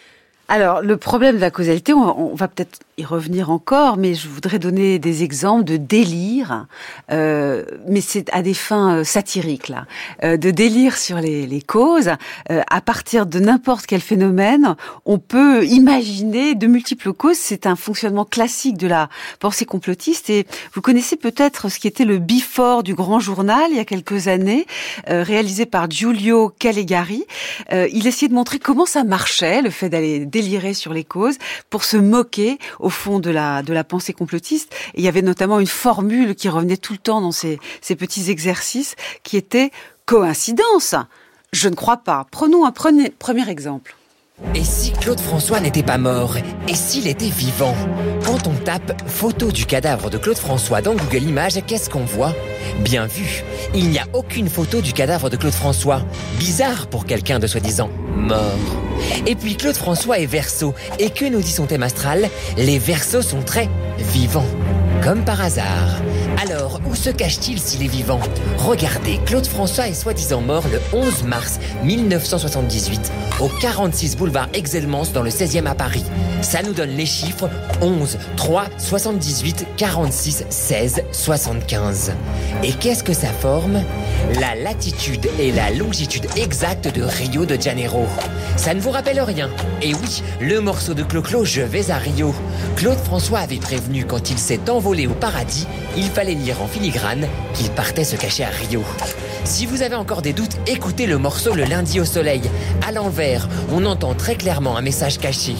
Alors, 0.48 0.82
le 0.82 0.98
problème 0.98 1.36
de 1.36 1.42
la 1.42 1.52
causalité, 1.52 1.94
on, 1.94 2.34
va 2.34 2.48
peut-être 2.48 2.80
y 3.00 3.06
revenir 3.06 3.52
encore, 3.52 3.96
mais 3.96 4.16
je 4.16 4.28
voudrais 4.28 4.58
donner 4.58 4.98
des 4.98 5.22
exemples 5.22 5.64
de 5.66 5.78
délire, 5.78 6.66
euh, 7.12 7.64
mais 7.88 8.02
c'est 8.02 8.28
à 8.34 8.42
des 8.42 8.56
fins 8.56 8.96
euh, 8.96 9.04
satiriques, 9.04 9.68
là, 9.68 9.86
euh, 10.24 10.36
de 10.36 10.50
délire 10.50 10.98
sur 10.98 11.18
les, 11.18 11.62
causes. 11.62 12.10
Euh, 12.50 12.62
à 12.72 12.82
partir 12.82 13.28
de 13.28 13.40
n'importe 13.40 13.86
quel 13.86 14.02
phénomène, 14.02 14.76
on 15.06 15.20
peut 15.20 15.64
imaginer 15.66 16.56
de 16.56 16.66
multiples 16.66 17.14
causes. 17.14 17.38
C'est 17.38 17.68
un 17.68 17.76
fonctionnement 17.76 18.26
classique 18.26 18.78
de 18.78 18.88
la 18.88 19.10
pensée 19.40 19.66
complotiste. 19.66 20.32
Et 20.32 20.48
vous 20.74 20.82
connaissez 20.82 21.18
peut-être 21.18 21.70
ce 21.70 21.78
qui 21.78 21.88
était 21.88 22.06
le 22.06 22.18
before 22.18 22.82
du 22.82 22.96
Grand 22.96 23.20
Journal 23.20 23.68
il 23.70 23.78
y 23.78 23.80
a 23.80 23.86
quelques 23.86 24.28
années, 24.28 24.66
réalisé 25.08 25.66
par 25.66 25.90
Giulio 25.90 26.50
Calegari. 26.58 27.26
il 27.72 28.08
essayait 28.08 28.30
de 28.30 28.34
montrer 28.34 28.60
comment 28.60 28.86
ça 28.86 29.04
marchait, 29.04 29.62
le 29.62 29.70
fait 29.70 29.90
d'aller 29.90 30.26
délirer 30.26 30.74
sur 30.74 30.94
les 30.94 31.04
causes 31.04 31.38
pour 31.70 31.84
se 31.84 31.98
moquer 31.98 32.58
fond 32.90 33.20
de 33.20 33.30
la 33.30 33.64
de 33.64 33.74
la 33.74 33.84
pensée 33.84 34.14
complotiste. 34.14 34.74
Il 34.96 35.04
y 35.04 35.08
avait 35.08 35.22
notamment 35.22 35.60
une 35.60 35.68
formule 35.68 36.36
qui 36.36 36.50
revenait 36.50 36.78
tout 36.78 36.94
le 36.94 37.00
temps 37.00 37.22
dans 37.22 37.32
ces, 37.32 37.60
ces 37.82 37.96
petits 37.96 38.30
exercices 38.30 38.96
qui 39.24 39.38
était 39.38 39.72
coïncidence. 40.06 40.96
Je 41.54 41.70
ne 41.70 41.76
crois 41.76 41.98
pas. 41.98 42.28
Prenons 42.32 42.66
un 42.66 42.72
premier, 42.72 43.10
premier 43.10 43.50
exemple. 43.50 43.96
Et 44.54 44.64
si 44.64 44.92
Claude 44.92 45.20
François 45.20 45.60
n'était 45.60 45.82
pas 45.82 45.98
mort 45.98 46.36
Et 46.68 46.76
s'il 46.76 47.08
était 47.08 47.30
vivant? 47.30 47.74
Quand 48.24 48.48
on 48.48 48.54
tape 48.54 49.02
photo 49.10 49.52
du 49.52 49.66
cadavre 49.66 50.12
de 50.12 50.20
Claude 50.20 50.38
François 50.38 50.80
dans 50.80 50.94
Google 50.94 51.24
Images, 51.24 51.60
qu'est-ce 51.66 51.90
qu'on 51.90 52.06
voit? 52.06 52.36
Bien 52.82 53.08
vu, 53.08 53.44
il 53.74 53.90
n'y 53.90 53.98
a 53.98 54.06
aucune 54.14 54.48
photo 54.48 54.82
du 54.82 54.94
cadavre 54.94 55.32
de 55.32 55.38
Claude 55.38 55.54
François. 55.54 56.04
Bizarre 56.38 56.86
pour 56.86 57.08
quelqu'un 57.08 57.40
de 57.40 57.48
soi-disant 57.48 57.90
mort. 58.16 58.40
Et 59.26 59.36
puis 59.36 59.56
Claude 59.56 59.76
François 59.76 60.20
est 60.20 60.28
verso, 60.28 60.76
et 61.00 61.10
que 61.10 61.26
nous 61.26 61.42
dit 61.42 61.52
son 61.52 61.66
thème 61.66 61.84
astral? 61.84 62.30
Les 62.58 62.78
versos 62.78 63.24
sont 63.24 63.42
très 63.42 63.70
vivants. 63.98 64.46
Comme 65.04 65.24
par 65.24 65.42
hasard. 65.42 66.02
Alors, 66.44 66.67
où 66.86 66.96
se 66.96 67.10
cache-t-il 67.10 67.60
s'il 67.60 67.84
est 67.84 67.88
vivant? 67.88 68.20
Regardez, 68.58 69.20
Claude 69.26 69.48
François 69.48 69.88
est 69.88 69.94
soi-disant 69.94 70.42
mort 70.42 70.64
le 70.72 70.80
11 70.98 71.24
mars 71.24 71.60
1978 71.84 73.12
au 73.40 73.50
46 73.62 74.18
boulevard 74.18 74.48
Exelmans 74.54 75.08
dans 75.14 75.24
le 75.24 75.30
16e 75.30 75.66
à 75.66 75.76
Paris. 75.76 76.04
Ça 76.42 76.62
nous 76.62 76.74
donne 76.74 76.92
les 76.92 77.06
chiffres 77.06 77.50
11, 77.82 78.18
3, 78.36 78.66
78, 78.78 79.66
46, 79.78 80.46
16, 80.50 81.04
75. 81.12 82.12
Et 82.64 82.74
qu'est-ce 82.74 83.04
que 83.04 83.14
ça 83.14 83.30
forme? 83.30 83.82
La 84.40 84.56
latitude 84.56 85.28
et 85.40 85.52
la 85.52 85.72
longitude 85.72 86.28
exacte 86.36 86.94
de 86.94 87.04
Rio 87.04 87.46
de 87.46 87.60
Janeiro. 87.60 88.06
Ça 88.56 88.74
ne 88.74 88.80
vous 88.80 88.92
rappelle 88.92 89.22
rien? 89.22 89.50
Et 89.82 89.94
oui, 89.94 90.22
le 90.42 90.60
morceau 90.60 90.94
de 90.94 91.04
Clo-Clo, 91.04 91.46
je 91.46 91.62
vais 91.62 91.92
à 91.92 91.98
Rio. 91.98 92.34
Claude 92.76 92.98
François 92.98 93.40
avait 93.40 93.58
prévenu 93.58 94.06
quand 94.06 94.30
il 94.30 94.38
s'est 94.38 94.70
envolé 94.70 95.08
au 95.08 95.14
paradis, 95.14 95.68
il 95.96 96.06
fallait 96.06 96.34
lire 96.34 96.62
en 96.68 96.70
filigrane 96.70 97.28
qu'il 97.54 97.70
partait 97.72 98.04
se 98.04 98.16
cacher 98.16 98.44
à 98.44 98.50
Rio. 98.50 98.84
Si 99.44 99.66
vous 99.66 99.82
avez 99.82 99.96
encore 99.96 100.22
des 100.22 100.34
doutes, 100.34 100.58
écoutez 100.68 101.06
le 101.06 101.18
morceau 101.18 101.54
Le 101.54 101.64
lundi 101.64 102.00
au 102.00 102.06
soleil. 102.06 102.42
À 102.88 102.92
l'envers, 102.92 103.48
on 103.72 103.86
entend 103.86 104.14
très 104.14 104.36
clairement 104.36 104.78
un 104.78 104.82
message 104.82 105.18
caché. 105.18 105.56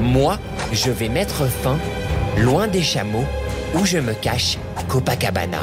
Moi, 0.00 0.38
je 0.72 0.90
vais 0.90 1.08
mettre 1.08 1.46
fin, 1.46 1.78
loin 2.38 2.66
des 2.66 2.82
chameaux, 2.82 3.24
où 3.74 3.84
je 3.84 3.98
me 3.98 4.14
cache, 4.14 4.58
Copacabana. 4.88 5.60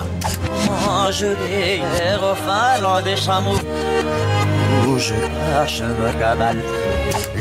Moi, 0.65 1.11
je 1.11 1.25
vais 1.25 1.81
fin, 2.45 2.81
loin 2.81 3.01
des 3.01 3.17
chameaux, 3.17 3.59
où 4.87 4.97
je 4.97 5.13
cache 5.51 5.79
Copacabana. 5.79 6.61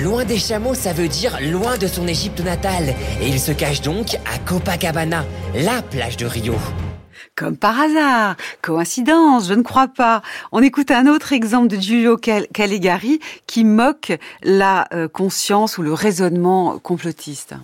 Loin 0.02 0.24
des 0.24 0.38
chameaux, 0.38 0.74
ça 0.74 0.92
veut 0.92 1.08
dire 1.08 1.38
loin 1.40 1.78
de 1.78 1.86
son 1.86 2.08
Égypte 2.08 2.40
natale. 2.40 2.94
Et 3.20 3.28
il 3.28 3.38
se 3.38 3.52
cache 3.52 3.80
donc 3.80 4.16
à 4.26 4.38
Copacabana, 4.38 5.24
la 5.54 5.82
plage 5.82 6.16
de 6.16 6.26
Rio. 6.26 6.56
Comme 7.36 7.56
par 7.56 7.80
hasard, 7.80 8.36
coïncidence, 8.62 9.48
je 9.48 9.54
ne 9.54 9.62
crois 9.62 9.88
pas. 9.88 10.22
On 10.52 10.62
écoute 10.62 10.92
un 10.92 11.08
autre 11.08 11.32
exemple 11.32 11.66
de 11.66 11.76
Giulio 11.76 12.16
Caligari 12.16 13.18
qui 13.48 13.64
moque 13.64 14.12
la 14.44 14.86
euh, 14.92 15.08
conscience 15.08 15.76
ou 15.76 15.82
le 15.82 15.92
raisonnement 15.92 16.78
complotiste. 16.78 17.54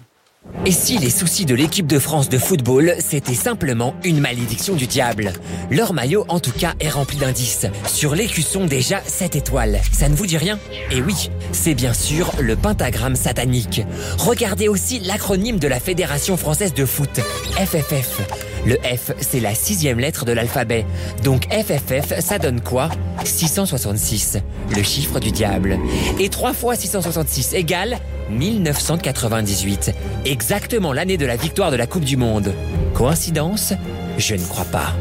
Et 0.66 0.72
si 0.72 0.98
les 0.98 1.11
soucis 1.11 1.46
de 1.46 1.55
l'équipe 1.55 1.87
de 1.87 1.98
France 1.98 2.29
de 2.29 2.38
football, 2.38 2.94
c'était 2.98 3.35
simplement 3.35 3.94
une 4.05 4.20
malédiction 4.20 4.74
du 4.74 4.87
diable? 4.87 5.33
Leur 5.70 5.92
maillot, 5.92 6.24
en 6.29 6.40
tout 6.40 6.53
cas, 6.53 6.74
est 6.81 6.88
rempli 6.90 7.16
d'indices. 7.16 7.66
Sur 7.87 8.14
l'écusson, 8.14 8.66
déjà 8.66 9.00
7 9.07 9.37
étoiles. 9.37 9.81
Ça 9.92 10.09
ne 10.09 10.14
vous 10.14 10.26
dit 10.26 10.37
rien? 10.37 10.59
Et 10.90 11.00
oui, 11.00 11.31
c'est 11.53 11.74
bien 11.74 11.94
sûr 11.94 12.33
le 12.40 12.57
pentagramme 12.57 13.16
satanique. 13.16 13.83
Regardez 14.18 14.68
aussi 14.68 14.98
l'acronyme 15.00 15.59
de 15.59 15.68
la 15.68 15.81
Fédération 15.81 16.37
française 16.37 16.74
de 16.74 16.85
foot, 16.85 17.20
FFF. 17.57 18.20
Le 18.66 18.76
F, 18.76 19.12
c'est 19.20 19.40
la 19.40 19.55
sixième 19.55 19.98
lettre 19.98 20.24
de 20.24 20.33
l'alphabet. 20.33 20.85
Donc 21.24 21.48
FFF, 21.50 22.20
ça 22.20 22.38
donne 22.38 22.61
quoi? 22.61 22.90
666, 23.24 24.38
le 24.74 24.83
chiffre 24.83 25.20
du 25.20 25.33
diable. 25.33 25.79
Et 26.18 26.29
3 26.29 26.53
fois 26.53 26.76
666 26.76 27.55
égale 27.55 27.98
1998, 28.31 29.93
exactement 30.25 30.93
l'année 30.93 31.16
de 31.16 31.27
la 31.27 31.37
victoire 31.37 31.71
de 31.71 31.77
la 31.77 31.87
Coupe 31.87 32.05
du 32.05 32.16
Monde. 32.16 32.55
Coïncidence? 32.95 33.75
Je 34.19 34.35
ne 34.35 34.45
crois 34.45 34.64
pas. 34.64 34.95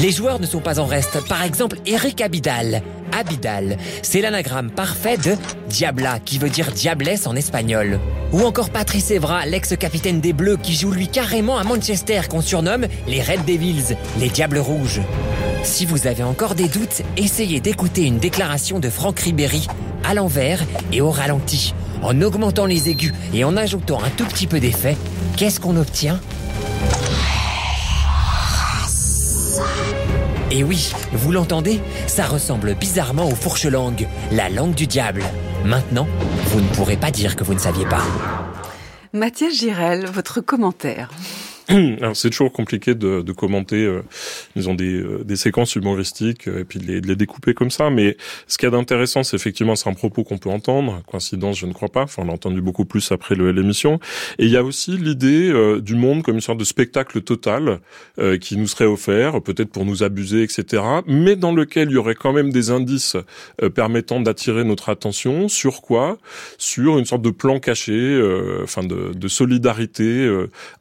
Les 0.00 0.10
joueurs 0.10 0.40
ne 0.40 0.46
sont 0.46 0.60
pas 0.60 0.80
en 0.80 0.86
reste. 0.86 1.26
Par 1.28 1.42
exemple, 1.42 1.78
Eric 1.86 2.20
Abidal. 2.20 2.82
Abidal, 3.12 3.76
c'est 4.02 4.20
l'anagramme 4.20 4.70
parfait 4.70 5.16
de 5.16 5.34
Diabla, 5.68 6.20
qui 6.20 6.38
veut 6.38 6.48
dire 6.48 6.70
diablesse 6.70 7.26
en 7.26 7.34
espagnol. 7.34 7.98
Ou 8.32 8.42
encore 8.42 8.70
Patrice 8.70 9.10
Evra, 9.10 9.46
l'ex-capitaine 9.46 10.20
des 10.20 10.32
Bleus, 10.32 10.58
qui 10.62 10.74
joue 10.74 10.92
lui 10.92 11.08
carrément 11.08 11.58
à 11.58 11.64
Manchester, 11.64 12.22
qu'on 12.28 12.40
surnomme 12.40 12.86
les 13.08 13.20
Red 13.20 13.44
Devils, 13.46 13.96
les 14.18 14.28
Diables 14.28 14.58
Rouges. 14.58 15.00
Si 15.64 15.86
vous 15.86 16.06
avez 16.06 16.22
encore 16.22 16.54
des 16.54 16.68
doutes, 16.68 17.02
essayez 17.16 17.60
d'écouter 17.60 18.04
une 18.04 18.18
déclaration 18.18 18.78
de 18.78 18.88
Franck 18.88 19.20
Ribéry, 19.20 19.66
à 20.04 20.14
l'envers 20.14 20.64
et 20.92 21.00
au 21.00 21.10
ralenti. 21.10 21.74
En 22.02 22.20
augmentant 22.22 22.66
les 22.66 22.88
aigus 22.88 23.12
et 23.34 23.44
en 23.44 23.56
ajoutant 23.56 24.02
un 24.02 24.10
tout 24.10 24.24
petit 24.24 24.46
peu 24.46 24.58
d'effet, 24.60 24.96
qu'est-ce 25.36 25.60
qu'on 25.60 25.76
obtient 25.76 26.18
Et 30.50 30.64
oui, 30.64 30.92
vous 31.12 31.30
l'entendez 31.30 31.80
Ça 32.06 32.24
ressemble 32.24 32.74
bizarrement 32.74 33.28
aux 33.28 33.34
fourches-langues, 33.34 34.08
la 34.32 34.48
langue 34.48 34.74
du 34.74 34.86
diable. 34.86 35.22
Maintenant, 35.64 36.08
vous 36.46 36.60
ne 36.60 36.68
pourrez 36.68 36.96
pas 36.96 37.10
dire 37.10 37.36
que 37.36 37.44
vous 37.44 37.54
ne 37.54 37.58
saviez 37.58 37.86
pas. 37.86 38.02
Mathias 39.12 39.54
Girel, 39.54 40.06
votre 40.06 40.40
commentaire. 40.40 41.10
Alors 42.00 42.16
c'est 42.16 42.30
toujours 42.30 42.52
compliqué 42.52 42.94
de, 42.94 43.22
de 43.22 43.32
commenter, 43.32 43.84
euh, 43.84 44.02
disons 44.56 44.74
des, 44.74 44.94
euh, 44.94 45.22
des 45.24 45.36
séquences 45.36 45.76
humoristiques 45.76 46.48
euh, 46.48 46.60
et 46.60 46.64
puis 46.64 46.80
de 46.80 46.86
les, 46.86 47.00
de 47.00 47.06
les, 47.06 47.16
découper 47.16 47.54
comme 47.54 47.70
ça. 47.70 47.90
Mais 47.90 48.16
ce 48.48 48.58
qu'il 48.58 48.66
y 48.66 48.68
a 48.68 48.72
d'intéressant, 48.72 49.22
c'est 49.22 49.36
effectivement 49.36 49.76
c'est 49.76 49.88
un 49.88 49.94
propos 49.94 50.24
qu'on 50.24 50.38
peut 50.38 50.50
entendre. 50.50 51.02
Coïncidence, 51.06 51.58
je 51.58 51.66
ne 51.66 51.72
crois 51.72 51.88
pas. 51.88 52.02
Enfin, 52.02 52.22
on 52.22 52.26
l'a 52.26 52.32
entendu 52.32 52.60
beaucoup 52.60 52.84
plus 52.84 53.12
après 53.12 53.36
l'émission. 53.36 54.00
Et 54.38 54.46
il 54.46 54.50
y 54.50 54.56
a 54.56 54.64
aussi 54.64 54.96
l'idée 54.96 55.50
euh, 55.50 55.80
du 55.80 55.94
monde 55.94 56.22
comme 56.22 56.36
une 56.36 56.40
sorte 56.40 56.58
de 56.58 56.64
spectacle 56.64 57.20
total 57.20 57.80
qui 58.40 58.56
nous 58.56 58.66
serait 58.66 58.86
offert, 58.86 59.40
peut-être 59.40 59.70
pour 59.70 59.84
nous 59.84 60.02
abuser, 60.02 60.42
etc. 60.42 60.82
Mais 61.06 61.36
dans 61.36 61.52
lequel 61.52 61.88
il 61.88 61.94
y 61.94 61.96
aurait 61.96 62.14
quand 62.14 62.32
même 62.32 62.52
des 62.52 62.70
indices 62.70 63.16
permettant 63.74 64.20
d'attirer 64.20 64.64
notre 64.64 64.88
attention 64.88 65.48
sur 65.48 65.80
quoi? 65.80 66.18
Sur 66.58 66.98
une 66.98 67.04
sorte 67.04 67.22
de 67.22 67.30
plan 67.30 67.60
caché, 67.60 68.20
enfin 68.62 68.82
de, 68.82 69.12
de 69.14 69.28
solidarité 69.28 70.28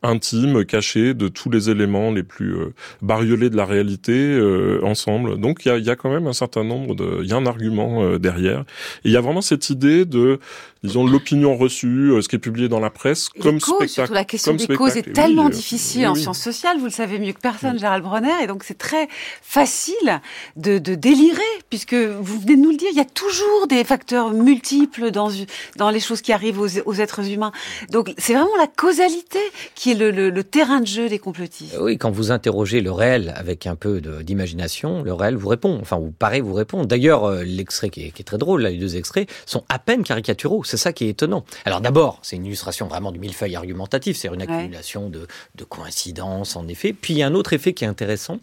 intime 0.03 0.65
de 0.79 1.27
tous 1.27 1.49
les 1.49 1.69
éléments 1.69 2.11
les 2.11 2.23
plus 2.23 2.55
euh, 2.55 2.73
bariolés 3.01 3.49
de 3.49 3.57
la 3.57 3.65
réalité 3.65 4.13
euh, 4.13 4.79
ensemble. 4.83 5.37
Donc 5.37 5.65
il 5.65 5.69
y 5.69 5.71
a, 5.71 5.77
y 5.77 5.89
a, 5.89 5.95
quand 5.95 6.09
même 6.09 6.27
un 6.27 6.33
certain 6.33 6.63
nombre 6.63 6.95
de, 6.95 7.19
il 7.21 7.29
y 7.29 7.33
a 7.33 7.35
un 7.35 7.45
argument 7.45 8.03
euh, 8.03 8.17
derrière. 8.17 8.63
Il 9.03 9.11
y 9.11 9.17
a 9.17 9.21
vraiment 9.21 9.41
cette 9.41 9.69
idée 9.69 10.05
de 10.05 10.39
disons 10.83 11.05
l'opinion 11.05 11.57
reçue, 11.57 12.11
euh, 12.11 12.21
ce 12.21 12.29
qui 12.29 12.35
est 12.35 12.39
publié 12.39 12.69
dans 12.69 12.79
la 12.79 12.89
presse, 12.89 13.29
comme 13.29 13.59
causes, 13.59 13.75
spectacle. 13.75 13.89
Surtout 13.89 14.13
la 14.13 14.25
question 14.25 14.53
des 14.53 14.67
causes 14.67 14.97
est 14.97 15.13
tellement 15.13 15.49
difficile 15.49 16.07
en 16.07 16.15
sciences 16.15 16.39
sociales, 16.39 16.77
vous 16.77 16.85
le 16.85 16.91
savez 16.91 17.19
mieux 17.19 17.33
que 17.33 17.39
personne, 17.39 17.77
Gérald 17.79 18.03
Bronner, 18.03 18.31
et 18.41 18.47
donc 18.47 18.63
c'est 18.63 18.77
très 18.77 19.07
facile 19.41 20.21
de, 20.55 20.77
de, 20.77 20.95
délirer, 20.95 21.41
puisque 21.69 21.93
vous 21.93 22.39
venez 22.39 22.55
de 22.55 22.61
nous 22.61 22.71
le 22.71 22.77
dire, 22.77 22.89
il 22.91 22.97
y 22.97 23.01
a 23.01 23.05
toujours 23.05 23.67
des 23.67 23.83
facteurs 23.83 24.31
multiples 24.31 25.11
dans, 25.11 25.29
dans 25.75 25.89
les 25.89 25.99
choses 25.99 26.21
qui 26.21 26.31
arrivent 26.31 26.59
aux, 26.59 26.79
aux 26.85 26.93
êtres 26.95 27.29
humains. 27.29 27.51
Donc 27.91 28.13
c'est 28.17 28.33
vraiment 28.33 28.57
la 28.57 28.67
causalité 28.67 29.39
qui 29.75 29.91
est 29.91 29.95
le, 29.95 30.11
le, 30.11 30.29
le, 30.29 30.43
terrain 30.43 30.79
de 30.79 30.87
jeu 30.87 31.09
des 31.09 31.19
complotistes. 31.19 31.77
Oui, 31.79 31.97
quand 31.97 32.11
vous 32.11 32.31
interrogez 32.31 32.81
le 32.81 32.91
réel 32.91 33.33
avec 33.35 33.67
un 33.67 33.75
peu 33.75 34.01
d'imagination, 34.01 35.03
le 35.03 35.13
réel 35.13 35.35
vous 35.35 35.49
répond, 35.49 35.77
enfin 35.81 35.97
vous 35.97 36.11
paraît 36.11 36.41
vous 36.41 36.53
répond. 36.53 36.85
D'ailleurs, 36.85 37.25
euh, 37.25 37.43
l'extrait 37.43 37.89
qui, 37.89 38.11
qui, 38.11 38.21
est 38.21 38.25
très 38.25 38.37
drôle, 38.37 38.61
là, 38.61 38.69
les 38.69 38.77
deux 38.77 38.95
extraits, 38.95 39.29
sont 39.45 39.63
à 39.69 39.79
peine 39.79 40.03
caricaturaux 40.03 40.63
c'est 40.69 40.77
ça 40.77 40.93
qui 40.93 41.05
est 41.05 41.09
étonnant. 41.09 41.43
Alors 41.65 41.81
d'abord, 41.81 42.19
c'est 42.21 42.35
une 42.35 42.45
illustration 42.45 42.87
vraiment 42.87 43.11
du 43.11 43.19
millefeuille 43.19 43.55
argumentatif, 43.55 44.17
c'est 44.17 44.27
une 44.27 44.41
accumulation 44.41 45.09
de, 45.09 45.27
de, 45.55 45.63
coïncidences 45.63 46.55
en 46.55 46.67
effet. 46.67 46.93
Puis 46.93 47.13
il 47.13 47.17
y 47.17 47.23
a 47.23 47.27
un 47.27 47.33
autre 47.33 47.53
effet 47.53 47.73
qui 47.73 47.83
est 47.83 47.87
intéressant, 47.87 48.39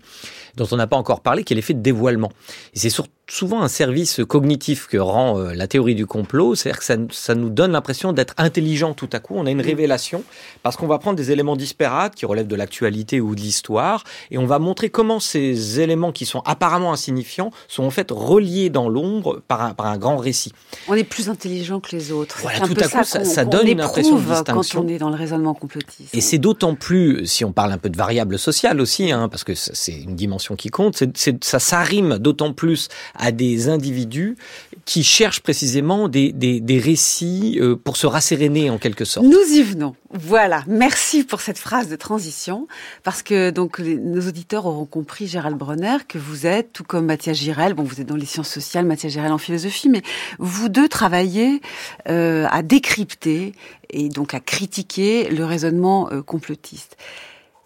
dont 0.57 0.67
on 0.71 0.77
n'a 0.77 0.87
pas 0.87 0.97
encore 0.97 1.21
parlé, 1.21 1.45
qui 1.45 1.55
est 1.55 1.57
l'effet 1.57 1.75
de 1.75 1.81
dévoilement. 1.81 2.33
Et 2.75 2.79
c'est 2.79 2.91
surtout 2.91 3.11
souvent 3.29 3.63
un 3.63 3.69
service 3.69 4.21
cognitif 4.27 4.87
que 4.87 4.97
rend 4.97 5.39
euh, 5.39 5.53
la 5.53 5.67
théorie 5.67 5.97
du 5.97 6.07
complot, 6.07 6.55
c'est-à-dire 6.55 6.79
que 6.79 6.85
ça, 6.85 6.97
ça, 7.11 7.35
nous 7.35 7.51
donne 7.51 7.73
l'impression 7.73 8.13
d'être 8.13 8.35
intelligent 8.37 8.95
tout 8.95 9.09
à 9.13 9.19
coup. 9.19 9.35
On 9.37 9.47
a 9.47 9.51
une 9.51 9.61
révélation 9.61 10.23
parce 10.63 10.77
qu'on 10.77 10.87
va 10.87 10.99
prendre 10.99 11.17
des 11.17 11.33
éléments 11.33 11.57
disparates 11.57 12.15
qui 12.15 12.25
relèvent 12.25 12.47
de 12.47 12.55
l'actualité 12.55 13.21
ou 13.21 13.35
de 13.35 13.41
l'histoire 13.41 14.05
et 14.31 14.39
on 14.39 14.47
va 14.47 14.61
montrer 14.61 14.91
comment 14.91 15.19
ces 15.19 15.81
éléments 15.81 16.13
qui 16.13 16.25
sont 16.25 16.41
apparemment 16.45 16.93
insignifiants 16.93 17.51
sont 17.67 17.83
en 17.83 17.91
fait 17.91 18.13
reliés 18.13 18.71
dans 18.71 18.89
l'ombre 18.89 19.43
par 19.49 19.63
un, 19.63 19.75
par 19.75 19.87
un 19.87 19.99
grand 19.99 20.19
récit. 20.19 20.53
On 20.87 20.95
est 20.95 21.05
plus 21.05 21.29
intelligent 21.29 21.81
que 21.81 21.97
les 21.97 22.13
autres. 22.13 22.39
Voilà, 22.43 22.61
tout 22.61 22.75
à 22.79 22.89
coup, 22.89 23.05
ça, 23.05 23.25
ça 23.25 23.45
donne 23.45 23.67
une 23.67 23.81
impression 23.81 24.17
de 24.17 24.21
distinction. 24.21 24.83
quand 24.83 24.87
on 24.87 24.89
est 24.89 24.99
dans 24.99 25.11
le 25.11 25.17
raisonnement 25.17 25.55
complotiste. 25.55 26.15
Et 26.15 26.21
c'est 26.21 26.39
d'autant 26.39 26.77
plus, 26.77 27.27
si 27.27 27.45
on 27.45 27.51
parle 27.51 27.73
un 27.73 27.79
peu 27.79 27.91
de 27.91 27.97
variables 27.97 28.39
sociales 28.39 28.81
aussi, 28.81 29.11
hein, 29.11 29.29
parce 29.29 29.43
que 29.43 29.55
c'est 29.55 29.97
une 29.97 30.15
dimension 30.15 30.55
qui 30.55 30.69
compte, 30.69 31.03
ça 31.43 31.59
s'arrime 31.59 32.19
d'autant 32.19 32.53
plus 32.53 32.89
à 33.19 33.33
des 33.33 33.69
individus 33.69 34.37
qui 34.85 35.03
cherchent 35.03 35.41
précisément 35.41 36.09
des, 36.09 36.33
des, 36.33 36.61
des 36.61 36.79
récits 36.79 37.59
euh, 37.61 37.77
pour 37.77 37.97
se 37.97 38.07
rasséréner 38.07 38.71
en 38.71 38.79
quelque 38.79 39.05
sorte. 39.05 39.27
Nous 39.27 39.57
y 39.57 39.63
venons. 39.63 39.97
Voilà. 40.13 40.63
Merci 40.67 41.25
pour 41.25 41.41
cette 41.41 41.59
phrase 41.59 41.89
de 41.89 41.97
transition, 41.97 42.69
parce 43.03 43.23
que 43.23 43.51
donc 43.51 43.81
nos 43.81 44.27
auditeurs 44.27 44.67
auront 44.67 44.87
compris, 44.87 45.27
Gérald 45.27 45.57
Bronner, 45.57 45.99
que 46.07 46.19
vous 46.19 46.47
êtes, 46.47 46.73
tout 46.73 46.85
comme 46.85 47.07
Mathias 47.07 47.37
Girel, 47.37 47.75
bon, 47.75 47.83
vous 47.83 48.01
êtes 48.01 48.07
dans 48.07 48.17
les 48.17 48.27
sciences 48.27 48.49
sociales, 48.49 48.87
Mathias 48.87 49.13
Girel 49.13 49.33
en 49.33 49.39
philosophie, 49.39 49.89
mais 49.89 50.03
vous 50.39 50.69
deux 50.69 50.89
travaillez 50.89 51.61
euh, 52.09 52.47
à 52.51 52.63
décrypter 52.63 53.53
et 53.91 54.09
donc 54.09 54.35
à 54.35 54.41
critiquer 54.41 55.29
le 55.29 55.45
raisonnement 55.45 56.09
euh, 56.13 56.23
complotiste. 56.23 56.97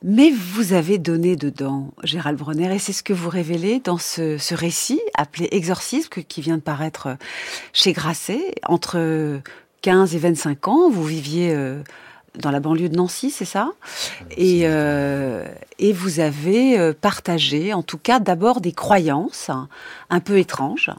Mais 0.03 0.31
vous 0.31 0.73
avez 0.73 0.97
donné 0.97 1.37
dedans, 1.37 1.93
Gérald 2.05 2.39
Bronner, 2.39 2.75
et 2.75 2.79
c'est 2.79 2.95
ce 2.95 3.03
que 3.03 3.13
vous 3.13 3.29
révélez 3.29 3.81
dans 3.81 3.99
ce, 3.99 4.55
récit 4.55 5.01
appelé 5.15 5.49
Exorcisme, 5.53 6.23
qui 6.27 6.41
vient 6.41 6.57
de 6.57 6.63
paraître 6.63 7.19
chez 7.75 7.93
Grasset. 7.93 8.55
Entre 8.65 9.41
15 9.83 10.15
et 10.15 10.19
25 10.19 10.69
ans, 10.69 10.91
vous 10.91 11.05
viviez 11.05 11.55
euh, 11.55 11.83
dans 12.39 12.51
la 12.51 12.61
banlieue 12.61 12.89
de 12.89 12.97
Nancy, 12.97 13.31
c'est 13.31 13.45
ça 13.45 13.73
et, 14.37 14.63
euh, 14.65 15.45
et 15.79 15.93
vous 15.93 16.21
avez 16.21 16.79
euh, 16.79 16.93
partagé, 16.99 17.73
en 17.73 17.83
tout 17.83 17.99
cas, 17.99 18.21
d'abord 18.21 18.61
des 18.61 18.73
croyances 18.73 19.51
un 20.11 20.21
peu 20.21 20.39
étranges 20.39 20.91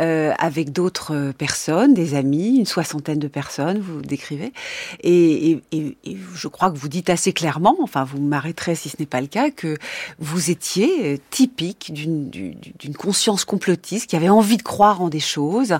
euh, 0.00 0.32
avec 0.38 0.72
d'autres 0.72 1.32
personnes, 1.36 1.94
des 1.94 2.14
amis, 2.14 2.58
une 2.58 2.66
soixantaine 2.66 3.18
de 3.18 3.28
personnes, 3.28 3.78
vous 3.78 4.02
décrivez. 4.02 4.52
Et, 5.02 5.50
et, 5.50 5.62
et, 5.72 5.96
et, 6.04 6.16
je 6.34 6.48
crois 6.48 6.70
que 6.70 6.76
vous 6.76 6.88
dites 6.88 7.10
assez 7.10 7.32
clairement, 7.32 7.76
enfin, 7.80 8.04
vous 8.04 8.20
m'arrêterez 8.20 8.74
si 8.74 8.88
ce 8.88 8.96
n'est 8.98 9.06
pas 9.06 9.20
le 9.20 9.26
cas, 9.26 9.50
que 9.50 9.76
vous 10.18 10.50
étiez 10.50 11.20
typique 11.30 11.92
d'une 11.92 12.96
conscience 12.96 13.44
complotiste 13.44 14.08
qui 14.10 14.16
avait 14.16 14.28
envie 14.28 14.56
de 14.56 14.62
croire 14.62 15.00
en 15.00 15.08
des 15.08 15.20
choses 15.20 15.78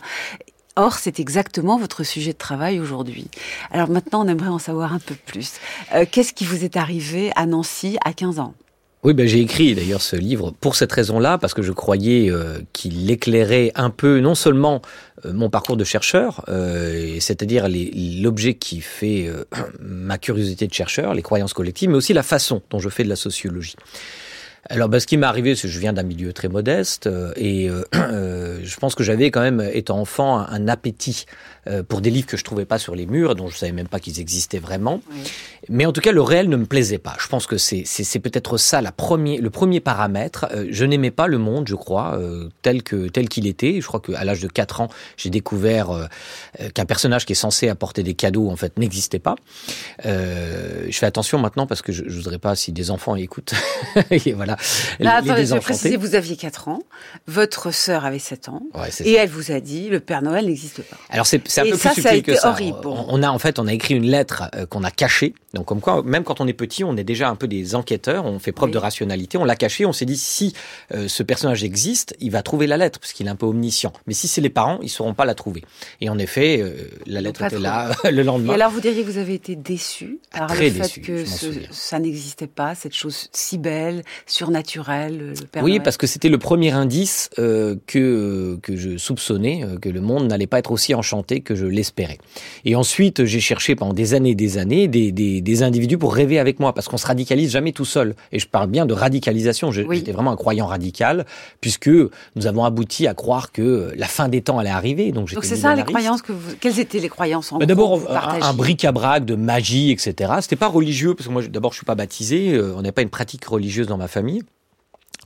Or, 0.76 0.94
c'est 0.94 1.20
exactement 1.20 1.78
votre 1.78 2.02
sujet 2.02 2.32
de 2.32 2.38
travail 2.38 2.80
aujourd'hui. 2.80 3.28
Alors 3.70 3.88
maintenant, 3.88 4.24
on 4.24 4.28
aimerait 4.28 4.48
en 4.48 4.58
savoir 4.58 4.92
un 4.92 4.98
peu 4.98 5.14
plus. 5.14 5.54
Euh, 5.94 6.04
Qu'est-ce 6.10 6.32
qui 6.32 6.44
vous 6.44 6.64
est 6.64 6.76
arrivé 6.76 7.30
à 7.36 7.46
Nancy 7.46 7.96
à 8.04 8.12
15 8.12 8.40
ans? 8.40 8.54
Oui, 9.04 9.12
ben 9.12 9.28
j'ai 9.28 9.40
écrit 9.40 9.74
d'ailleurs 9.74 10.00
ce 10.00 10.16
livre 10.16 10.50
pour 10.50 10.76
cette 10.76 10.90
raison-là, 10.90 11.36
parce 11.36 11.52
que 11.52 11.60
je 11.60 11.72
croyais 11.72 12.30
euh, 12.30 12.58
qu'il 12.72 13.10
éclairait 13.10 13.70
un 13.74 13.90
peu 13.90 14.18
non 14.18 14.34
seulement 14.34 14.80
euh, 15.26 15.34
mon 15.34 15.50
parcours 15.50 15.76
de 15.76 15.84
chercheur, 15.84 16.42
euh, 16.48 17.18
c'est-à-dire 17.20 17.68
l'objet 17.68 18.54
qui 18.54 18.80
fait 18.80 19.26
euh, 19.28 19.44
ma 19.80 20.16
curiosité 20.16 20.66
de 20.66 20.72
chercheur, 20.72 21.12
les 21.12 21.20
croyances 21.20 21.52
collectives, 21.52 21.90
mais 21.90 21.96
aussi 21.96 22.14
la 22.14 22.22
façon 22.22 22.62
dont 22.70 22.78
je 22.78 22.88
fais 22.88 23.04
de 23.04 23.10
la 23.10 23.16
sociologie. 23.16 23.76
Alors, 24.70 24.88
bah, 24.88 24.98
ce 24.98 25.06
qui 25.06 25.16
m'est 25.16 25.26
arrivé, 25.26 25.54
c'est 25.54 25.68
que 25.68 25.74
je 25.74 25.78
viens 25.78 25.92
d'un 25.92 26.02
milieu 26.02 26.32
très 26.32 26.48
modeste 26.48 27.06
euh, 27.06 27.32
et 27.36 27.68
euh, 27.68 27.84
euh, 27.94 28.60
je 28.62 28.76
pense 28.78 28.94
que 28.94 29.02
j'avais 29.02 29.30
quand 29.30 29.42
même, 29.42 29.60
étant 29.72 29.98
enfant, 29.98 30.38
un 30.38 30.68
appétit 30.68 31.26
euh, 31.66 31.82
pour 31.82 32.00
des 32.00 32.10
livres 32.10 32.26
que 32.26 32.36
je 32.36 32.44
trouvais 32.44 32.64
pas 32.64 32.78
sur 32.78 32.94
les 32.94 33.06
murs, 33.06 33.34
dont 33.34 33.48
je 33.48 33.56
savais 33.56 33.72
même 33.72 33.88
pas 33.88 34.00
qu'ils 34.00 34.20
existaient 34.20 34.58
vraiment. 34.58 35.00
Oui. 35.10 35.18
Mais 35.68 35.86
en 35.86 35.92
tout 35.92 36.00
cas, 36.00 36.12
le 36.12 36.22
réel 36.22 36.48
ne 36.48 36.56
me 36.56 36.66
plaisait 36.66 36.98
pas. 36.98 37.16
Je 37.18 37.26
pense 37.28 37.46
que 37.46 37.56
c'est 37.56 38.18
peut-être 38.18 38.58
ça 38.58 38.82
la 38.82 38.92
premier, 38.92 39.38
le 39.38 39.50
premier 39.50 39.80
paramètre. 39.80 40.46
Euh, 40.52 40.66
je 40.70 40.84
n'aimais 40.84 41.10
pas 41.10 41.26
le 41.26 41.38
monde, 41.38 41.68
je 41.68 41.74
crois, 41.74 42.18
euh, 42.18 42.48
tel 42.62 42.82
que 42.82 43.08
tel 43.08 43.28
qu'il 43.28 43.46
était. 43.46 43.80
Je 43.80 43.86
crois 43.86 44.00
qu'à 44.00 44.24
l'âge 44.24 44.40
de 44.40 44.48
4 44.48 44.80
ans, 44.80 44.88
j'ai 45.16 45.30
découvert 45.30 46.08
qu'un 46.74 46.84
personnage 46.84 47.24
qui 47.24 47.32
est 47.32 47.36
censé 47.36 47.68
apporter 47.68 48.02
des 48.02 48.14
cadeaux, 48.14 48.50
en 48.50 48.56
fait, 48.56 48.78
n'existait 48.78 49.18
pas. 49.18 49.36
Euh, 50.06 50.86
je 50.88 50.98
fais 50.98 51.06
attention 51.06 51.38
maintenant 51.38 51.66
parce 51.66 51.82
que 51.82 51.92
je, 51.92 52.04
je 52.06 52.16
voudrais 52.16 52.38
pas 52.38 52.54
si 52.54 52.72
des 52.72 52.90
enfants 52.90 53.16
écoutent. 53.16 53.54
et 54.10 54.32
voilà. 54.32 54.56
Là, 55.00 55.20
les 55.20 55.30
attendez, 55.30 55.46
je 55.46 55.54
préciser, 55.56 55.96
vous 55.96 56.14
aviez 56.14 56.36
4 56.36 56.68
ans, 56.68 56.82
votre 57.26 57.70
sœur 57.70 58.04
avait 58.04 58.18
7 58.18 58.48
ans, 58.48 58.62
ouais, 58.74 58.88
et 58.88 58.90
ça. 58.90 59.04
elle 59.04 59.28
vous 59.28 59.50
a 59.50 59.60
dit 59.60 59.88
le 59.88 60.00
Père 60.00 60.22
Noël 60.22 60.46
n'existe 60.46 60.82
pas. 60.82 60.96
Alors 61.10 61.26
c'est 61.26 61.53
un 61.61 61.64
peu 61.64 61.76
ça, 61.76 61.90
plus 61.90 62.02
subtil 62.02 62.16
ça 62.16 62.20
que 62.20 62.34
ça. 62.34 62.50
Horrible. 62.50 62.78
On, 62.84 63.22
a 63.22 63.30
en 63.30 63.38
fait, 63.38 63.59
on 63.59 63.66
a 63.66 63.72
écrit 63.72 63.94
une 63.94 64.07
lettre 64.07 64.44
euh, 64.55 64.66
qu'on 64.66 64.84
a 64.84 64.90
cachée. 64.90 65.34
Donc 65.55 65.66
comme 65.66 65.80
quoi, 65.80 66.02
même 66.02 66.24
quand 66.24 66.40
on 66.40 66.46
est 66.46 66.52
petit, 66.52 66.84
on 66.84 66.96
est 66.96 67.05
déjà 67.05 67.28
un 67.28 67.36
peu 67.36 67.46
des 67.46 67.74
enquêteurs. 67.74 68.24
On 68.26 68.38
fait 68.38 68.52
preuve 68.52 68.68
oui. 68.68 68.74
de 68.74 68.78
rationalité. 68.78 69.38
On 69.38 69.44
l'a 69.44 69.57
cachée. 69.57 69.86
On 69.86 69.92
s'est 69.92 70.05
dit 70.05 70.16
si 70.16 70.55
euh, 70.92 71.09
ce 71.09 71.22
personnage 71.22 71.64
existe, 71.64 72.16
il 72.20 72.30
va 72.30 72.42
trouver 72.42 72.66
la 72.66 72.76
lettre 72.76 72.98
parce 72.98 73.12
qu'il 73.12 73.26
est 73.26 73.30
un 73.30 73.36
peu 73.36 73.46
omniscient. 73.46 73.92
Mais 74.07 74.14
si 74.14 74.28
c'est 74.28 74.40
les 74.40 74.50
parents, 74.50 74.78
ils 74.82 74.88
sauront 74.88 75.14
pas 75.14 75.24
la 75.24 75.34
trouver. 75.34 75.62
Et 76.00 76.09
en 76.09 76.18
effet, 76.18 76.61
euh, 76.61 76.74
la 77.07 77.20
lettre 77.20 77.42
était 77.42 77.59
là 77.59 77.92
le 78.05 78.22
lendemain. 78.22 78.52
Et 78.52 78.55
alors 78.55 78.70
vous 78.70 78.80
diriez 78.80 79.02
que 79.02 79.11
vous 79.11 79.18
avez 79.18 79.34
été 79.34 79.57
déçu 79.57 80.18
par 80.30 80.48
Très 80.48 80.70
le 80.70 80.74
fait 80.74 80.80
déçu, 80.80 81.00
que 81.00 81.24
ce, 81.24 81.46
ça 81.70 81.98
n'existait 81.98 82.46
pas, 82.46 82.74
cette 82.74 82.94
chose 82.94 83.28
si 83.32 83.59
belle, 83.59 84.02
surnaturelle. 84.26 85.34
Le 85.38 85.46
Père 85.46 85.62
oui, 85.62 85.72
Noël. 85.72 85.82
parce 85.82 85.96
que 85.96 86.07
c'était 86.07 86.28
le 86.28 86.38
premier 86.38 86.72
indice 86.72 87.30
euh, 87.38 87.76
que 87.86 88.59
que 88.62 88.76
je 88.76 88.96
soupçonnais 88.96 89.64
que 89.80 89.88
le 89.88 90.00
monde 90.00 90.26
n'allait 90.26 90.46
pas 90.46 90.59
être 90.59 90.70
aussi 90.72 90.94
enchanté 90.94 91.40
que 91.45 91.55
je 91.55 91.66
l'espérais. 91.66 92.18
Et 92.64 92.74
ensuite, 92.76 93.24
j'ai 93.24 93.40
cherché 93.40 93.76
pendant 93.76 93.92
des 93.92 94.14
années 94.14 94.30
et 94.30 94.34
des 94.34 94.59
années 94.59 94.88
des, 94.88 95.12
des, 95.12 95.40
des, 95.40 95.62
individus 95.62 95.99
pour 95.99 96.14
rêver 96.14 96.38
avec 96.38 96.59
moi, 96.59 96.72
parce 96.72 96.88
qu'on 96.88 96.97
se 96.97 97.07
radicalise 97.07 97.51
jamais 97.51 97.72
tout 97.72 97.84
seul. 97.84 98.14
Et 98.32 98.38
je 98.38 98.49
parle 98.49 98.68
bien 98.68 98.86
de 98.86 98.95
radicalisation. 98.95 99.70
J'étais 99.70 99.88
oui. 99.88 100.05
vraiment 100.11 100.32
un 100.32 100.36
croyant 100.36 100.66
radical, 100.66 101.26
puisque 101.61 101.88
nous 101.88 102.47
avons 102.47 102.64
abouti 102.64 103.07
à 103.07 103.14
croire 103.14 103.53
que 103.53 103.92
la 103.97 104.07
fin 104.07 104.28
des 104.28 104.42
temps 104.42 104.59
allait 104.59 104.70
arriver. 104.70 105.12
Donc, 105.12 105.32
donc 105.32 105.45
c'est 105.45 105.57
ça 105.57 105.74
les 105.74 105.84
croyances 105.84 106.22
que 106.22 106.32
vous... 106.32 106.55
Quelles 106.61 106.80
étaient 106.80 107.01
les 107.01 107.09
croyances 107.09 107.53
en 107.53 107.59
D'abord, 107.59 108.01
un, 108.11 108.42
un 108.42 108.55
bric-à-brac 108.55 109.24
de 109.24 109.34
magie, 109.34 109.90
etc. 109.90 110.32
C'était 110.40 110.57
pas 110.57 110.68
religieux, 110.68 111.14
parce 111.14 111.28
que 111.28 111.32
moi, 111.32 111.42
d'abord, 111.42 111.72
je 111.72 111.78
suis 111.78 111.86
pas 111.86 111.95
baptisé. 111.95 112.53
Euh, 112.53 112.74
on 112.76 112.82
n'a 112.82 112.92
pas 112.92 113.03
une 113.03 113.11
pratique 113.11 113.45
religieuse 113.45 113.86
dans 113.86 113.97
ma 113.97 114.09
famille. 114.09 114.42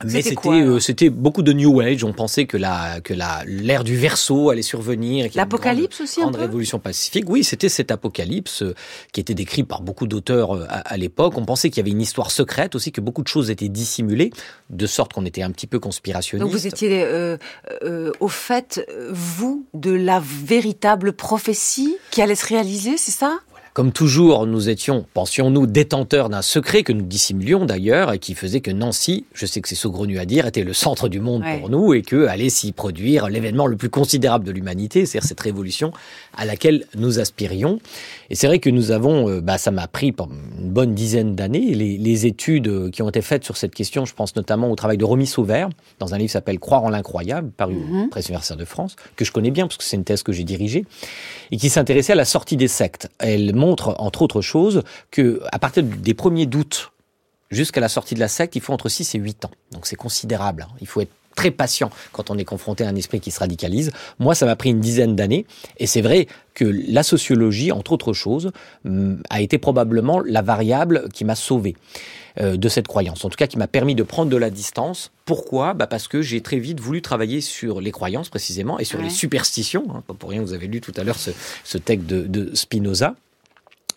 Mais 0.05 0.21
c'était 0.21 0.49
euh, 0.49 0.79
c'était 0.79 1.09
beaucoup 1.09 1.41
de 1.41 1.53
New 1.53 1.79
Age. 1.81 2.03
On 2.03 2.13
pensait 2.13 2.45
que 2.45 2.57
la 2.57 3.01
que 3.01 3.13
la 3.13 3.43
l'ère 3.45 3.83
du 3.83 3.97
Verseau 3.97 4.49
allait 4.49 4.61
survenir. 4.61 5.29
L'apocalypse 5.35 6.01
aussi 6.01 6.21
grande 6.21 6.35
un 6.35 6.39
peu. 6.39 6.45
révolution 6.45 6.79
pacifique. 6.79 7.25
Oui, 7.27 7.43
c'était 7.43 7.69
cet 7.69 7.91
apocalypse 7.91 8.63
euh, 8.63 8.73
qui 9.11 9.19
était 9.19 9.33
décrit 9.33 9.63
par 9.63 9.81
beaucoup 9.81 10.07
d'auteurs 10.07 10.55
euh, 10.55 10.65
à, 10.69 10.79
à 10.79 10.97
l'époque. 10.97 11.37
On 11.37 11.45
pensait 11.45 11.69
qu'il 11.69 11.77
y 11.77 11.81
avait 11.81 11.91
une 11.91 12.01
histoire 12.01 12.31
secrète 12.31 12.75
aussi, 12.75 12.91
que 12.91 13.01
beaucoup 13.01 13.23
de 13.23 13.27
choses 13.27 13.49
étaient 13.49 13.69
dissimulées, 13.69 14.31
de 14.69 14.87
sorte 14.87 15.13
qu'on 15.13 15.25
était 15.25 15.41
un 15.41 15.51
petit 15.51 15.67
peu 15.67 15.79
conspirationniste. 15.79 16.45
Donc 16.49 16.57
vous 16.57 16.67
étiez 16.67 17.03
euh, 17.03 17.37
euh, 17.83 18.11
au 18.19 18.27
fait 18.27 18.85
vous 19.09 19.65
de 19.73 19.91
la 19.91 20.21
véritable 20.23 21.13
prophétie 21.13 21.97
qui 22.11 22.21
allait 22.21 22.35
se 22.35 22.45
réaliser, 22.45 22.97
c'est 22.97 23.11
ça? 23.11 23.39
Comme 23.79 23.93
toujours, 23.93 24.45
nous 24.45 24.67
étions, 24.67 25.05
pensions-nous, 25.13 25.65
détenteurs 25.65 26.27
d'un 26.27 26.41
secret 26.41 26.83
que 26.83 26.91
nous 26.91 27.05
dissimulions 27.05 27.63
d'ailleurs 27.63 28.11
et 28.11 28.19
qui 28.19 28.35
faisait 28.35 28.59
que 28.59 28.71
Nancy, 28.71 29.23
je 29.33 29.45
sais 29.45 29.61
que 29.61 29.69
c'est 29.69 29.75
saugrenu 29.75 30.19
à 30.19 30.25
dire, 30.25 30.45
était 30.45 30.65
le 30.65 30.73
centre 30.73 31.07
du 31.07 31.21
monde 31.21 31.45
pour 31.61 31.69
nous 31.69 31.93
et 31.93 32.01
que 32.01 32.25
allait 32.25 32.49
s'y 32.49 32.73
produire 32.73 33.29
l'événement 33.29 33.67
le 33.67 33.77
plus 33.77 33.89
considérable 33.89 34.43
de 34.43 34.51
l'humanité, 34.51 35.05
c'est-à-dire 35.05 35.29
cette 35.29 35.39
révolution 35.39 35.93
à 36.39 36.45
laquelle 36.45 36.85
nous 36.95 37.19
aspirions. 37.19 37.79
Et 38.29 38.35
c'est 38.35 38.47
vrai 38.47 38.59
que 38.59 38.69
nous 38.69 38.91
avons, 38.91 39.29
euh, 39.29 39.41
bah, 39.41 39.57
ça 39.57 39.71
m'a 39.71 39.87
pris 39.87 40.13
une 40.17 40.69
bonne 40.71 40.95
dizaine 40.95 41.35
d'années, 41.35 41.73
les, 41.73 42.19
études 42.25 42.91
qui 42.91 43.01
ont 43.01 43.09
été 43.09 43.21
faites 43.21 43.45
sur 43.45 43.55
cette 43.55 43.73
question, 43.73 44.03
je 44.05 44.13
pense 44.13 44.35
notamment 44.35 44.69
au 44.69 44.75
travail 44.75 44.97
de 44.97 45.05
Romy 45.05 45.25
Sauvert, 45.25 45.69
dans 45.99 46.13
un 46.13 46.17
livre 46.17 46.27
qui 46.27 46.33
s'appelle 46.33 46.59
Croire 46.59 46.83
en 46.83 46.89
l'incroyable, 46.89 47.49
paru 47.51 47.75
mm 47.75 48.05
-hmm. 48.05 48.09
Presse 48.09 48.27
universitaire 48.27 48.57
de 48.57 48.65
France, 48.65 48.95
que 49.15 49.23
je 49.23 49.31
connais 49.31 49.51
bien 49.51 49.67
parce 49.67 49.77
que 49.77 49.83
c'est 49.83 49.95
une 49.95 50.03
thèse 50.03 50.23
que 50.23 50.33
j'ai 50.33 50.43
dirigée, 50.43 50.85
et 51.51 51.57
qui 51.57 51.69
s'intéressait 51.69 52.13
à 52.13 52.21
la 52.23 52.25
sortie 52.25 52.57
des 52.57 52.67
sectes. 52.67 53.09
Elle 53.19 53.55
montre, 53.55 53.95
entre 53.99 54.21
autres 54.21 54.41
choses, 54.41 54.83
que 55.11 55.25
à 55.51 55.59
partir 55.59 55.83
des 55.83 56.13
premiers 56.13 56.45
doutes 56.55 56.91
jusqu'à 57.51 57.81
la 57.81 57.89
sortie 57.89 58.15
de 58.15 58.19
la 58.19 58.27
secte, 58.27 58.55
il 58.55 58.61
faut 58.61 58.73
entre 58.73 58.89
6 58.89 59.15
et 59.15 59.19
8 59.19 59.45
ans. 59.45 59.51
Donc 59.71 59.85
c'est 59.87 59.95
considérable. 59.95 60.61
Hein. 60.67 60.75
Il 60.81 60.87
faut 60.87 61.01
être 61.01 61.15
très 61.39 61.51
patient 61.51 61.89
quand 62.11 62.29
on 62.31 62.37
est 62.37 62.43
confronté 62.43 62.83
à 62.83 62.89
un 62.89 62.95
esprit 62.97 63.21
qui 63.21 63.31
se 63.31 63.39
radicalise. 63.39 63.91
Moi, 64.19 64.35
ça 64.35 64.45
m'a 64.45 64.57
pris 64.57 64.71
une 64.71 64.81
dizaine 64.81 65.15
d'années. 65.15 65.45
Et 65.77 65.87
c'est 65.87 66.01
vrai 66.01 66.27
que 66.53 66.65
la 66.65 67.01
sociologie, 67.01 67.71
entre 67.71 67.93
autres 67.93 68.11
choses, 68.11 68.51
hum, 68.85 69.21
a 69.29 69.39
été 69.39 69.57
probablement 69.57 70.19
la 70.19 70.41
variable 70.41 71.07
qui 71.13 71.23
m'a 71.23 71.35
sauvé 71.35 71.77
euh, 72.41 72.57
de 72.57 72.67
cette 72.67 72.89
croyance. 72.89 73.23
En 73.23 73.29
tout 73.29 73.37
cas, 73.37 73.47
qui 73.47 73.57
m'a 73.57 73.67
permis 73.67 73.95
de 73.95 74.03
prendre 74.03 74.29
de 74.29 74.35
la 74.35 74.49
distance. 74.49 75.11
Pourquoi? 75.23 75.73
Bah 75.73 75.87
Parce 75.87 76.09
que 76.09 76.21
j'ai 76.21 76.41
très 76.41 76.59
vite 76.59 76.81
voulu 76.81 77.01
travailler 77.01 77.39
sur 77.39 77.79
les 77.79 77.91
croyances 77.91 78.27
précisément 78.27 78.77
et 78.77 78.83
sur 78.83 79.01
les 79.01 79.09
superstitions. 79.09 79.85
Hein. 79.95 80.03
Pas 80.07 80.13
pour 80.13 80.31
rien, 80.31 80.41
vous 80.41 80.53
avez 80.53 80.67
lu 80.67 80.81
tout 80.81 80.93
à 80.97 81.05
l'heure 81.05 81.19
ce, 81.19 81.31
ce 81.63 81.77
texte 81.77 82.05
de, 82.05 82.23
de 82.27 82.53
Spinoza. 82.53 83.15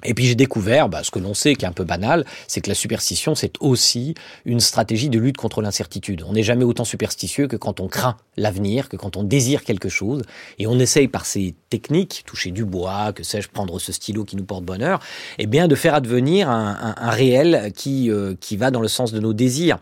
Et 0.05 0.15
puis 0.15 0.27
j'ai 0.27 0.35
découvert, 0.35 0.89
bah, 0.89 1.03
ce 1.03 1.11
que 1.11 1.19
l'on 1.19 1.35
sait, 1.35 1.55
qui 1.55 1.65
est 1.65 1.69
un 1.69 1.73
peu 1.73 1.85
banal, 1.85 2.25
c'est 2.49 2.61
que 2.61 2.69
la 2.69 2.75
superstition, 2.75 3.35
c'est 3.35 3.55
aussi 3.61 4.15
une 4.45 4.61
stratégie 4.61 5.09
de 5.09 5.19
lutte 5.19 5.37
contre 5.37 5.63
l'incertitude. 5.63 6.25
On 6.27 6.33
n'est 6.33 6.43
jamais 6.43 6.65
autant 6.65 6.85
superstitieux 6.85 7.47
que 7.47 7.57
quand 7.57 7.81
on 7.81 7.89
craint 7.89 8.17
l'avenir, 8.37 8.89
que 8.89 8.97
quand 8.97 9.17
on 9.17 9.23
désire 9.23 9.65
quelque 9.65 9.89
chose, 9.89 10.23
et 10.59 10.67
on 10.67 10.79
essaye 10.79 11.09
par 11.09 11.27
ces 11.27 11.55
techniques, 11.71 12.23
toucher 12.27 12.51
du 12.51 12.65
bois, 12.65 13.13
que 13.13 13.23
sais-je, 13.23 13.49
prendre 13.49 13.79
ce 13.79 13.93
stylo 13.93 14.25
qui 14.25 14.37
nous 14.37 14.45
porte 14.45 14.65
bonheur, 14.65 15.01
eh 15.39 15.47
bien 15.47 15.69
de 15.69 15.75
faire 15.75 15.95
advenir 15.95 16.49
un, 16.49 16.95
réel 17.11 17.73
qui, 17.75 18.11
euh, 18.11 18.35
qui 18.41 18.57
va 18.57 18.71
dans 18.71 18.81
le 18.81 18.89
sens 18.89 19.13
de 19.13 19.21
nos 19.21 19.33
désirs. 19.33 19.79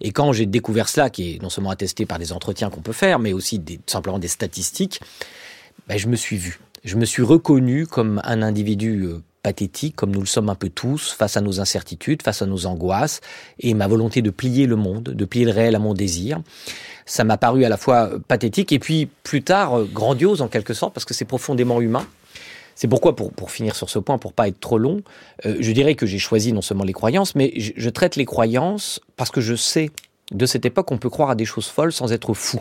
Et 0.00 0.10
quand 0.10 0.32
j'ai 0.32 0.46
découvert 0.46 0.88
cela, 0.88 1.10
qui 1.10 1.34
est 1.34 1.42
non 1.42 1.50
seulement 1.50 1.70
attesté 1.70 2.06
par 2.06 2.18
des 2.18 2.32
entretiens 2.32 2.70
qu'on 2.70 2.82
peut 2.82 2.92
faire, 2.92 3.18
mais 3.18 3.32
aussi 3.32 3.58
des, 3.58 3.80
simplement 3.86 4.18
des 4.18 4.28
statistiques, 4.28 5.00
ben, 5.88 5.98
je 5.98 6.08
me 6.08 6.16
suis 6.16 6.36
vu. 6.36 6.60
Je 6.84 6.96
me 6.96 7.04
suis 7.04 7.22
reconnu 7.22 7.86
comme 7.86 8.20
un 8.24 8.42
individu 8.42 9.04
euh, 9.04 9.22
pathétique, 9.44 9.94
comme 9.94 10.10
nous 10.10 10.20
le 10.20 10.26
sommes 10.26 10.48
un 10.48 10.56
peu 10.56 10.70
tous, 10.70 11.12
face 11.12 11.36
à 11.36 11.42
nos 11.42 11.60
incertitudes, 11.60 12.22
face 12.22 12.42
à 12.42 12.46
nos 12.46 12.66
angoisses, 12.66 13.20
et 13.60 13.74
ma 13.74 13.86
volonté 13.86 14.22
de 14.22 14.30
plier 14.30 14.66
le 14.66 14.74
monde, 14.74 15.04
de 15.04 15.24
plier 15.24 15.44
le 15.44 15.52
réel 15.52 15.76
à 15.76 15.78
mon 15.78 15.94
désir. 15.94 16.40
Ça 17.06 17.22
m'a 17.22 17.36
paru 17.36 17.64
à 17.64 17.68
la 17.68 17.76
fois 17.76 18.10
pathétique 18.26 18.72
et 18.72 18.78
puis 18.78 19.06
plus 19.22 19.42
tard 19.42 19.84
grandiose 19.84 20.40
en 20.42 20.48
quelque 20.48 20.74
sorte, 20.74 20.94
parce 20.94 21.04
que 21.04 21.14
c'est 21.14 21.26
profondément 21.26 21.80
humain. 21.80 22.06
C'est 22.74 22.88
pourquoi, 22.88 23.14
pour, 23.14 23.32
pour 23.32 23.52
finir 23.52 23.76
sur 23.76 23.88
ce 23.90 23.98
point, 24.00 24.18
pour 24.18 24.32
pas 24.32 24.48
être 24.48 24.58
trop 24.58 24.78
long, 24.78 25.02
euh, 25.46 25.56
je 25.60 25.70
dirais 25.72 25.94
que 25.94 26.06
j'ai 26.06 26.18
choisi 26.18 26.52
non 26.52 26.62
seulement 26.62 26.82
les 26.82 26.94
croyances, 26.94 27.34
mais 27.36 27.52
je 27.56 27.90
traite 27.90 28.16
les 28.16 28.24
croyances 28.24 29.00
parce 29.16 29.30
que 29.30 29.40
je 29.40 29.54
sais 29.54 29.90
de 30.32 30.46
cette 30.46 30.64
époque, 30.64 30.90
on 30.90 30.98
peut 30.98 31.10
croire 31.10 31.30
à 31.30 31.34
des 31.34 31.44
choses 31.44 31.66
folles 31.66 31.92
sans 31.92 32.12
être 32.12 32.32
fou. 32.32 32.60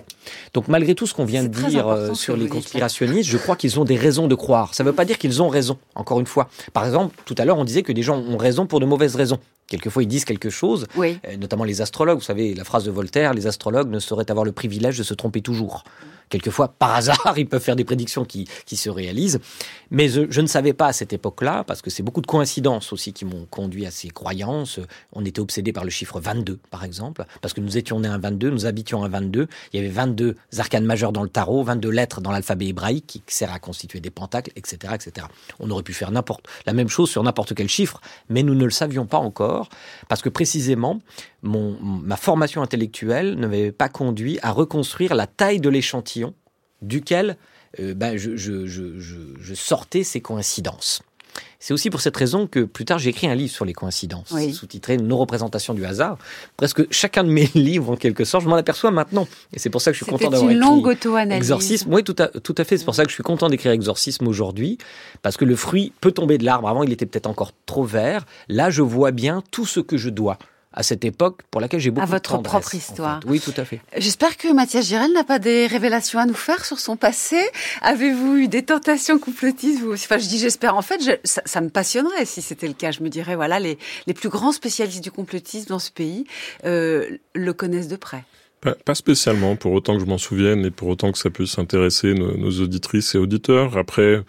Donc 0.53 0.67
malgré 0.67 0.95
tout 0.95 1.07
ce 1.07 1.13
qu'on 1.13 1.25
vient 1.25 1.43
de 1.43 1.47
dire 1.47 1.87
euh, 1.87 2.13
sur 2.13 2.35
les 2.35 2.47
conspirationnistes, 2.47 3.29
je 3.29 3.37
crois 3.37 3.55
qu'ils 3.55 3.79
ont 3.79 3.85
des 3.85 3.95
raisons 3.95 4.27
de 4.27 4.35
croire. 4.35 4.73
Ça 4.73 4.83
ne 4.83 4.89
veut 4.89 4.95
pas 4.95 5.05
dire 5.05 5.17
qu'ils 5.17 5.41
ont 5.41 5.47
raison, 5.47 5.77
encore 5.95 6.19
une 6.19 6.25
fois. 6.25 6.49
Par 6.73 6.85
exemple, 6.85 7.15
tout 7.25 7.35
à 7.37 7.45
l'heure, 7.45 7.57
on 7.57 7.63
disait 7.63 7.83
que 7.83 7.93
des 7.93 8.03
gens 8.03 8.17
ont 8.17 8.37
raison 8.37 8.65
pour 8.65 8.79
de 8.79 8.85
mauvaises 8.85 9.15
raisons. 9.15 9.39
Quelquefois, 9.67 10.03
ils 10.03 10.07
disent 10.07 10.25
quelque 10.25 10.49
chose, 10.49 10.87
oui. 10.97 11.19
euh, 11.25 11.37
notamment 11.37 11.63
les 11.63 11.81
astrologues. 11.81 12.17
Vous 12.17 12.23
savez, 12.23 12.53
la 12.53 12.65
phrase 12.65 12.83
de 12.83 12.91
Voltaire, 12.91 13.33
les 13.33 13.47
astrologues 13.47 13.89
ne 13.89 13.99
sauraient 13.99 14.29
avoir 14.29 14.45
le 14.45 14.51
privilège 14.51 14.97
de 14.97 15.03
se 15.03 15.13
tromper 15.13 15.41
toujours. 15.41 15.83
Quelquefois, 16.29 16.67
par 16.67 16.95
hasard, 16.95 17.33
ils 17.37 17.47
peuvent 17.47 17.61
faire 17.61 17.75
des 17.75 17.83
prédictions 17.83 18.25
qui, 18.25 18.47
qui 18.65 18.77
se 18.77 18.89
réalisent. 18.89 19.39
Mais 19.91 20.09
je, 20.09 20.41
ne 20.41 20.47
savais 20.47 20.73
pas 20.73 20.87
à 20.87 20.93
cette 20.93 21.13
époque-là, 21.13 21.63
parce 21.63 21.81
que 21.81 21.89
c'est 21.89 22.03
beaucoup 22.03 22.21
de 22.21 22.27
coïncidences 22.27 22.91
aussi 22.93 23.13
qui 23.13 23.25
m'ont 23.25 23.45
conduit 23.49 23.85
à 23.85 23.91
ces 23.91 24.09
croyances. 24.09 24.79
On 25.11 25.23
était 25.25 25.39
obsédé 25.39 25.71
par 25.73 25.83
le 25.83 25.89
chiffre 25.89 26.19
22, 26.19 26.59
par 26.71 26.83
exemple, 26.83 27.25
parce 27.41 27.53
que 27.53 27.61
nous 27.61 27.77
étions 27.77 27.99
nés 27.99 28.07
un 28.07 28.17
22, 28.17 28.49
nous 28.49 28.65
habitions 28.65 29.03
un 29.03 29.09
22. 29.09 29.47
Il 29.71 29.77
y 29.77 29.79
avait 29.79 29.93
22 29.93 30.35
arcanes 30.57 30.85
majeures 30.85 31.11
dans 31.11 31.23
le 31.23 31.29
tarot, 31.29 31.63
22 31.63 31.89
lettres 31.89 32.21
dans 32.21 32.31
l'alphabet 32.31 32.67
hébraïque 32.67 33.21
qui 33.25 33.35
sert 33.35 33.51
à 33.51 33.59
constituer 33.59 33.99
des 33.99 34.09
pentacles, 34.09 34.51
etc., 34.55 34.93
etc. 34.95 35.27
On 35.59 35.69
aurait 35.69 35.83
pu 35.83 35.93
faire 35.93 36.11
n'importe 36.11 36.47
la 36.65 36.73
même 36.73 36.89
chose 36.89 37.09
sur 37.09 37.23
n'importe 37.23 37.53
quel 37.53 37.69
chiffre, 37.69 38.01
mais 38.29 38.43
nous 38.43 38.55
ne 38.55 38.65
le 38.65 38.71
savions 38.71 39.05
pas 39.05 39.17
encore, 39.17 39.69
parce 40.07 40.21
que 40.21 40.29
précisément, 40.29 40.99
mon, 41.43 41.77
ma 41.81 42.15
formation 42.15 42.61
intellectuelle 42.61 43.35
ne 43.35 43.47
m'avait 43.47 43.71
pas 43.71 43.89
conduit 43.89 44.39
à 44.41 44.51
reconstruire 44.51 45.13
la 45.13 45.27
taille 45.27 45.59
de 45.59 45.69
l'échantillon 45.69 46.33
duquel 46.81 47.37
euh, 47.79 47.93
ben, 47.93 48.17
je, 48.17 48.35
je, 48.35 48.65
je, 48.65 48.99
je, 48.99 49.53
sortais 49.53 50.03
ces 50.03 50.21
coïncidences. 50.21 51.01
C'est 51.59 51.73
aussi 51.73 51.89
pour 51.89 52.01
cette 52.01 52.15
raison 52.15 52.45
que 52.45 52.59
plus 52.59 52.85
tard 52.85 52.99
j'ai 52.99 53.09
écrit 53.09 53.27
un 53.27 53.33
livre 53.33 53.51
sur 53.51 53.65
les 53.65 53.73
coïncidences, 53.73 54.29
oui. 54.31 54.53
sous-titré 54.53 54.97
Nos 54.97 55.17
représentations 55.17 55.73
du 55.73 55.83
hasard. 55.83 56.17
Presque 56.55 56.85
chacun 56.91 57.23
de 57.23 57.29
mes 57.29 57.49
livres, 57.55 57.91
en 57.91 57.95
quelque 57.95 58.25
sorte, 58.25 58.43
je 58.43 58.49
m'en 58.49 58.57
aperçois 58.57 58.91
maintenant. 58.91 59.27
Et 59.53 59.59
c'est 59.59 59.71
pour 59.71 59.81
ça 59.81 59.91
que 59.91 59.97
je 59.97 60.03
suis 60.03 60.11
content 60.11 60.29
d'avoir 60.29 60.51
écrit 60.51 60.61
une 60.61 60.69
longue 60.69 60.87
auto-analyse. 60.87 61.37
Exorcisme. 61.37 61.91
Oui, 61.91 62.03
tout 62.03 62.15
à, 62.19 62.27
tout 62.27 62.55
à 62.57 62.63
fait. 62.63 62.77
C'est 62.77 62.85
pour 62.85 62.95
ça 62.95 63.03
que 63.03 63.09
je 63.09 63.15
suis 63.15 63.23
content 63.23 63.49
d'écrire 63.49 63.71
Exorcisme 63.71 64.27
aujourd'hui, 64.27 64.77
parce 65.23 65.37
que 65.37 65.45
le 65.45 65.55
fruit 65.55 65.93
peut 65.99 66.11
tomber 66.11 66.37
de 66.37 66.45
l'arbre. 66.45 66.67
Avant, 66.67 66.83
il 66.83 66.91
était 66.91 67.07
peut-être 67.07 67.27
encore 67.27 67.53
trop 67.65 67.83
vert. 67.85 68.25
Là, 68.49 68.69
je 68.69 68.83
vois 68.83 69.11
bien 69.11 69.41
tout 69.49 69.65
ce 69.65 69.79
que 69.79 69.97
je 69.97 70.09
dois 70.09 70.37
à 70.73 70.83
cette 70.83 71.05
époque 71.05 71.41
pour 71.51 71.61
laquelle 71.61 71.79
j'ai 71.79 71.91
beaucoup 71.91 72.07
à 72.07 72.09
votre 72.09 72.37
de 72.37 72.43
propre 72.43 72.75
histoire. 72.75 73.17
En 73.17 73.21
fait. 73.21 73.27
Oui, 73.29 73.39
tout 73.39 73.53
à 73.57 73.65
fait. 73.65 73.79
J'espère 73.97 74.37
que 74.37 74.51
Mathias 74.51 74.85
Girel 74.85 75.11
n'a 75.13 75.23
pas 75.23 75.39
des 75.39 75.67
révélations 75.67 76.19
à 76.19 76.25
nous 76.25 76.33
faire 76.33 76.65
sur 76.65 76.79
son 76.79 76.95
passé. 76.97 77.39
Avez-vous 77.81 78.37
eu 78.37 78.47
des 78.47 78.63
tentations 78.63 79.19
complotistes 79.19 79.79
vous 79.79 79.93
Enfin, 79.93 80.17
je 80.17 80.27
dis 80.27 80.39
j'espère. 80.39 80.75
En 80.75 80.81
fait, 80.81 81.03
je, 81.03 81.11
ça, 81.23 81.41
ça, 81.45 81.61
me 81.61 81.69
passionnerait 81.69 82.25
si 82.25 82.41
c'était 82.41 82.67
le 82.67 82.73
cas. 82.73 82.91
Je 82.91 83.01
me 83.01 83.09
dirais 83.09 83.35
voilà, 83.35 83.59
les, 83.59 83.77
les 84.07 84.13
plus 84.13 84.29
grands 84.29 84.51
spécialistes 84.51 85.03
du 85.03 85.11
complotisme 85.11 85.69
dans 85.69 85.79
ce 85.79 85.91
pays 85.91 86.25
euh, 86.65 87.17
le 87.33 87.53
connaissent 87.53 87.87
de 87.87 87.95
près. 87.95 88.23
Pas, 88.63 88.75
pas, 88.85 88.95
spécialement, 88.95 89.57
pour 89.57 89.73
autant 89.73 89.95
que 89.95 89.99
je 89.99 90.05
m'en 90.05 90.17
souvienne 90.17 90.65
et 90.65 90.71
pour 90.71 90.87
autant 90.87 91.11
que 91.11 91.17
ça 91.17 91.29
puisse 91.29 91.59
intéresser 91.59 92.13
nos, 92.13 92.37
nos 92.37 92.61
auditrices 92.61 93.13
et 93.13 93.17
auditeurs. 93.17 93.77
Après, 93.77 94.21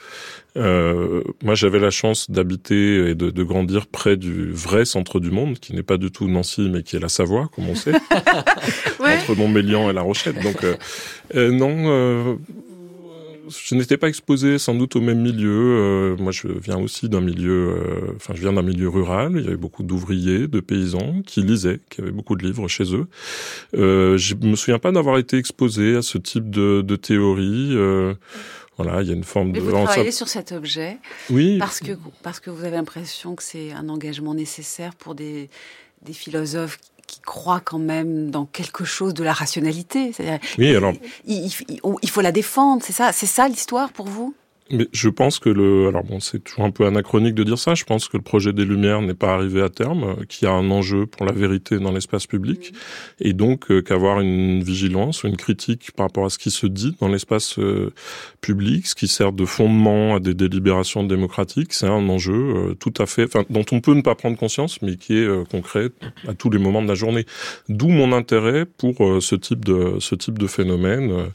euh, 0.57 1.23
moi 1.43 1.55
j'avais 1.55 1.81
la 1.81 1.91
chance 1.91 2.31
d'habiter 2.31 3.11
et 3.11 3.15
de, 3.15 3.31
de, 3.31 3.43
grandir 3.43 3.87
près 3.87 4.17
du 4.17 4.51
vrai 4.51 4.85
centre 4.85 5.21
du 5.21 5.31
monde, 5.31 5.59
qui 5.59 5.75
n'est 5.75 5.83
pas 5.83 5.97
du 5.97 6.11
tout 6.11 6.29
Nancy, 6.29 6.69
mais 6.73 6.83
qui 6.83 6.97
est 6.97 7.01
la 7.01 7.09
Savoie, 7.09 7.49
comme 7.55 7.69
on 7.69 7.75
sait, 7.75 7.93
ouais. 9.01 9.19
entre 9.19 9.37
Montmélian 9.37 9.91
et 9.91 9.93
La 9.93 10.03
Rochette. 10.03 10.41
Donc 10.43 10.65
euh, 10.65 10.75
euh, 11.35 11.51
non 11.51 12.39
je 13.49 13.75
n'étais 13.75 13.97
pas 13.97 14.09
exposé 14.09 14.59
sans 14.59 14.75
doute 14.75 14.97
au 14.97 15.01
même 15.01 15.21
milieu. 15.21 15.51
Euh, 15.51 16.17
moi, 16.17 16.33
je 16.33 16.49
viens 16.49 16.79
aussi 16.79 17.09
d'un 17.09 17.21
milieu, 17.21 17.77
euh, 17.77 18.13
enfin, 18.17 18.35
je 18.35 18.41
viens 18.41 18.53
d'un 18.53 18.63
milieu 18.63 18.89
rural. 18.89 19.33
Il 19.37 19.45
y 19.45 19.47
avait 19.47 19.57
beaucoup 19.57 19.83
d'ouvriers, 19.83 20.47
de 20.47 20.61
paysans 20.61 21.23
qui 21.27 21.43
lisaient, 21.43 21.81
qui 21.91 22.01
avaient 22.01 22.11
beaucoup 22.11 22.37
de 22.37 22.45
livres 22.45 22.69
chez 22.69 22.95
eux. 22.95 23.07
Euh, 23.75 24.17
je 24.19 24.35
me 24.35 24.57
souviens 24.57 24.79
pas 24.79 24.93
d'avoir 24.93 25.19
été 25.19 25.37
exposé 25.37 25.97
à 25.97 26.03
ce 26.03 26.19
type 26.19 26.51
de, 26.51 26.83
de 26.83 26.97
théorie. 26.97 27.71
Euh, 27.73 28.15
voilà, 28.77 29.03
il 29.03 29.09
y 29.09 29.11
a 29.11 29.15
une 29.15 29.25
forme 29.25 29.53
Mais 29.53 29.59
de. 29.59 29.65
Vous 29.65 29.71
travaillez 29.71 30.11
sur 30.11 30.29
cet 30.29 30.53
objet. 30.53 30.99
Oui. 31.31 31.59
Parce 31.59 31.81
que 31.81 31.93
parce 32.23 32.41
que 32.41 32.51
vous 32.51 32.65
avez 32.65 32.77
l'impression 32.77 33.35
que 33.37 33.43
c'est 33.43 33.73
un 33.73 33.89
engagement 33.89 34.35
nécessaire 34.35 34.95
pour 34.95 35.15
des 35.15 35.49
des 36.03 36.13
philosophes 36.13 36.79
qui 37.15 37.21
croient 37.21 37.61
quand 37.61 37.79
même 37.79 38.31
dans 38.31 38.45
quelque 38.45 38.85
chose 38.85 39.15
de 39.15 39.23
la 39.23 39.33
rationalité. 39.33 40.13
Oui, 40.59 40.75
alors. 40.75 40.95
Il, 41.27 41.47
il, 41.47 41.81
il 42.03 42.11
faut 42.11 42.23
la 42.23 42.33
défendre, 42.33 42.83
c'est 42.85 42.93
ça, 42.93 43.13
c'est 43.13 43.27
ça 43.27 43.47
l'histoire 43.47 43.93
pour 43.93 44.07
vous? 44.07 44.35
Mais 44.71 44.89
je 44.93 45.09
pense 45.09 45.39
que 45.39 45.51
le, 45.51 45.89
alors 45.89 46.05
bon, 46.05 46.21
c'est 46.21 46.43
toujours 46.43 46.65
un 46.65 46.71
peu 46.71 46.87
anachronique 46.87 47.35
de 47.35 47.45
dire 47.45 47.59
ça. 47.59 47.75
Je 47.75 47.85
pense 47.85 48.09
que 48.09 48.17
le 48.17 48.23
projet 48.23 48.53
des 48.53 48.65
Lumières 48.65 49.03
n'est 49.03 49.15
pas 49.15 49.35
arrivé 49.35 49.63
à 49.63 49.69
terme, 49.69 50.25
qu'il 50.27 50.47
y 50.47 50.51
a 50.51 50.55
un 50.55 50.71
enjeu 50.71 51.07
pour 51.07 51.27
la 51.27 51.33
vérité 51.33 51.79
dans 51.79 51.93
l'espace 51.93 52.27
public, 52.27 52.73
mmh. 52.73 53.27
et 53.27 53.33
donc 53.33 53.71
euh, 53.71 53.83
qu'avoir 53.83 54.21
une 54.21 54.63
vigilance 54.63 55.25
ou 55.25 55.29
une 55.29 55.37
critique 55.37 55.93
par 55.93 56.07
rapport 56.07 56.27
à 56.27 56.31
ce 56.31 56.39
qui 56.39 56.51
se 56.51 56.67
dit 56.67 56.97
dans 57.01 57.09
l'espace 57.09 57.59
euh, 57.59 57.93
public, 58.41 58.87
ce 58.87 58.95
qui 58.95 59.09
sert 59.09 59.33
de 59.33 59.45
fondement 59.45 60.17
à 60.17 60.21
des 60.21 60.35
délibérations 60.35 61.05
démocratiques, 61.05 61.73
c'est 61.73 61.87
un 61.87 62.09
enjeu 62.09 62.33
euh, 62.35 62.75
tout 62.75 62.95
à 62.99 63.07
fait, 63.07 63.25
enfin, 63.25 63.45
dont 63.51 63.65
on 63.73 63.81
peut 63.81 63.95
ne 63.95 64.03
pas 64.03 64.15
prendre 64.15 64.37
conscience, 64.37 64.81
mais 64.83 64.97
qui 64.97 65.15
est 65.15 65.27
euh, 65.27 65.45
concret 65.45 65.91
à 66.29 66.35
tous 66.35 66.51
les 66.51 66.59
moments 66.59 66.83
de 66.83 66.89
la 66.89 66.95
journée. 66.95 67.27
D'où 67.69 67.89
mon 67.89 68.13
intérêt 68.13 68.65
pour 68.65 69.05
euh, 69.05 69.21
ce 69.21 69.35
type 69.35 69.65
de 69.65 69.97
ce 70.01 70.15
type 70.15 70.39
de 70.39 70.47
phénomène 70.47 71.31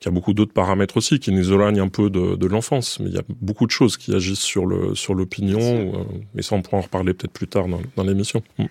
qui 0.00 0.08
a 0.08 0.10
beaucoup 0.12 0.32
d'autres 0.32 0.52
paramètres 0.52 0.96
aussi, 0.96 1.18
qui 1.18 1.32
nous 1.32 1.52
éloignent 1.52 1.80
un 1.80 1.88
peu 1.88 2.08
de, 2.08 2.36
défense, 2.36 3.00
mais 3.00 3.08
il 3.08 3.14
y 3.14 3.18
a 3.18 3.24
beaucoup 3.40 3.66
de 3.66 3.70
choses 3.70 3.96
qui 3.96 4.14
agissent 4.14 4.40
sur 4.40 4.64
le 4.64 4.94
sur 4.94 5.14
l'opinion. 5.14 5.60
Euh, 5.60 6.04
mais 6.34 6.42
ça, 6.42 6.54
on 6.54 6.62
pourra 6.62 6.78
en 6.78 6.82
reparler 6.82 7.14
peut-être 7.14 7.32
plus 7.32 7.48
tard 7.48 7.66
dans, 7.66 7.80
dans 7.96 8.04
l'émission. 8.04 8.42
Mm. 8.58 8.64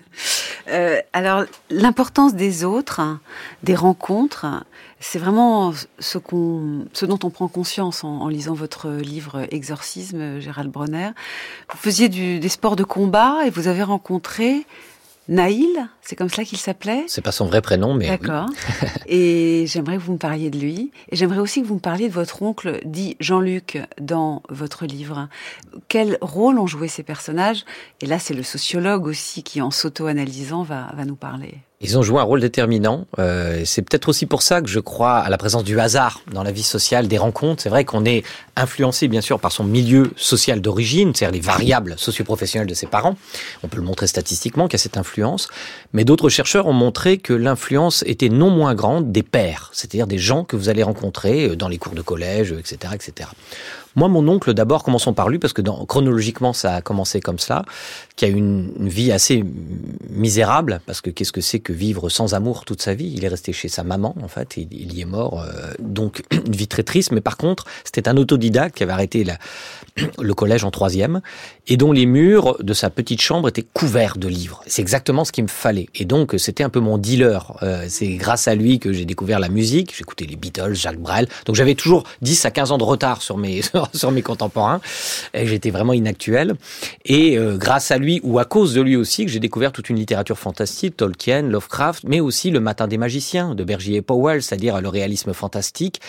Euh, 0.70 1.00
alors, 1.14 1.44
l'importance 1.70 2.34
des 2.34 2.64
autres, 2.64 3.02
des 3.64 3.76
rencontres, 3.76 4.46
c'est 5.00 5.20
vraiment 5.20 5.74
ce, 6.00 6.18
qu'on, 6.18 6.86
ce 6.94 7.06
dont 7.06 7.20
on 7.24 7.30
prend 7.30 7.48
conscience 7.48 8.04
en, 8.04 8.22
en, 8.22 8.30
lisant 8.30 8.54
votre 8.54 8.90
livre 8.90 9.46
Exorcisme, 9.52 10.40
Gérald 10.40 10.72
Bronner. 10.72 11.10
Vous 11.72 11.78
faisiez 11.78 12.10
du, 12.10 12.40
des 12.40 12.50
sports 12.50 12.76
de 12.76 12.84
combat 12.84 13.46
et 13.46 13.50
vous 13.50 13.68
avez 13.68 13.84
rencontré 13.84 14.66
Naïl, 15.30 15.90
c'est 16.02 16.16
comme 16.16 16.30
cela 16.30 16.46
qu'il 16.46 16.58
s'appelait? 16.58 17.04
C'est 17.08 17.22
pas 17.22 17.32
son 17.32 17.46
vrai 17.46 17.62
prénom, 17.62 17.94
mais. 17.94 18.08
D'accord. 18.08 18.48
et 19.08 19.66
j'aimerais 19.68 19.98
que 19.98 20.02
vous 20.02 20.14
me 20.14 20.18
parliez 20.18 20.50
de 20.50 20.58
lui. 20.58 20.92
Et 21.10 21.16
j'aimerais 21.16 21.40
aussi 21.40 21.62
que 21.62 21.68
vous 21.68 21.76
me 21.76 21.80
parliez 21.80 22.08
de 22.08 22.14
votre 22.14 22.42
oncle, 22.42 22.80
dit 22.86 23.18
Jean-Luc, 23.20 23.80
dans 24.00 24.42
votre 24.50 24.86
livre. 24.86 25.28
Quel 25.90 26.18
rôle 26.22 26.60
ont 26.60 26.68
joué 26.68 26.88
ces 26.88 27.04
personnages? 27.04 27.66
Et 28.02 28.06
là, 28.06 28.20
c'est 28.20 28.34
le 28.34 28.44
sociologue 28.44 29.06
aussi 29.06 29.44
qui, 29.44 29.62
en 29.62 29.72
s'auto-analysant, 29.72 30.64
va, 30.64 30.92
va 30.96 31.04
nous 31.04 31.16
parler. 31.16 31.56
Ils 31.80 31.96
ont 31.96 32.02
joué 32.02 32.20
un 32.20 32.24
rôle 32.24 32.42
déterminant. 32.42 33.06
Euh, 33.20 33.62
c'est 33.64 33.84
peut-être 33.84 34.10
aussi 34.10 34.26
pour 34.26 34.42
ça 34.42 34.64
que 34.64 34.68
je 34.68 34.80
crois 34.80 35.18
à 35.18 35.30
la 35.30 35.38
présence 35.38 35.64
du 35.64 35.80
hasard 35.80 36.22
dans 36.34 36.42
la 36.42 36.52
vie 36.52 36.64
sociale, 36.64 37.08
des 37.08 37.20
rencontres. 37.20 37.62
C'est 37.62 37.70
vrai 37.70 37.86
qu'on 37.86 38.04
est 38.04 38.24
influencé 38.56 39.08
bien 39.08 39.22
sûr 39.22 39.40
par 39.40 39.52
son 39.52 39.64
milieu 39.64 40.12
social 40.16 40.60
d'origine, 40.60 41.14
c'est-à-dire 41.14 41.36
les 41.36 41.46
variables 41.46 41.94
socioprofessionnelles 42.00 42.68
de 42.68 42.74
ses 42.74 42.88
parents. 42.88 43.16
On 43.62 43.68
peut 43.68 43.78
le 43.78 43.84
montrer 43.84 44.08
statistiquement 44.08 44.68
qu'il 44.68 44.80
y 44.80 44.82
a 44.82 44.84
cette 44.84 44.98
influence. 44.98 45.50
Mais 45.94 46.04
d'autres 46.04 46.30
chercheurs 46.30 46.66
ont 46.66 46.74
montré 46.74 47.20
que 47.20 47.34
l'influence 47.34 48.04
était 48.08 48.30
non 48.30 48.50
moins 48.50 48.74
grande 48.74 49.12
des 49.12 49.22
pairs, 49.22 49.70
c'est-à-dire 49.72 50.08
des 50.08 50.18
gens 50.18 50.46
que 50.46 50.56
vous 50.56 50.70
allez 50.70 50.82
rencontrer 50.82 51.50
euh, 51.50 51.56
dans 51.56 51.68
les 51.68 51.78
cours 51.78 51.94
de 51.94 52.02
collège, 52.02 52.54
etc., 52.54 52.94
etc. 52.96 53.30
Moi, 53.98 54.10
mon 54.10 54.28
oncle, 54.28 54.54
d'abord, 54.54 54.84
commençons 54.84 55.14
par 55.14 55.28
lui, 55.28 55.40
parce 55.40 55.54
que 55.54 55.64
chronologiquement, 55.86 56.54
ça 56.54 56.76
a 56.76 56.82
commencé 56.82 57.20
comme 57.20 57.40
cela, 57.40 57.66
qui 58.16 58.26
a 58.26 58.28
eu 58.28 58.36
une, 58.36 58.72
une 58.80 58.90
vie 58.90 59.12
assez 59.12 59.44
misérable, 60.12 60.82
parce 60.86 61.02
que 61.02 61.10
qu'est-ce 61.10 61.32
que 61.32 61.42
c'est 61.42 61.60
que 61.60 61.74
vivre 61.74 62.08
sans 62.10 62.36
amour 62.36 62.64
toute 62.64 62.80
sa 62.80 62.94
vie? 62.94 63.12
Il 63.16 63.26
est 63.26 63.28
resté 63.28 63.54
chez 63.54 63.70
sa 63.70 63.84
maman, 63.84 64.16
en 64.22 64.28
fait, 64.28 64.60
et 64.60 64.68
il 64.70 64.94
y 64.94 65.02
est 65.02 65.06
mort. 65.06 65.42
Euh, 65.42 65.74
donc, 65.80 66.24
une 66.32 66.56
vie 66.56 66.68
très 66.68 66.84
triste, 66.84 67.12
mais 67.12 67.22
par 67.22 67.38
contre, 67.38 67.66
c'était 67.84 68.08
un 68.08 68.18
autodidacte 68.18 68.78
qui 68.78 68.84
avait 68.84 68.94
arrêté 68.94 69.24
la, 69.24 69.40
le 70.22 70.34
collège 70.36 70.64
en 70.64 70.70
troisième, 70.70 71.22
et 71.68 71.76
dont 71.76 71.92
les 71.92 72.06
murs 72.06 72.58
de 72.62 72.74
sa 72.74 72.92
petite 72.92 73.22
chambre 73.22 73.48
étaient 73.48 73.66
couverts 73.74 74.18
de 74.18 74.28
livres. 74.28 74.62
C'est 74.68 74.84
exactement 74.84 75.26
ce 75.26 75.32
qu'il 75.32 75.46
me 75.46 75.50
fallait. 75.50 75.88
Et 75.96 76.06
donc, 76.06 76.36
c'était 76.38 76.64
un 76.64 76.70
peu 76.70 76.80
mon 76.80 77.00
dealer. 77.00 77.58
Euh, 77.64 77.86
c'est 77.90 78.10
grâce 78.16 78.48
à 78.48 78.54
lui 78.54 78.78
que 78.78 78.94
j'ai 78.94 79.06
découvert 79.06 79.40
la 79.40 79.50
musique. 79.50 79.96
J'écoutais 79.98 80.26
les 80.26 80.36
Beatles, 80.36 80.76
Jacques 80.76 81.00
Brel. 81.00 81.28
Donc, 81.46 81.56
j'avais 81.56 81.74
toujours 81.74 82.04
10 82.22 82.46
à 82.46 82.52
15 82.52 82.72
ans 82.72 82.78
de 82.78 82.84
retard 82.84 83.24
sur 83.24 83.38
mes, 83.38 83.62
sur 83.94 84.12
mes 84.12 84.22
contemporains. 84.22 84.82
J'étais 85.34 85.70
vraiment 85.70 85.94
inactuel. 85.94 86.56
Et 87.06 87.38
euh, 87.38 87.58
grâce 87.58 87.92
à 87.92 87.98
lui, 87.98 88.20
ou 88.24 88.40
à 88.40 88.46
cause 88.46 88.74
de 88.74 88.82
lui 88.82 88.96
aussi, 88.96 89.26
que 89.26 89.32
j'ai 89.32 89.40
découvert 89.40 89.72
toute 89.72 89.90
une 89.90 89.98
littérature 89.98 90.38
fantastique, 90.38 90.98
Tolkien, 90.98 91.44
Lovecraft, 91.44 92.04
mais 92.08 92.20
aussi 92.20 92.52
Le 92.52 92.60
Matin 92.60 92.88
des 92.88 92.98
Magiciens 92.98 93.56
de 93.56 93.64
Bergier 93.64 93.98
et 93.98 94.02
Powell, 94.02 94.42
c'est-à-dire 94.42 94.82
le 94.82 94.90
réalisme 94.90 95.34
fantastique. 95.34 96.02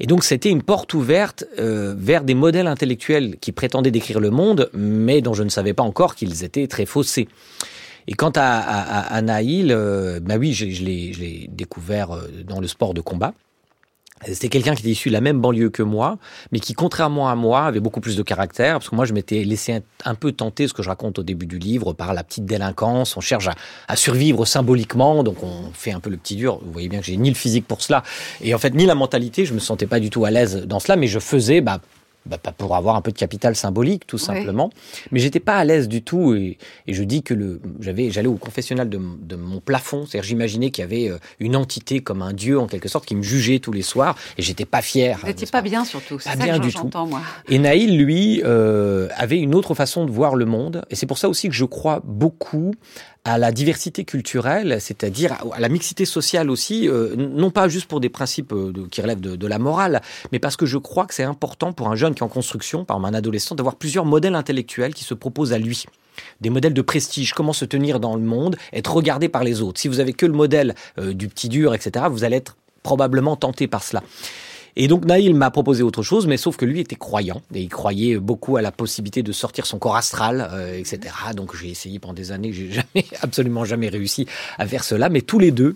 Et 0.00 0.06
donc 0.06 0.24
c'était 0.24 0.50
une 0.50 0.62
porte 0.62 0.94
ouverte 0.94 1.44
euh, 1.58 1.94
vers 1.96 2.22
des 2.24 2.34
modèles 2.34 2.66
intellectuels 2.66 3.36
qui 3.40 3.52
prétendaient 3.52 3.90
décrire 3.90 4.20
le 4.20 4.30
monde, 4.30 4.70
mais 4.72 5.20
dont 5.20 5.34
je 5.34 5.42
ne 5.42 5.48
savais 5.48 5.74
pas 5.74 5.82
encore 5.82 6.14
qu'ils 6.14 6.44
étaient 6.44 6.66
très 6.66 6.86
faussés. 6.86 7.28
Et 8.06 8.14
quant 8.14 8.32
à, 8.36 8.42
à, 8.42 9.14
à 9.14 9.22
Naïl, 9.22 9.70
euh, 9.70 10.18
bah 10.20 10.36
oui, 10.38 10.54
je, 10.54 10.70
je 10.70 10.82
l'ai 10.82 11.50
découvert 11.52 12.12
euh, 12.12 12.22
dans 12.46 12.60
le 12.60 12.66
sport 12.66 12.94
de 12.94 13.02
combat. 13.02 13.34
C'était 14.26 14.48
quelqu'un 14.48 14.74
qui 14.74 14.82
était 14.82 14.90
issu 14.90 15.08
de 15.08 15.14
la 15.14 15.20
même 15.20 15.40
banlieue 15.40 15.70
que 15.70 15.82
moi, 15.82 16.18
mais 16.52 16.60
qui, 16.60 16.74
contrairement 16.74 17.28
à 17.28 17.34
moi, 17.34 17.62
avait 17.62 17.80
beaucoup 17.80 18.00
plus 18.00 18.16
de 18.16 18.22
caractère, 18.22 18.74
parce 18.74 18.88
que 18.88 18.96
moi, 18.96 19.04
je 19.04 19.12
m'étais 19.12 19.44
laissé 19.44 19.80
un 20.04 20.14
peu 20.14 20.32
tenter, 20.32 20.68
ce 20.68 20.74
que 20.74 20.82
je 20.82 20.88
raconte 20.88 21.18
au 21.18 21.22
début 21.22 21.46
du 21.46 21.58
livre, 21.58 21.92
par 21.92 22.14
la 22.14 22.24
petite 22.24 22.44
délinquance. 22.44 23.16
On 23.16 23.20
cherche 23.20 23.48
à, 23.48 23.54
à, 23.86 23.96
survivre 23.96 24.44
symboliquement, 24.44 25.22
donc 25.22 25.42
on 25.42 25.70
fait 25.72 25.92
un 25.92 26.00
peu 26.00 26.10
le 26.10 26.16
petit 26.16 26.36
dur. 26.36 26.60
Vous 26.64 26.72
voyez 26.72 26.88
bien 26.88 27.00
que 27.00 27.06
j'ai 27.06 27.16
ni 27.16 27.28
le 27.28 27.36
physique 27.36 27.66
pour 27.66 27.82
cela, 27.82 28.02
et 28.40 28.54
en 28.54 28.58
fait, 28.58 28.74
ni 28.74 28.86
la 28.86 28.94
mentalité. 28.94 29.44
Je 29.44 29.54
me 29.54 29.60
sentais 29.60 29.86
pas 29.86 30.00
du 30.00 30.10
tout 30.10 30.24
à 30.24 30.30
l'aise 30.30 30.64
dans 30.66 30.80
cela, 30.80 30.96
mais 30.96 31.06
je 31.06 31.18
faisais, 31.18 31.60
bah, 31.60 31.80
bah, 32.28 32.38
pour 32.56 32.76
avoir 32.76 32.96
un 32.96 33.00
peu 33.00 33.10
de 33.10 33.18
capital 33.18 33.56
symbolique, 33.56 34.06
tout 34.06 34.18
simplement. 34.18 34.66
Ouais. 34.66 35.02
Mais 35.12 35.20
j'étais 35.20 35.40
pas 35.40 35.56
à 35.56 35.64
l'aise 35.64 35.88
du 35.88 36.02
tout. 36.02 36.34
Et, 36.34 36.58
et, 36.86 36.94
je 36.94 37.02
dis 37.02 37.22
que 37.22 37.34
le, 37.34 37.60
j'avais, 37.80 38.10
j'allais 38.10 38.28
au 38.28 38.36
confessionnal 38.36 38.88
de, 38.88 39.00
de 39.22 39.36
mon 39.36 39.60
plafond. 39.60 40.04
C'est-à-dire, 40.06 40.28
j'imaginais 40.28 40.70
qu'il 40.70 40.82
y 40.82 40.84
avait 40.84 41.08
euh, 41.08 41.18
une 41.40 41.56
entité 41.56 42.00
comme 42.00 42.22
un 42.22 42.32
dieu, 42.32 42.58
en 42.58 42.66
quelque 42.66 42.88
sorte, 42.88 43.06
qui 43.06 43.14
me 43.14 43.22
jugeait 43.22 43.58
tous 43.58 43.72
les 43.72 43.82
soirs. 43.82 44.16
Et 44.36 44.42
j'étais 44.42 44.66
pas 44.66 44.82
fier. 44.82 45.18
Vous 45.20 45.26
n'étiez 45.26 45.46
pas, 45.46 45.58
pas 45.58 45.68
bien, 45.68 45.84
surtout. 45.84 46.18
C'est 46.18 46.30
ça 46.30 46.36
bien 46.36 46.58
que 46.58 46.64
du 46.64 46.72
tout. 46.72 46.90
Moi. 46.94 47.20
Et 47.48 47.58
Naïl, 47.58 47.98
lui, 47.98 48.42
euh, 48.44 49.08
avait 49.16 49.38
une 49.38 49.54
autre 49.54 49.74
façon 49.74 50.04
de 50.04 50.10
voir 50.10 50.34
le 50.34 50.44
monde. 50.44 50.84
Et 50.90 50.94
c'est 50.94 51.06
pour 51.06 51.18
ça 51.18 51.28
aussi 51.28 51.48
que 51.48 51.54
je 51.54 51.64
crois 51.64 52.02
beaucoup 52.04 52.74
à 53.24 53.38
la 53.38 53.52
diversité 53.52 54.04
culturelle, 54.04 54.78
c'est-à-dire 54.80 55.36
à 55.52 55.60
la 55.60 55.68
mixité 55.68 56.04
sociale 56.04 56.50
aussi, 56.50 56.88
euh, 56.88 57.14
non 57.16 57.50
pas 57.50 57.68
juste 57.68 57.86
pour 57.86 58.00
des 58.00 58.08
principes 58.08 58.52
euh, 58.52 58.72
qui 58.90 59.02
relèvent 59.02 59.20
de, 59.20 59.36
de, 59.36 59.46
la 59.46 59.58
morale, 59.58 60.00
mais 60.32 60.38
parce 60.38 60.56
que 60.56 60.66
je 60.66 60.78
crois 60.78 61.06
que 61.06 61.14
c'est 61.14 61.24
important 61.24 61.72
pour 61.72 61.88
un 61.88 61.96
jeune 61.96 62.14
qui 62.14 62.20
est 62.20 62.24
en 62.24 62.28
construction, 62.28 62.84
par 62.84 62.96
exemple 62.96 63.14
un 63.14 63.18
adolescent, 63.18 63.54
d'avoir 63.54 63.76
plusieurs 63.76 64.04
modèles 64.04 64.34
intellectuels 64.34 64.94
qui 64.94 65.04
se 65.04 65.14
proposent 65.14 65.52
à 65.52 65.58
lui 65.58 65.84
des 66.40 66.50
modèles 66.50 66.74
de 66.74 66.82
prestige, 66.82 67.32
comment 67.32 67.52
se 67.52 67.64
tenir 67.64 68.00
dans 68.00 68.16
le 68.16 68.22
monde, 68.22 68.56
être 68.72 68.92
regardé 68.92 69.28
par 69.28 69.44
les 69.44 69.62
autres. 69.62 69.80
Si 69.80 69.88
vous 69.88 70.00
avez 70.00 70.12
que 70.12 70.26
le 70.26 70.32
modèle 70.32 70.74
euh, 70.98 71.14
du 71.14 71.28
petit 71.28 71.48
dur, 71.48 71.74
etc., 71.74 72.06
vous 72.10 72.24
allez 72.24 72.36
être 72.36 72.56
probablement 72.82 73.36
tenté 73.36 73.66
par 73.66 73.82
cela. 73.82 74.02
Et 74.80 74.86
donc 74.86 75.04
Naïl 75.04 75.34
m'a 75.34 75.50
proposé 75.50 75.82
autre 75.82 76.04
chose, 76.04 76.28
mais 76.28 76.36
sauf 76.36 76.56
que 76.56 76.64
lui 76.64 76.78
était 76.78 76.94
croyant 76.94 77.42
et 77.52 77.60
il 77.60 77.68
croyait 77.68 78.16
beaucoup 78.16 78.56
à 78.56 78.62
la 78.62 78.70
possibilité 78.70 79.24
de 79.24 79.32
sortir 79.32 79.66
son 79.66 79.80
corps 79.80 79.96
astral, 79.96 80.48
euh, 80.52 80.78
etc. 80.78 81.12
Donc 81.34 81.56
j'ai 81.56 81.68
essayé 81.68 81.98
pendant 81.98 82.14
des 82.14 82.30
années, 82.30 82.52
j'ai 82.52 82.70
jamais, 82.94 83.04
absolument 83.20 83.64
jamais 83.64 83.88
réussi 83.88 84.26
à 84.56 84.68
faire 84.68 84.84
cela, 84.84 85.08
mais 85.08 85.20
tous 85.20 85.40
les 85.40 85.50
deux, 85.50 85.74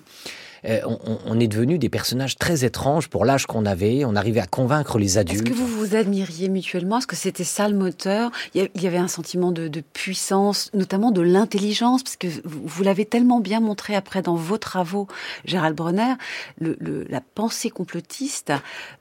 euh, 0.64 0.80
on, 0.84 1.18
on, 1.26 1.40
est 1.40 1.48
devenus 1.48 1.78
des 1.78 1.88
personnages 1.88 2.36
très 2.36 2.64
étranges 2.64 3.08
pour 3.08 3.24
l'âge 3.24 3.46
qu'on 3.46 3.66
avait. 3.66 4.04
On 4.04 4.14
arrivait 4.14 4.40
à 4.40 4.46
convaincre 4.46 4.98
les 4.98 5.18
adultes. 5.18 5.42
Est-ce 5.42 5.50
que 5.50 5.56
vous 5.56 5.66
vous 5.66 5.96
admiriez 5.96 6.48
mutuellement? 6.48 6.98
Est-ce 6.98 7.06
que 7.06 7.16
c'était 7.16 7.44
ça 7.44 7.68
le 7.68 7.76
moteur? 7.76 8.30
Il 8.54 8.68
y 8.80 8.86
avait 8.86 8.98
un 8.98 9.08
sentiment 9.08 9.50
de, 9.50 9.66
de 9.66 9.80
puissance, 9.80 10.70
notamment 10.72 11.10
de 11.10 11.20
l'intelligence, 11.20 12.02
parce 12.02 12.16
que 12.16 12.28
vous 12.44 12.82
l'avez 12.84 13.04
tellement 13.04 13.40
bien 13.40 13.60
montré 13.60 13.96
après 13.96 14.22
dans 14.22 14.36
vos 14.36 14.58
travaux, 14.58 15.08
Gérald 15.44 15.74
Bronner. 15.74 16.14
Le, 16.60 16.76
le, 16.80 17.04
la 17.08 17.20
pensée 17.20 17.70
complotiste 17.70 18.52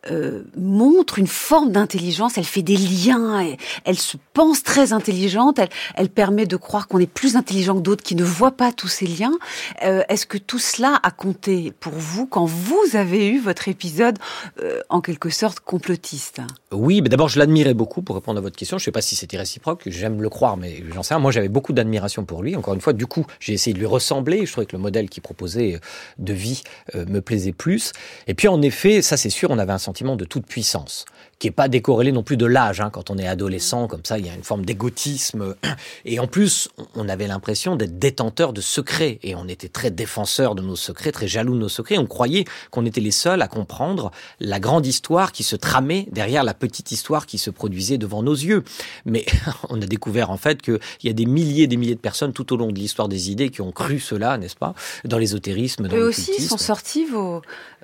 euh, 0.09 0.43
montre 0.57 1.19
une 1.19 1.27
forme 1.27 1.71
d'intelligence. 1.71 2.37
Elle 2.37 2.45
fait 2.45 2.63
des 2.63 2.77
liens. 2.77 3.39
Elle, 3.39 3.57
elle, 3.85 3.99
se 3.99 4.17
pense 4.33 4.63
très 4.63 4.93
intelligente. 4.93 5.59
Elle, 5.59 5.69
elle 5.95 6.09
permet 6.09 6.47
de 6.47 6.55
croire 6.55 6.87
qu'on 6.87 6.99
est 6.99 7.05
plus 7.05 7.35
intelligent 7.35 7.75
que 7.75 7.81
d'autres 7.81 8.03
qui 8.03 8.15
ne 8.15 8.23
voient 8.23 8.57
pas 8.57 8.71
tous 8.71 8.87
ces 8.87 9.05
liens. 9.05 9.37
Euh, 9.83 10.01
Est-ce 10.09 10.25
que 10.25 10.39
tout 10.39 10.59
cela 10.59 10.99
a 11.03 11.11
compté 11.11 11.50
pour 11.79 11.93
vous 11.93 12.25
quand 12.25 12.45
vous 12.45 12.81
avez 12.93 13.27
eu 13.29 13.39
votre 13.39 13.67
épisode 13.67 14.17
euh, 14.61 14.81
en 14.89 15.01
quelque 15.01 15.29
sorte 15.29 15.59
complotiste 15.59 16.41
Oui, 16.71 17.01
mais 17.01 17.09
d'abord 17.09 17.29
je 17.29 17.39
l'admirais 17.39 17.73
beaucoup 17.73 18.01
pour 18.01 18.15
répondre 18.15 18.37
à 18.37 18.41
votre 18.41 18.55
question. 18.55 18.77
Je 18.77 18.83
ne 18.83 18.85
sais 18.85 18.91
pas 18.91 19.01
si 19.01 19.15
c'était 19.15 19.37
réciproque, 19.37 19.83
j'aime 19.85 20.21
le 20.21 20.29
croire, 20.29 20.57
mais 20.57 20.83
j'en 20.93 21.03
sais 21.03 21.13
rien. 21.13 21.21
Moi 21.21 21.31
j'avais 21.31 21.49
beaucoup 21.49 21.73
d'admiration 21.73 22.25
pour 22.25 22.43
lui. 22.43 22.55
Encore 22.55 22.73
une 22.73 22.81
fois, 22.81 22.93
du 22.93 23.05
coup, 23.05 23.25
j'ai 23.39 23.53
essayé 23.53 23.73
de 23.73 23.79
lui 23.79 23.85
ressembler. 23.85 24.45
Je 24.45 24.51
trouvais 24.51 24.65
que 24.65 24.75
le 24.75 24.81
modèle 24.81 25.09
qu'il 25.09 25.23
proposait 25.23 25.79
de 26.17 26.33
vie 26.33 26.63
euh, 26.95 27.05
me 27.05 27.21
plaisait 27.21 27.53
plus. 27.53 27.91
Et 28.27 28.33
puis 28.33 28.47
en 28.47 28.61
effet, 28.61 29.01
ça 29.01 29.17
c'est 29.17 29.29
sûr, 29.29 29.51
on 29.51 29.59
avait 29.59 29.73
un 29.73 29.77
sentiment 29.77 30.15
de 30.15 30.25
toute 30.25 30.45
puissance 30.45 31.05
qui 31.41 31.47
est 31.47 31.51
pas 31.51 31.67
décorrélé 31.67 32.11
non 32.11 32.21
plus 32.21 32.37
de 32.37 32.45
l'âge. 32.45 32.81
Hein. 32.81 32.91
Quand 32.91 33.09
on 33.09 33.17
est 33.17 33.27
adolescent, 33.27 33.87
comme 33.87 34.05
ça, 34.05 34.19
il 34.19 34.27
y 34.27 34.29
a 34.29 34.35
une 34.35 34.43
forme 34.43 34.63
d'égotisme. 34.63 35.55
Et 36.05 36.19
en 36.19 36.27
plus, 36.27 36.69
on 36.93 37.09
avait 37.09 37.25
l'impression 37.25 37.75
d'être 37.75 37.97
détenteur 37.97 38.53
de 38.53 38.61
secrets. 38.61 39.17
Et 39.23 39.33
on 39.33 39.47
était 39.47 39.67
très 39.67 39.89
défenseur 39.89 40.53
de 40.53 40.61
nos 40.61 40.75
secrets, 40.75 41.11
très 41.11 41.27
jaloux 41.27 41.40
de 41.43 41.57
nos 41.57 41.69
secrets. 41.69 41.97
On 41.97 42.05
croyait 42.05 42.45
qu'on 42.69 42.85
était 42.85 43.01
les 43.01 43.11
seuls 43.11 43.41
à 43.41 43.47
comprendre 43.47 44.11
la 44.39 44.59
grande 44.59 44.85
histoire 44.85 45.31
qui 45.31 45.43
se 45.43 45.55
tramait 45.55 46.07
derrière 46.11 46.43
la 46.43 46.53
petite 46.53 46.91
histoire 46.91 47.25
qui 47.25 47.37
se 47.37 47.49
produisait 47.49 47.97
devant 47.97 48.23
nos 48.23 48.33
yeux. 48.33 48.63
Mais 49.05 49.25
on 49.69 49.81
a 49.81 49.85
découvert 49.85 50.29
en 50.29 50.37
fait 50.37 50.61
qu'il 50.61 50.79
y 51.03 51.09
a 51.09 51.13
des 51.13 51.25
milliers 51.25 51.63
et 51.63 51.67
des 51.67 51.77
milliers 51.77 51.95
de 51.95 51.99
personnes 51.99 52.33
tout 52.33 52.53
au 52.53 52.57
long 52.57 52.71
de 52.71 52.79
l'histoire 52.79 53.07
des 53.07 53.31
idées 53.31 53.49
qui 53.49 53.61
ont 53.61 53.71
cru 53.71 53.99
cela, 53.99 54.37
n'est-ce 54.37 54.55
pas? 54.55 54.73
Dans 55.05 55.17
l'ésotérisme, 55.17 55.87
dans 55.87 55.97
Eux 55.97 56.07
aussi 56.07 56.41
sont 56.41 56.57
sortis 56.57 57.05
vos... 57.05 57.41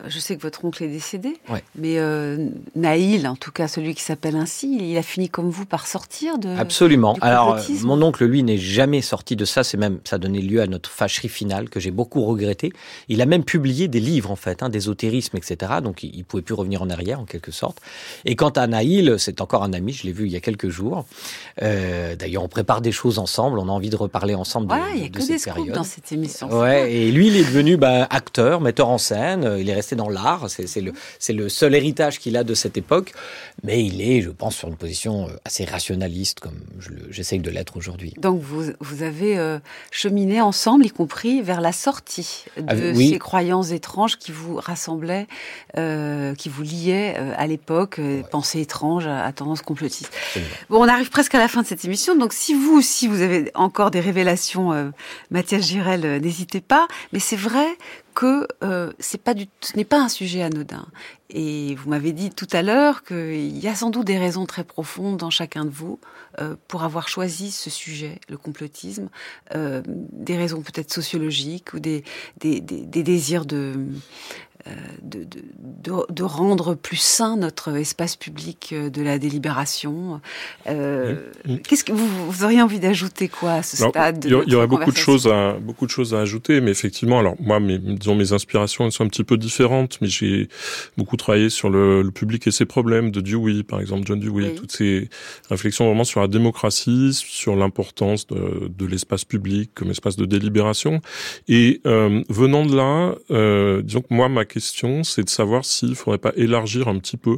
Je 0.07 0.19
sais 0.19 0.37
que 0.37 0.43
votre 0.43 0.63
oncle 0.63 0.83
est 0.83 0.89
décédé, 0.89 1.37
ouais. 1.49 1.63
mais 1.75 1.97
euh, 1.97 2.49
Naïl, 2.75 3.27
en 3.27 3.35
tout 3.35 3.51
cas 3.51 3.67
celui 3.67 3.95
qui 3.95 4.03
s'appelle 4.03 4.35
ainsi, 4.35 4.77
il 4.79 4.95
a 4.95 5.01
fini 5.01 5.27
comme 5.27 5.49
vous 5.49 5.65
par 5.65 5.87
sortir 5.87 6.37
de. 6.37 6.49
Absolument. 6.49 7.17
Alors 7.21 7.57
mon 7.81 8.01
oncle, 8.01 8.25
lui, 8.25 8.43
n'est 8.43 8.57
jamais 8.57 9.01
sorti 9.01 9.35
de 9.35 9.45
ça. 9.45 9.63
C'est 9.63 9.77
même 9.77 9.99
ça 10.03 10.17
a 10.17 10.19
donné 10.19 10.41
lieu 10.41 10.61
à 10.61 10.67
notre 10.67 10.89
fâcherie 10.89 11.29
finale 11.29 11.69
que 11.69 11.79
j'ai 11.79 11.91
beaucoup 11.91 12.23
regretté. 12.23 12.71
Il 13.09 13.21
a 13.21 13.25
même 13.25 13.43
publié 13.47 13.87
des 13.87 14.01
livres 14.01 14.29
en 14.29 14.35
fait, 14.35 14.61
hein, 14.61 14.69
d'ésotérisme, 14.69 15.37
etc. 15.37 15.71
Donc 15.81 16.03
il, 16.03 16.19
ne 16.19 16.23
pouvait 16.23 16.43
plus 16.43 16.53
revenir 16.53 16.81
en 16.83 16.89
arrière 16.89 17.19
en 17.19 17.25
quelque 17.25 17.51
sorte. 17.51 17.79
Et 18.25 18.35
quant 18.35 18.49
à 18.49 18.67
Naïl, 18.67 19.15
c'est 19.17 19.41
encore 19.41 19.63
un 19.63 19.73
ami, 19.73 19.93
je 19.93 20.03
l'ai 20.05 20.11
vu 20.11 20.25
il 20.25 20.31
y 20.31 20.35
a 20.35 20.41
quelques 20.41 20.69
jours. 20.69 21.05
Euh, 21.63 22.15
d'ailleurs, 22.15 22.43
on 22.43 22.49
prépare 22.49 22.81
des 22.81 22.91
choses 22.91 23.17
ensemble, 23.17 23.57
on 23.57 23.69
a 23.69 23.71
envie 23.71 23.89
de 23.89 23.95
reparler 23.95 24.35
ensemble. 24.35 24.67
Voilà, 24.67 24.89
il 24.93 25.01
y 25.01 25.05
a 25.05 25.09
que 25.09 25.25
des 25.25 25.39
scoops 25.39 25.71
dans 25.71 25.83
cette 25.83 26.11
émission. 26.11 26.49
Ouais, 26.49 26.93
et 26.93 27.11
lui, 27.11 27.27
il 27.27 27.37
est 27.37 27.45
devenu 27.45 27.77
bah, 27.77 28.05
acteur, 28.09 28.59
metteur 28.61 28.89
en 28.89 28.97
scène. 28.97 29.57
Il 29.57 29.69
est 29.69 29.73
resté 29.73 29.95
dans 29.95 30.09
l'art. 30.09 30.49
C'est 30.49 30.81
le, 30.81 30.91
le 31.29 31.49
seul 31.49 31.73
héritage 31.73 32.19
qu'il 32.19 32.35
a 32.35 32.43
de 32.43 32.53
cette 32.53 32.77
époque. 32.77 33.13
Mais 33.63 33.83
il 33.83 34.01
est, 34.01 34.21
je 34.21 34.29
pense, 34.29 34.55
sur 34.55 34.67
une 34.67 34.75
position 34.75 35.29
assez 35.45 35.63
rationaliste, 35.63 36.41
comme 36.41 36.59
j'essaye 37.09 37.39
de 37.39 37.49
l'être 37.49 37.77
aujourd'hui. 37.77 38.13
Donc 38.17 38.41
vous, 38.41 38.65
vous 38.81 39.03
avez 39.03 39.37
euh, 39.37 39.59
cheminé 39.89 40.41
ensemble, 40.41 40.85
y 40.85 40.91
compris 40.91 41.41
vers 41.41 41.61
la 41.61 41.71
sortie 41.71 42.45
de 42.57 42.63
ah, 42.67 42.95
ces 42.95 43.19
croyances 43.19 43.36
étranges 43.71 44.17
qui 44.17 44.31
vous 44.31 44.55
rassemblaient, 44.55 45.27
euh, 45.77 46.35
qui 46.35 46.49
vous 46.49 46.63
liaient 46.63 47.15
euh, 47.17 47.33
à 47.37 47.47
l'époque, 47.47 47.99
pensées 48.31 48.61
étranges 48.61 49.07
à, 49.07 49.31
tendance 49.31 49.61
complotiste. 49.61 50.11
Bon, 50.69 50.83
on 50.83 50.87
arrive 50.87 51.09
presque 51.09 51.35
à 51.35 51.39
la 51.39 51.47
fin 51.47 51.61
de 51.61 51.67
cette 51.67 51.85
émission, 51.85 52.15
donc 52.15 52.33
si 52.33 52.53
vous 52.53 52.77
aussi 52.77 53.07
vous 53.07 53.21
avez 53.21 53.51
encore 53.55 53.91
des 53.91 53.99
révélations, 53.99 54.91
Mathias 55.31 55.67
Girel, 55.67 56.21
n'hésitez 56.21 56.61
pas. 56.61 56.87
Mais 57.13 57.19
c'est 57.19 57.35
vrai 57.35 57.67
que 58.17 58.47
euh, 58.63 58.91
ce 58.99 59.15
n'est 59.75 59.85
pas 59.85 60.01
un 60.01 60.09
sujet 60.09 60.41
anodin. 60.41 60.87
Et 61.29 61.75
vous 61.75 61.87
m'avez 61.87 62.13
dit 62.13 62.31
tout 62.31 62.47
à 62.51 62.63
l'heure 62.63 63.03
qu'il 63.03 63.55
y 63.55 63.67
a 63.67 63.75
sans 63.75 63.91
doute 63.91 64.07
des 64.07 64.17
raisons 64.17 64.47
très 64.47 64.63
profondes 64.63 65.17
dans 65.17 65.29
chacun 65.29 65.65
de 65.65 65.69
vous 65.69 65.99
euh, 66.39 66.55
pour 66.67 66.81
avoir 66.81 67.09
choisi 67.09 67.51
ce 67.51 67.69
sujet, 67.69 68.19
le 68.27 68.37
complotisme, 68.37 69.09
euh, 69.53 69.83
des 69.85 70.35
raisons 70.35 70.61
peut-être 70.61 70.91
sociologiques 70.91 71.75
ou 71.75 71.79
des, 71.79 72.03
désirs 72.41 73.45
de 73.45 73.75
de, 75.01 75.23
de, 75.23 75.91
de, 76.09 76.23
rendre 76.23 76.75
plus 76.75 76.97
sain 76.97 77.37
notre 77.37 77.75
espace 77.75 78.15
public 78.15 78.69
euh, 78.73 78.89
de 78.89 79.01
la 79.01 79.19
délibération. 79.19 80.21
Euh, 80.67 81.15
Qu'est-ce 81.63 81.83
que 81.83 81.91
vous, 81.91 82.07
vous, 82.29 82.43
auriez 82.43 82.61
envie 82.61 82.79
d'ajouter 82.79 83.27
quoi 83.29 83.53
à 83.53 83.63
ce 83.63 83.77
stade 83.77 84.25
Il 84.25 84.31
y, 84.31 84.55
aurait 84.55 84.67
beaucoup 84.67 84.91
de 84.91 84.97
choses 84.97 85.27
à 85.27 85.53
beaucoup 85.53 85.85
de 85.85 85.91
choses 85.91 86.13
à 86.13 86.19
ajouter, 86.19 86.61
mais 86.61 86.71
effectivement, 86.71 87.19
alors 87.19 87.35
moi, 87.39 87.59
mes, 87.59 87.77
disons 87.77 88.15
mes 88.15 88.33
inspirations 88.33 88.85
elles 88.85 88.91
sont 88.91 89.03
un 89.03 89.07
petit 89.07 89.23
peu 89.23 89.37
différentes, 89.37 89.99
mais 90.01 90.07
j'ai 90.07 90.49
beaucoup 90.97 91.17
travaillé 91.17 91.49
sur 91.49 91.69
le, 91.69 92.01
le, 92.01 92.11
public 92.11 92.47
et 92.47 92.51
ses 92.51 92.65
problèmes 92.65 93.11
de 93.11 93.21
Dewey, 93.21 93.63
par 93.63 93.79
exemple 93.79 94.05
John 94.05 94.19
Dewey, 94.19 94.55
toutes 94.55 94.71
ces 94.71 95.09
réflexions 95.49 95.85
vraiment 95.85 96.03
sur 96.03 96.19
la 96.19 96.27
démocratie, 96.27 97.13
sur 97.13 97.55
l'importance 97.55 98.27
de, 98.27 98.69
de 98.69 98.85
l'espace 98.85 99.25
public 99.25 99.71
comme 99.73 99.91
espace 99.91 100.17
de 100.17 100.25
délibération. 100.25 101.01
Et 101.47 101.81
euh, 101.85 102.23
venant 102.29 102.65
de 102.65 102.75
là, 102.75 103.15
euh, 103.31 103.81
disons 103.81 104.01
que 104.01 104.13
moi 104.13 104.29
ma 104.29 104.45
question, 104.45 104.56
c'est 104.59 105.23
de 105.23 105.29
savoir 105.29 105.65
s'il 105.65 105.89
ne 105.89 105.95
faudrait 105.95 106.17
pas 106.17 106.33
élargir 106.35 106.87
un 106.87 106.97
petit 106.99 107.17
peu 107.17 107.37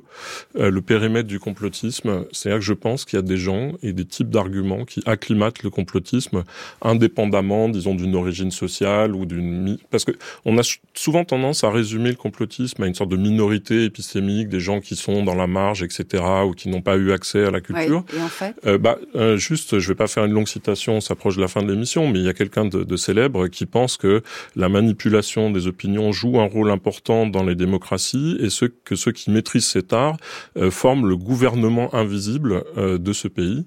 euh, 0.58 0.70
le 0.70 0.82
périmètre 0.82 1.28
du 1.28 1.40
complotisme. 1.40 2.26
C'est-à-dire 2.32 2.60
que 2.60 2.66
je 2.66 2.74
pense 2.74 3.06
qu'il 3.06 3.18
y 3.18 3.20
a 3.20 3.24
des 3.24 3.38
gens 3.38 3.74
et 3.84 3.94
des 3.94 4.06
types 4.06 4.30
d'arguments 4.30 4.86
qui 4.86 5.02
acclimatent 5.06 5.64
le 5.64 5.70
complotisme 5.70 6.44
indépendamment, 6.82 7.70
disons, 7.70 7.96
d'une 7.96 8.16
origine 8.16 8.52
sociale 8.52 9.16
ou 9.16 9.26
d'une... 9.26 9.78
Parce 9.90 10.06
que 10.06 10.12
on 10.46 10.58
a 10.58 10.62
souvent 10.94 11.26
tendance 11.26 11.64
à 11.64 11.72
résumer 11.72 12.10
le 12.10 12.16
complotisme 12.16 12.84
à 12.84 12.88
une 12.88 12.96
sorte 12.96 13.10
de 13.10 13.18
minorité 13.18 13.86
épistémique, 13.86 14.50
des 14.50 14.60
gens 14.60 14.80
qui 14.80 14.96
sont 14.96 15.24
dans 15.24 15.36
la 15.36 15.48
marge, 15.48 15.84
etc., 15.84 16.24
ou 16.46 16.54
qui 16.54 16.70
n'ont 16.70 16.82
pas 16.82 16.98
eu 16.98 17.12
accès 17.12 17.46
à 17.46 17.52
la 17.52 17.62
culture. 17.62 18.04
et 18.16 18.22
en 18.22 18.28
fait 18.28 18.56
euh, 18.66 18.78
bah, 18.78 18.98
euh, 19.16 19.38
Juste, 19.38 19.80
je 19.80 19.88
vais 19.88 19.96
pas 19.96 20.08
faire 20.08 20.26
une 20.26 20.34
longue 20.34 20.48
citation, 20.48 20.98
on 20.98 21.02
s'approche 21.02 21.36
de 21.36 21.42
la 21.42 21.48
fin 21.48 21.62
de 21.64 21.72
l'émission, 21.72 22.08
mais 22.10 22.20
il 22.20 22.26
y 22.26 22.30
a 22.30 22.34
quelqu'un 22.34 22.66
de, 22.66 22.84
de 22.84 22.98
célèbre 22.98 23.48
qui 23.48 23.66
pense 23.66 23.98
que 23.98 24.22
la 24.56 24.70
manipulation 24.70 25.50
des 25.50 25.68
opinions 25.68 26.12
joue 26.12 26.40
un 26.40 26.46
rôle 26.46 26.72
important 26.72 26.99
dans 27.06 27.44
les 27.44 27.56
démocraties 27.56 28.38
et 28.40 28.50
ce, 28.50 28.66
que 28.66 28.96
ceux 28.96 29.12
qui 29.12 29.32
maîtrisent 29.32 29.68
cet 29.68 29.94
art 29.94 30.18
euh, 30.58 30.72
forment 30.72 31.08
le 31.08 31.18
gouvernement 31.18 31.94
invisible 31.96 32.64
euh, 32.78 32.98
de 32.98 33.14
ce 33.14 33.28
pays. 33.28 33.66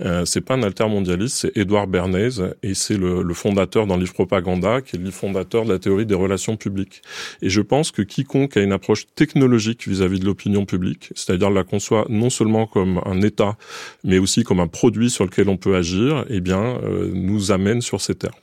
Euh, 0.00 0.24
c'est 0.24 0.40
pas 0.40 0.54
un 0.54 0.62
altermondialiste, 0.62 1.36
c'est 1.36 1.56
Édouard 1.56 1.86
Bernays 1.86 2.54
et 2.62 2.74
c'est 2.74 2.96
le, 2.96 3.22
le, 3.22 3.34
fondateur 3.34 3.86
dans 3.86 3.96
Livre 3.96 4.14
Propaganda, 4.14 4.80
qui 4.80 4.96
est 4.96 4.98
le 4.98 5.10
fondateur 5.10 5.64
de 5.64 5.72
la 5.72 5.78
théorie 5.78 6.06
des 6.06 6.14
relations 6.14 6.56
publiques. 6.56 7.02
Et 7.42 7.50
je 7.50 7.60
pense 7.60 7.90
que 7.90 8.00
quiconque 8.00 8.56
a 8.56 8.62
une 8.62 8.72
approche 8.72 9.06
technologique 9.14 9.86
vis-à-vis 9.86 10.20
de 10.20 10.24
l'opinion 10.24 10.64
publique, 10.64 11.10
c'est-à-dire 11.14 11.50
la 11.50 11.64
conçoit 11.64 12.06
non 12.08 12.30
seulement 12.30 12.66
comme 12.66 13.00
un 13.04 13.20
État, 13.20 13.56
mais 14.02 14.18
aussi 14.18 14.42
comme 14.42 14.60
un 14.60 14.68
produit 14.68 15.10
sur 15.10 15.24
lequel 15.24 15.48
on 15.50 15.58
peut 15.58 15.76
agir, 15.76 16.24
eh 16.30 16.40
bien, 16.40 16.78
euh, 16.82 17.10
nous 17.12 17.52
amène 17.52 17.82
sur 17.82 18.00
ces 18.00 18.14
terres. 18.14 18.38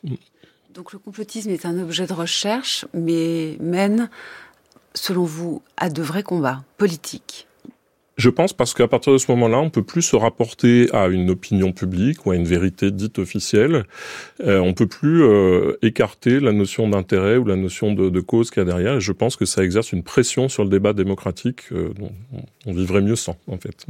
Donc 0.77 0.93
le 0.93 0.99
complotisme 0.99 1.49
est 1.49 1.65
un 1.65 1.79
objet 1.79 2.05
de 2.05 2.13
recherche, 2.13 2.85
mais 2.93 3.57
mène, 3.59 4.11
selon 4.93 5.23
vous, 5.23 5.63
à 5.75 5.89
de 5.89 6.03
vrais 6.03 6.21
combats 6.21 6.63
politiques. 6.77 7.47
Je 8.17 8.29
pense 8.29 8.53
parce 8.53 8.75
qu'à 8.75 8.87
partir 8.87 9.11
de 9.11 9.17
ce 9.17 9.31
moment-là, 9.31 9.57
on 9.57 9.71
peut 9.71 9.81
plus 9.81 10.03
se 10.03 10.15
rapporter 10.15 10.87
à 10.93 11.07
une 11.07 11.31
opinion 11.31 11.71
publique 11.71 12.27
ou 12.27 12.31
à 12.31 12.35
une 12.35 12.45
vérité 12.45 12.91
dite 12.91 13.17
officielle. 13.17 13.85
Euh, 14.45 14.59
on 14.59 14.75
peut 14.75 14.85
plus 14.85 15.23
euh, 15.23 15.79
écarter 15.81 16.39
la 16.39 16.51
notion 16.51 16.87
d'intérêt 16.87 17.37
ou 17.37 17.45
la 17.45 17.55
notion 17.55 17.93
de, 17.93 18.09
de 18.09 18.19
cause 18.19 18.51
qu'il 18.51 18.61
y 18.61 18.61
a 18.61 18.65
derrière. 18.65 18.97
Et 18.97 19.01
je 19.01 19.11
pense 19.13 19.35
que 19.35 19.45
ça 19.45 19.63
exerce 19.63 19.91
une 19.93 20.03
pression 20.03 20.47
sur 20.47 20.63
le 20.63 20.69
débat 20.69 20.93
démocratique 20.93 21.71
euh, 21.71 21.89
dont 21.97 22.11
on 22.67 22.73
vivrait 22.73 23.01
mieux 23.01 23.15
sans, 23.15 23.35
en 23.47 23.57
fait. 23.57 23.87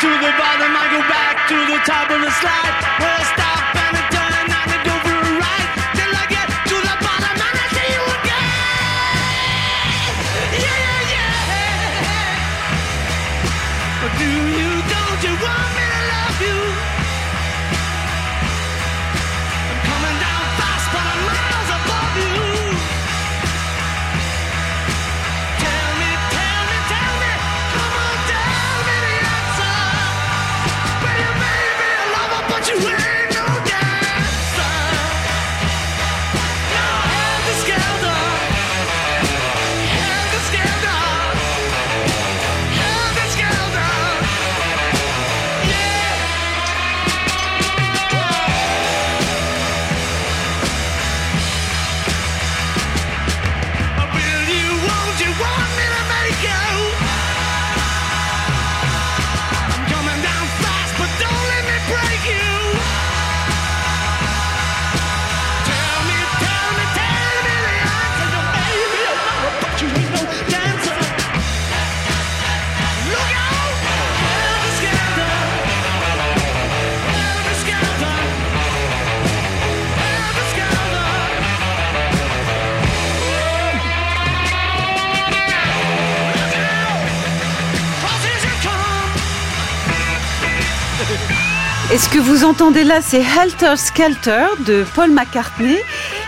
to 0.00 0.06
the 0.06 0.30
bottom, 0.38 0.76
I 0.76 0.88
go 0.92 1.00
back 1.08 1.27
to 1.48 1.54
the 1.54 1.78
top 1.86 2.10
of 2.10 2.20
the 2.20 2.30
slide. 2.30 2.74
I 3.00 3.24
stop 3.24 3.47
Ce 91.98 92.08
que 92.08 92.20
vous 92.20 92.44
entendez 92.44 92.84
là, 92.84 93.00
c'est 93.02 93.20
Helter 93.20 93.76
Skelter 93.76 94.46
de 94.64 94.84
Paul 94.94 95.10
McCartney. 95.10 95.76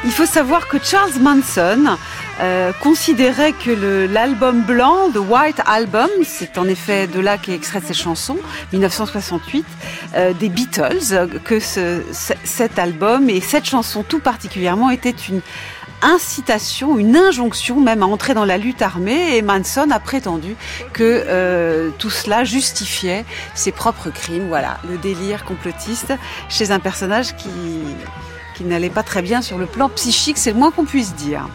Il 0.04 0.10
faut 0.10 0.26
savoir 0.26 0.66
que 0.66 0.78
Charles 0.82 1.20
Manson 1.20 1.96
euh, 2.40 2.72
considérait 2.80 3.52
que 3.52 4.08
l'album 4.12 4.62
blanc, 4.62 5.10
The 5.14 5.18
White 5.18 5.60
Album, 5.66 6.08
c'est 6.24 6.58
en 6.58 6.66
effet 6.66 7.06
de 7.06 7.20
là 7.20 7.38
qu'est 7.38 7.54
extrait 7.54 7.80
ces 7.86 7.94
chansons, 7.94 8.38
1968, 8.72 9.64
euh, 10.16 10.32
des 10.32 10.48
Beatles, 10.48 11.28
que 11.44 11.60
ce, 11.60 12.02
cet 12.42 12.80
album 12.80 13.30
et 13.30 13.40
cette 13.40 13.64
chanson 13.64 14.02
tout 14.02 14.18
particulièrement 14.18 14.90
était 14.90 15.14
une 15.28 15.40
incitation, 16.02 16.98
une 16.98 17.16
injonction 17.16 17.80
même 17.80 18.02
à 18.02 18.06
entrer 18.06 18.34
dans 18.34 18.44
la 18.44 18.58
lutte 18.58 18.82
armée 18.82 19.36
et 19.36 19.42
Manson 19.42 19.90
a 19.90 20.00
prétendu 20.00 20.56
que 20.92 21.24
euh, 21.26 21.90
tout 21.98 22.10
cela 22.10 22.44
justifiait 22.44 23.24
ses 23.54 23.72
propres 23.72 24.10
crimes. 24.10 24.48
Voilà, 24.48 24.78
le 24.88 24.98
délire 24.98 25.44
complotiste 25.44 26.12
chez 26.48 26.70
un 26.70 26.78
personnage 26.78 27.36
qui 27.36 27.48
qui 28.56 28.64
n'allait 28.66 28.90
pas 28.90 29.02
très 29.02 29.22
bien 29.22 29.40
sur 29.40 29.56
le 29.56 29.64
plan 29.64 29.88
psychique, 29.88 30.36
c'est 30.36 30.52
le 30.52 30.58
moins 30.58 30.70
qu'on 30.70 30.84
puisse 30.84 31.14
dire. 31.14 31.48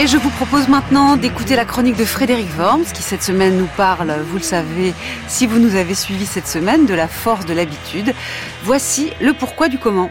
Et 0.00 0.06
je 0.06 0.16
vous 0.16 0.30
propose 0.30 0.68
maintenant 0.68 1.16
d'écouter 1.16 1.56
la 1.56 1.64
chronique 1.64 1.96
de 1.96 2.04
Frédéric 2.04 2.46
Worms, 2.56 2.84
qui 2.84 3.02
cette 3.02 3.24
semaine 3.24 3.58
nous 3.58 3.68
parle, 3.76 4.14
vous 4.30 4.36
le 4.36 4.44
savez, 4.44 4.94
si 5.26 5.44
vous 5.44 5.58
nous 5.58 5.74
avez 5.74 5.96
suivis 5.96 6.24
cette 6.24 6.46
semaine, 6.46 6.86
de 6.86 6.94
la 6.94 7.08
force 7.08 7.46
de 7.46 7.52
l'habitude. 7.52 8.14
Voici 8.62 9.10
le 9.20 9.32
pourquoi 9.32 9.66
du 9.66 9.76
comment. 9.76 10.08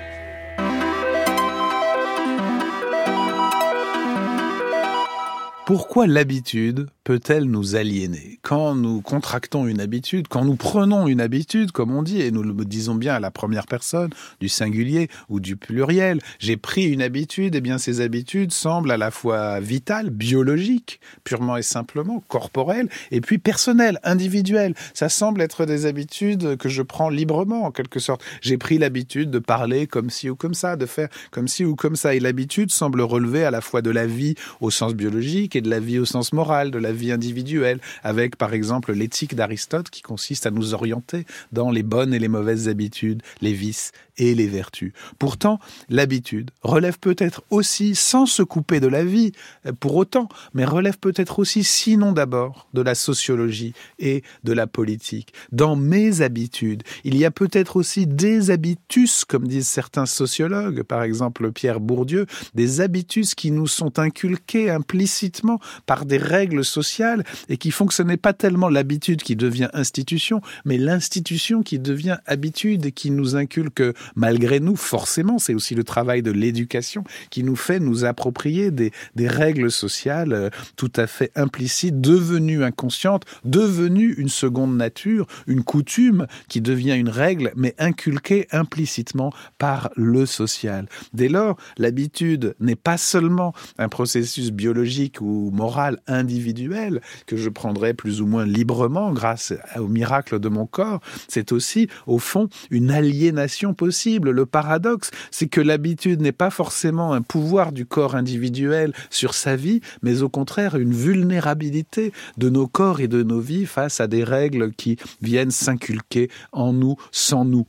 Pourquoi 5.66 6.06
l'habitude? 6.06 6.88
Peut-elle 7.08 7.46
nous 7.46 7.78
aliéner? 7.78 8.38
Quand 8.42 8.76
nous 8.76 9.00
contractons 9.00 9.66
une 9.66 9.80
habitude, 9.80 10.28
quand 10.28 10.44
nous 10.44 10.58
prenons 10.58 11.08
une 11.08 11.22
habitude, 11.22 11.72
comme 11.72 11.96
on 11.96 12.04
dit, 12.04 12.20
et 12.20 12.32
nous 12.32 12.44
le 12.44 12.54
disons 12.66 12.96
bien 12.96 13.14
à 13.14 13.22
la 13.22 13.32
première 13.32 13.66
personne, 13.66 14.10
du 14.42 14.50
singulier 14.50 15.08
ou 15.30 15.40
du 15.40 15.56
pluriel, 15.56 16.20
j'ai 16.40 16.58
pris 16.58 16.84
une 16.84 17.02
habitude, 17.02 17.56
et 17.56 17.60
eh 17.60 17.62
bien 17.62 17.78
ces 17.78 18.02
habitudes 18.02 18.52
semblent 18.52 18.92
à 18.92 18.98
la 18.98 19.10
fois 19.10 19.62
vitales, 19.62 20.10
biologiques, 20.10 21.00
purement 21.24 21.56
et 21.56 21.62
simplement, 21.62 22.22
corporelles, 22.28 22.90
et 23.12 23.22
puis 23.22 23.38
personnelles, 23.38 24.00
individuelles. 24.04 24.76
Ça 24.94 25.08
semble 25.08 25.42
être 25.42 25.64
des 25.64 25.86
habitudes 25.86 26.58
que 26.58 26.68
je 26.68 26.82
prends 26.82 27.08
librement, 27.08 27.64
en 27.64 27.72
quelque 27.72 28.02
sorte. 28.02 28.22
J'ai 28.42 28.58
pris 28.58 28.80
l'habitude 28.80 29.32
de 29.32 29.40
parler 29.40 29.88
comme 29.88 30.10
ci 30.10 30.30
ou 30.30 30.36
comme 30.36 30.54
ça, 30.54 30.76
de 30.76 30.86
faire 30.86 31.08
comme 31.32 31.48
ci 31.48 31.64
ou 31.64 31.78
comme 31.78 31.96
ça, 31.96 32.16
et 32.16 32.20
l'habitude 32.20 32.70
semble 32.70 33.00
relever 33.00 33.46
à 33.46 33.52
la 33.52 33.62
fois 33.62 33.82
de 33.82 33.92
la 33.92 34.06
vie 34.08 34.36
au 34.60 34.72
sens 34.72 34.94
biologique 34.94 35.56
et 35.56 35.62
de 35.62 35.70
la 35.70 35.80
vie 35.80 36.00
au 36.00 36.06
sens 36.06 36.34
moral, 36.34 36.70
vie 36.98 37.12
individuelle, 37.12 37.80
avec 38.04 38.36
par 38.36 38.54
exemple 38.54 38.92
l'éthique 38.92 39.36
d'Aristote 39.36 39.90
qui 39.90 40.02
consiste 40.02 40.46
à 40.46 40.52
nous 40.52 40.74
orienter 40.74 41.26
dans 41.52 41.72
les 41.72 41.84
bonnes 41.84 42.14
et 42.14 42.20
les 42.20 42.28
mauvaises 42.28 42.68
habitudes, 42.68 43.24
les 43.42 43.54
vices 43.54 43.92
et 44.18 44.36
les 44.36 44.48
vertus. 44.48 44.94
Pourtant, 45.20 45.60
l'habitude 45.90 46.52
relève 46.62 47.00
peut-être 47.00 47.44
aussi, 47.50 47.96
sans 47.96 48.26
se 48.26 48.44
couper 48.44 48.80
de 48.80 48.88
la 48.88 49.04
vie 49.04 49.32
pour 49.80 49.96
autant, 49.96 50.30
mais 50.54 50.66
relève 50.66 50.98
peut-être 50.98 51.40
aussi, 51.40 51.64
sinon 51.64 52.12
d'abord, 52.12 52.68
de 52.74 52.82
la 52.82 52.96
sociologie 52.96 53.74
et 54.00 54.24
de 54.44 54.54
la 54.54 54.68
politique. 54.68 55.34
Dans 55.52 55.76
mes 55.76 56.22
habitudes, 56.22 56.84
il 57.04 57.18
y 57.18 57.26
a 57.26 57.32
peut-être 57.32 57.76
aussi 57.76 58.08
des 58.08 58.52
habitus, 58.52 59.26
comme 59.26 59.48
disent 59.48 59.68
certains 59.68 60.06
sociologues, 60.06 60.84
par 60.84 61.04
exemple 61.04 61.52
Pierre 61.52 61.80
Bourdieu, 61.80 62.26
des 62.56 62.82
habitus 62.82 63.36
qui 63.36 63.52
nous 63.52 63.68
sont 63.68 64.00
inculqués 64.00 64.70
implicitement 64.70 65.60
par 65.86 66.06
des 66.06 66.18
règles 66.18 66.66
sociales 66.66 67.24
et 67.50 67.58
qui 67.58 67.72
font 67.72 67.86
que 67.86 67.94
ce 67.94 68.04
n'est 68.04 68.18
pas 68.18 68.34
tellement 68.34 68.70
l'habitude 68.70 69.22
qui 69.22 69.36
devient 69.36 69.70
institution, 69.74 70.42
mais 70.66 70.78
l'institution 70.78 71.64
qui 71.64 71.80
devient 71.80 72.18
habitude 72.26 72.86
et 72.86 72.92
qui 72.92 73.12
nous 73.12 73.36
inculque 73.36 73.84
malgré 74.16 74.60
nous, 74.60 74.76
forcément, 74.76 75.40
c'est 75.40 75.54
aussi 75.54 75.76
le 75.76 75.84
travail 75.84 76.22
de 76.22 76.32
l'éducation 76.32 77.04
qui 77.30 77.44
nous 77.44 77.56
fait 77.56 77.80
nous 77.80 78.06
approprier 78.06 78.72
des, 78.72 78.92
règles 79.28 79.72
sociales 79.72 80.34
euh, 80.34 80.50
tout 80.78 80.92
à 80.96 81.06
fait 81.06 81.32
implicites, 81.36 82.00
devenues 82.00 82.64
inconscientes, 82.64 83.26
devenues 83.44 84.14
une 84.18 84.30
seconde 84.30 84.76
nature, 84.76 85.28
une 85.48 85.64
coutume 85.64 86.28
qui 86.48 86.62
devient 86.62 86.96
une 86.96 87.10
règle, 87.10 87.52
mais 87.56 87.76
inculquée 87.78 88.48
implicitement 88.52 89.34
par 89.58 89.90
le 89.96 90.26
social. 90.26 90.88
Dès 91.14 91.28
lors, 91.28 91.58
l'habitude 91.78 92.56
n'est 92.60 92.76
pas 92.76 92.98
seulement 92.98 93.54
un 93.78 93.90
processus 93.90 94.52
biologique 94.52 95.20
ou 95.20 95.52
moral 95.52 96.00
individuel 96.08 97.02
que 97.26 97.36
je 97.36 97.50
prendrai 97.50 97.94
plus 97.94 98.22
ou 98.22 98.28
moins 98.28 98.46
librement 98.46 99.12
grâce 99.12 99.54
au 99.78 99.88
miracle 99.88 100.40
de 100.40 100.50
mon 100.50 100.66
corps, 100.66 101.02
c'est 101.28 101.52
aussi, 101.52 101.88
au 102.06 102.20
fond, 102.20 102.50
une 102.70 102.92
aliénation 102.92 103.74
possible. 103.74 103.97
Le 104.06 104.46
paradoxe, 104.46 105.10
c'est 105.32 105.48
que 105.48 105.62
l'habitude 105.62 106.22
n'est 106.22 106.32
pas 106.32 106.52
forcément 106.52 107.14
un 107.14 107.22
pouvoir 107.22 107.72
du 107.72 107.86
corps 107.86 108.16
individuel 108.16 108.94
sur 109.10 109.34
sa 109.34 109.56
vie, 109.56 109.82
mais 110.04 110.22
au 110.22 110.30
contraire 110.30 110.76
une 110.76 110.94
vulnérabilité 110.94 112.14
de 112.38 112.50
nos 112.50 112.68
corps 112.68 113.00
et 113.00 113.08
de 113.08 113.24
nos 113.24 113.40
vies 113.40 113.66
face 113.66 114.00
à 114.00 114.08
des 114.08 114.24
règles 114.24 114.72
qui 114.72 114.98
viennent 115.22 115.52
s'inculquer 115.52 116.30
en 116.52 116.74
nous 116.74 116.96
sans 117.12 117.44
nous. 117.44 117.66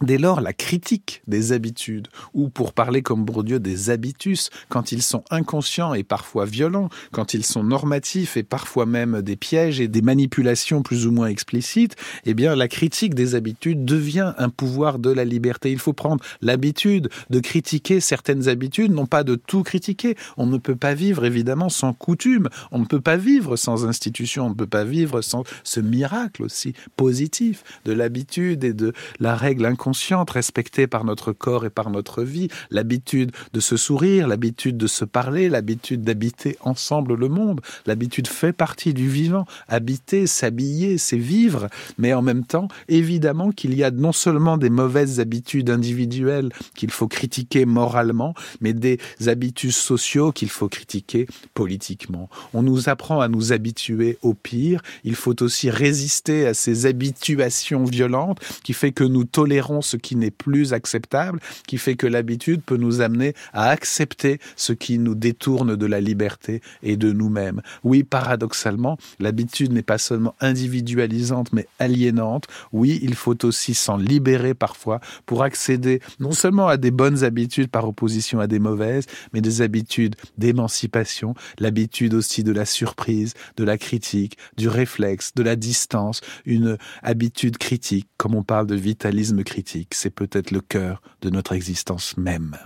Dès 0.00 0.18
lors, 0.18 0.40
la 0.40 0.52
critique 0.52 1.22
des 1.28 1.52
habitudes, 1.52 2.08
ou 2.34 2.48
pour 2.48 2.72
parler 2.72 3.02
comme 3.02 3.24
Bourdieu 3.24 3.60
des 3.60 3.90
habitus, 3.90 4.50
quand 4.68 4.90
ils 4.90 5.02
sont 5.02 5.22
inconscients 5.30 5.94
et 5.94 6.02
parfois 6.02 6.44
violents, 6.44 6.88
quand 7.12 7.34
ils 7.34 7.44
sont 7.44 7.62
normatifs 7.62 8.36
et 8.36 8.42
parfois 8.42 8.86
même 8.86 9.22
des 9.22 9.36
pièges 9.36 9.80
et 9.80 9.86
des 9.86 10.02
manipulations 10.02 10.82
plus 10.82 11.06
ou 11.06 11.12
moins 11.12 11.28
explicites, 11.28 11.94
eh 12.24 12.34
bien, 12.34 12.56
la 12.56 12.66
critique 12.68 13.14
des 13.14 13.36
habitudes 13.36 13.84
devient 13.84 14.32
un 14.38 14.48
pouvoir 14.48 14.98
de 14.98 15.10
la 15.10 15.24
liberté. 15.24 15.70
Il 15.70 15.78
faut 15.78 15.92
prendre 15.92 16.24
l'habitude 16.40 17.08
de 17.30 17.38
critiquer 17.38 18.00
certaines 18.00 18.48
habitudes, 18.48 18.92
non 18.92 19.06
pas 19.06 19.22
de 19.22 19.36
tout 19.36 19.62
critiquer. 19.62 20.16
On 20.36 20.46
ne 20.46 20.58
peut 20.58 20.74
pas 20.74 20.94
vivre 20.94 21.24
évidemment 21.24 21.68
sans 21.68 21.92
coutume, 21.92 22.48
on 22.72 22.80
ne 22.80 22.86
peut 22.86 23.00
pas 23.00 23.16
vivre 23.16 23.56
sans 23.56 23.86
institution, 23.86 24.46
on 24.46 24.50
ne 24.50 24.54
peut 24.54 24.66
pas 24.66 24.84
vivre 24.84 25.20
sans 25.20 25.44
ce 25.62 25.78
miracle 25.80 26.42
aussi 26.42 26.72
positif 26.96 27.62
de 27.84 27.92
l'habitude 27.92 28.64
et 28.64 28.72
de 28.72 28.92
la 29.20 29.36
règle 29.36 29.66
inconsciente 29.66 29.81
consciente, 29.82 30.30
respectée 30.30 30.86
par 30.86 31.04
notre 31.04 31.32
corps 31.32 31.66
et 31.66 31.70
par 31.70 31.90
notre 31.90 32.22
vie, 32.22 32.46
l'habitude 32.70 33.32
de 33.52 33.58
se 33.58 33.76
sourire, 33.76 34.28
l'habitude 34.28 34.76
de 34.76 34.86
se 34.86 35.04
parler, 35.04 35.48
l'habitude 35.48 36.04
d'habiter 36.04 36.56
ensemble 36.60 37.16
le 37.16 37.28
monde. 37.28 37.60
L'habitude 37.84 38.28
fait 38.28 38.52
partie 38.52 38.94
du 38.94 39.08
vivant. 39.08 39.44
Habiter, 39.66 40.28
s'habiller, 40.28 40.98
c'est 40.98 41.16
vivre. 41.16 41.66
Mais 41.98 42.14
en 42.14 42.22
même 42.22 42.44
temps, 42.44 42.68
évidemment 42.86 43.50
qu'il 43.50 43.74
y 43.74 43.82
a 43.82 43.90
non 43.90 44.12
seulement 44.12 44.56
des 44.56 44.70
mauvaises 44.70 45.18
habitudes 45.18 45.68
individuelles 45.68 46.52
qu'il 46.76 46.92
faut 46.92 47.08
critiquer 47.08 47.64
moralement, 47.64 48.34
mais 48.60 48.74
des 48.74 49.00
habitus 49.26 49.76
sociaux 49.76 50.30
qu'il 50.30 50.50
faut 50.50 50.68
critiquer 50.68 51.26
politiquement. 51.54 52.30
On 52.54 52.62
nous 52.62 52.88
apprend 52.88 53.20
à 53.20 53.26
nous 53.26 53.52
habituer 53.52 54.16
au 54.22 54.34
pire. 54.34 54.80
Il 55.02 55.16
faut 55.16 55.42
aussi 55.42 55.70
résister 55.70 56.46
à 56.46 56.54
ces 56.54 56.86
habituations 56.86 57.82
violentes 57.82 58.38
qui 58.62 58.74
fait 58.74 58.92
que 58.92 59.02
nous 59.02 59.24
tolérons 59.24 59.71
ce 59.80 59.96
qui 59.96 60.16
n'est 60.16 60.30
plus 60.30 60.72
acceptable, 60.72 61.40
qui 61.66 61.78
fait 61.78 61.96
que 61.96 62.06
l'habitude 62.06 62.62
peut 62.62 62.76
nous 62.76 63.00
amener 63.00 63.34
à 63.52 63.68
accepter 63.70 64.38
ce 64.56 64.72
qui 64.72 64.98
nous 64.98 65.14
détourne 65.14 65.76
de 65.76 65.86
la 65.86 66.00
liberté 66.00 66.60
et 66.82 66.96
de 66.96 67.12
nous-mêmes. 67.12 67.62
Oui, 67.84 68.04
paradoxalement, 68.04 68.98
l'habitude 69.20 69.72
n'est 69.72 69.82
pas 69.82 69.98
seulement 69.98 70.34
individualisante, 70.40 71.52
mais 71.52 71.66
aliénante. 71.78 72.46
Oui, 72.72 72.98
il 73.02 73.14
faut 73.14 73.44
aussi 73.44 73.74
s'en 73.74 73.96
libérer 73.96 74.54
parfois 74.54 75.00
pour 75.26 75.42
accéder 75.42 76.00
non 76.20 76.32
seulement 76.32 76.68
à 76.68 76.76
des 76.76 76.90
bonnes 76.90 77.24
habitudes 77.24 77.68
par 77.68 77.88
opposition 77.88 78.40
à 78.40 78.46
des 78.46 78.58
mauvaises, 78.58 79.06
mais 79.32 79.40
des 79.40 79.62
habitudes 79.62 80.16
d'émancipation, 80.38 81.34
l'habitude 81.58 82.14
aussi 82.14 82.42
de 82.42 82.52
la 82.52 82.64
surprise, 82.64 83.34
de 83.56 83.64
la 83.64 83.78
critique, 83.78 84.36
du 84.56 84.68
réflexe, 84.68 85.34
de 85.34 85.42
la 85.42 85.56
distance, 85.56 86.20
une 86.44 86.76
habitude 87.02 87.58
critique, 87.58 88.08
comme 88.16 88.34
on 88.34 88.42
parle 88.42 88.66
de 88.66 88.74
vitalisme 88.74 89.42
critique 89.44 89.61
c'est 89.90 90.10
peut-être 90.10 90.50
le 90.50 90.60
cœur 90.60 91.02
de 91.20 91.30
notre 91.30 91.52
existence 91.52 92.16
même. 92.16 92.56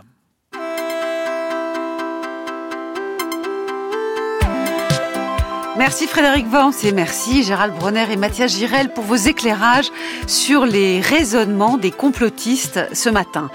Merci 5.79 6.07
Frédéric 6.07 6.47
Vance 6.47 6.85
et 6.85 6.93
merci 6.93 7.43
Gérald 7.43 7.75
Bronner 7.75 8.11
et 8.11 8.17
Mathias 8.17 8.57
Girel 8.57 8.95
pour 8.95 9.05
vos 9.05 9.15
éclairages 9.15 9.91
sur 10.27 10.65
les 10.65 11.01
raisonnements 11.03 11.77
des 11.77 11.91
complotistes 11.91 12.81
ce 12.95 13.11
matin. 13.11 13.51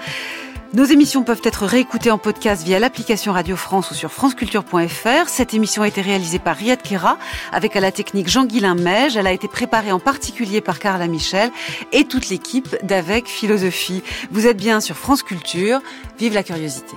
Nos 0.74 0.84
émissions 0.84 1.22
peuvent 1.22 1.42
être 1.44 1.66
réécoutées 1.66 2.10
en 2.10 2.16
podcast 2.16 2.62
via 2.62 2.78
l'application 2.78 3.34
Radio 3.34 3.56
France 3.56 3.90
ou 3.90 3.94
sur 3.94 4.10
franceculture.fr. 4.10 5.28
Cette 5.28 5.52
émission 5.52 5.82
a 5.82 5.88
été 5.88 6.00
réalisée 6.00 6.38
par 6.38 6.56
Riyad 6.56 6.80
Kera 6.80 7.18
avec 7.52 7.76
à 7.76 7.80
la 7.80 7.92
technique 7.92 8.28
Jean-Guilain 8.28 8.74
Meige. 8.74 9.18
Elle 9.18 9.26
a 9.26 9.32
été 9.32 9.48
préparée 9.48 9.92
en 9.92 10.00
particulier 10.00 10.62
par 10.62 10.78
Carla 10.78 11.08
Michel 11.08 11.50
et 11.92 12.04
toute 12.04 12.30
l'équipe 12.30 12.74
d'Avec 12.84 13.28
Philosophie. 13.28 14.02
Vous 14.30 14.46
êtes 14.46 14.56
bien 14.56 14.80
sur 14.80 14.96
France 14.96 15.22
Culture. 15.22 15.82
Vive 16.18 16.32
la 16.32 16.42
curiosité. 16.42 16.96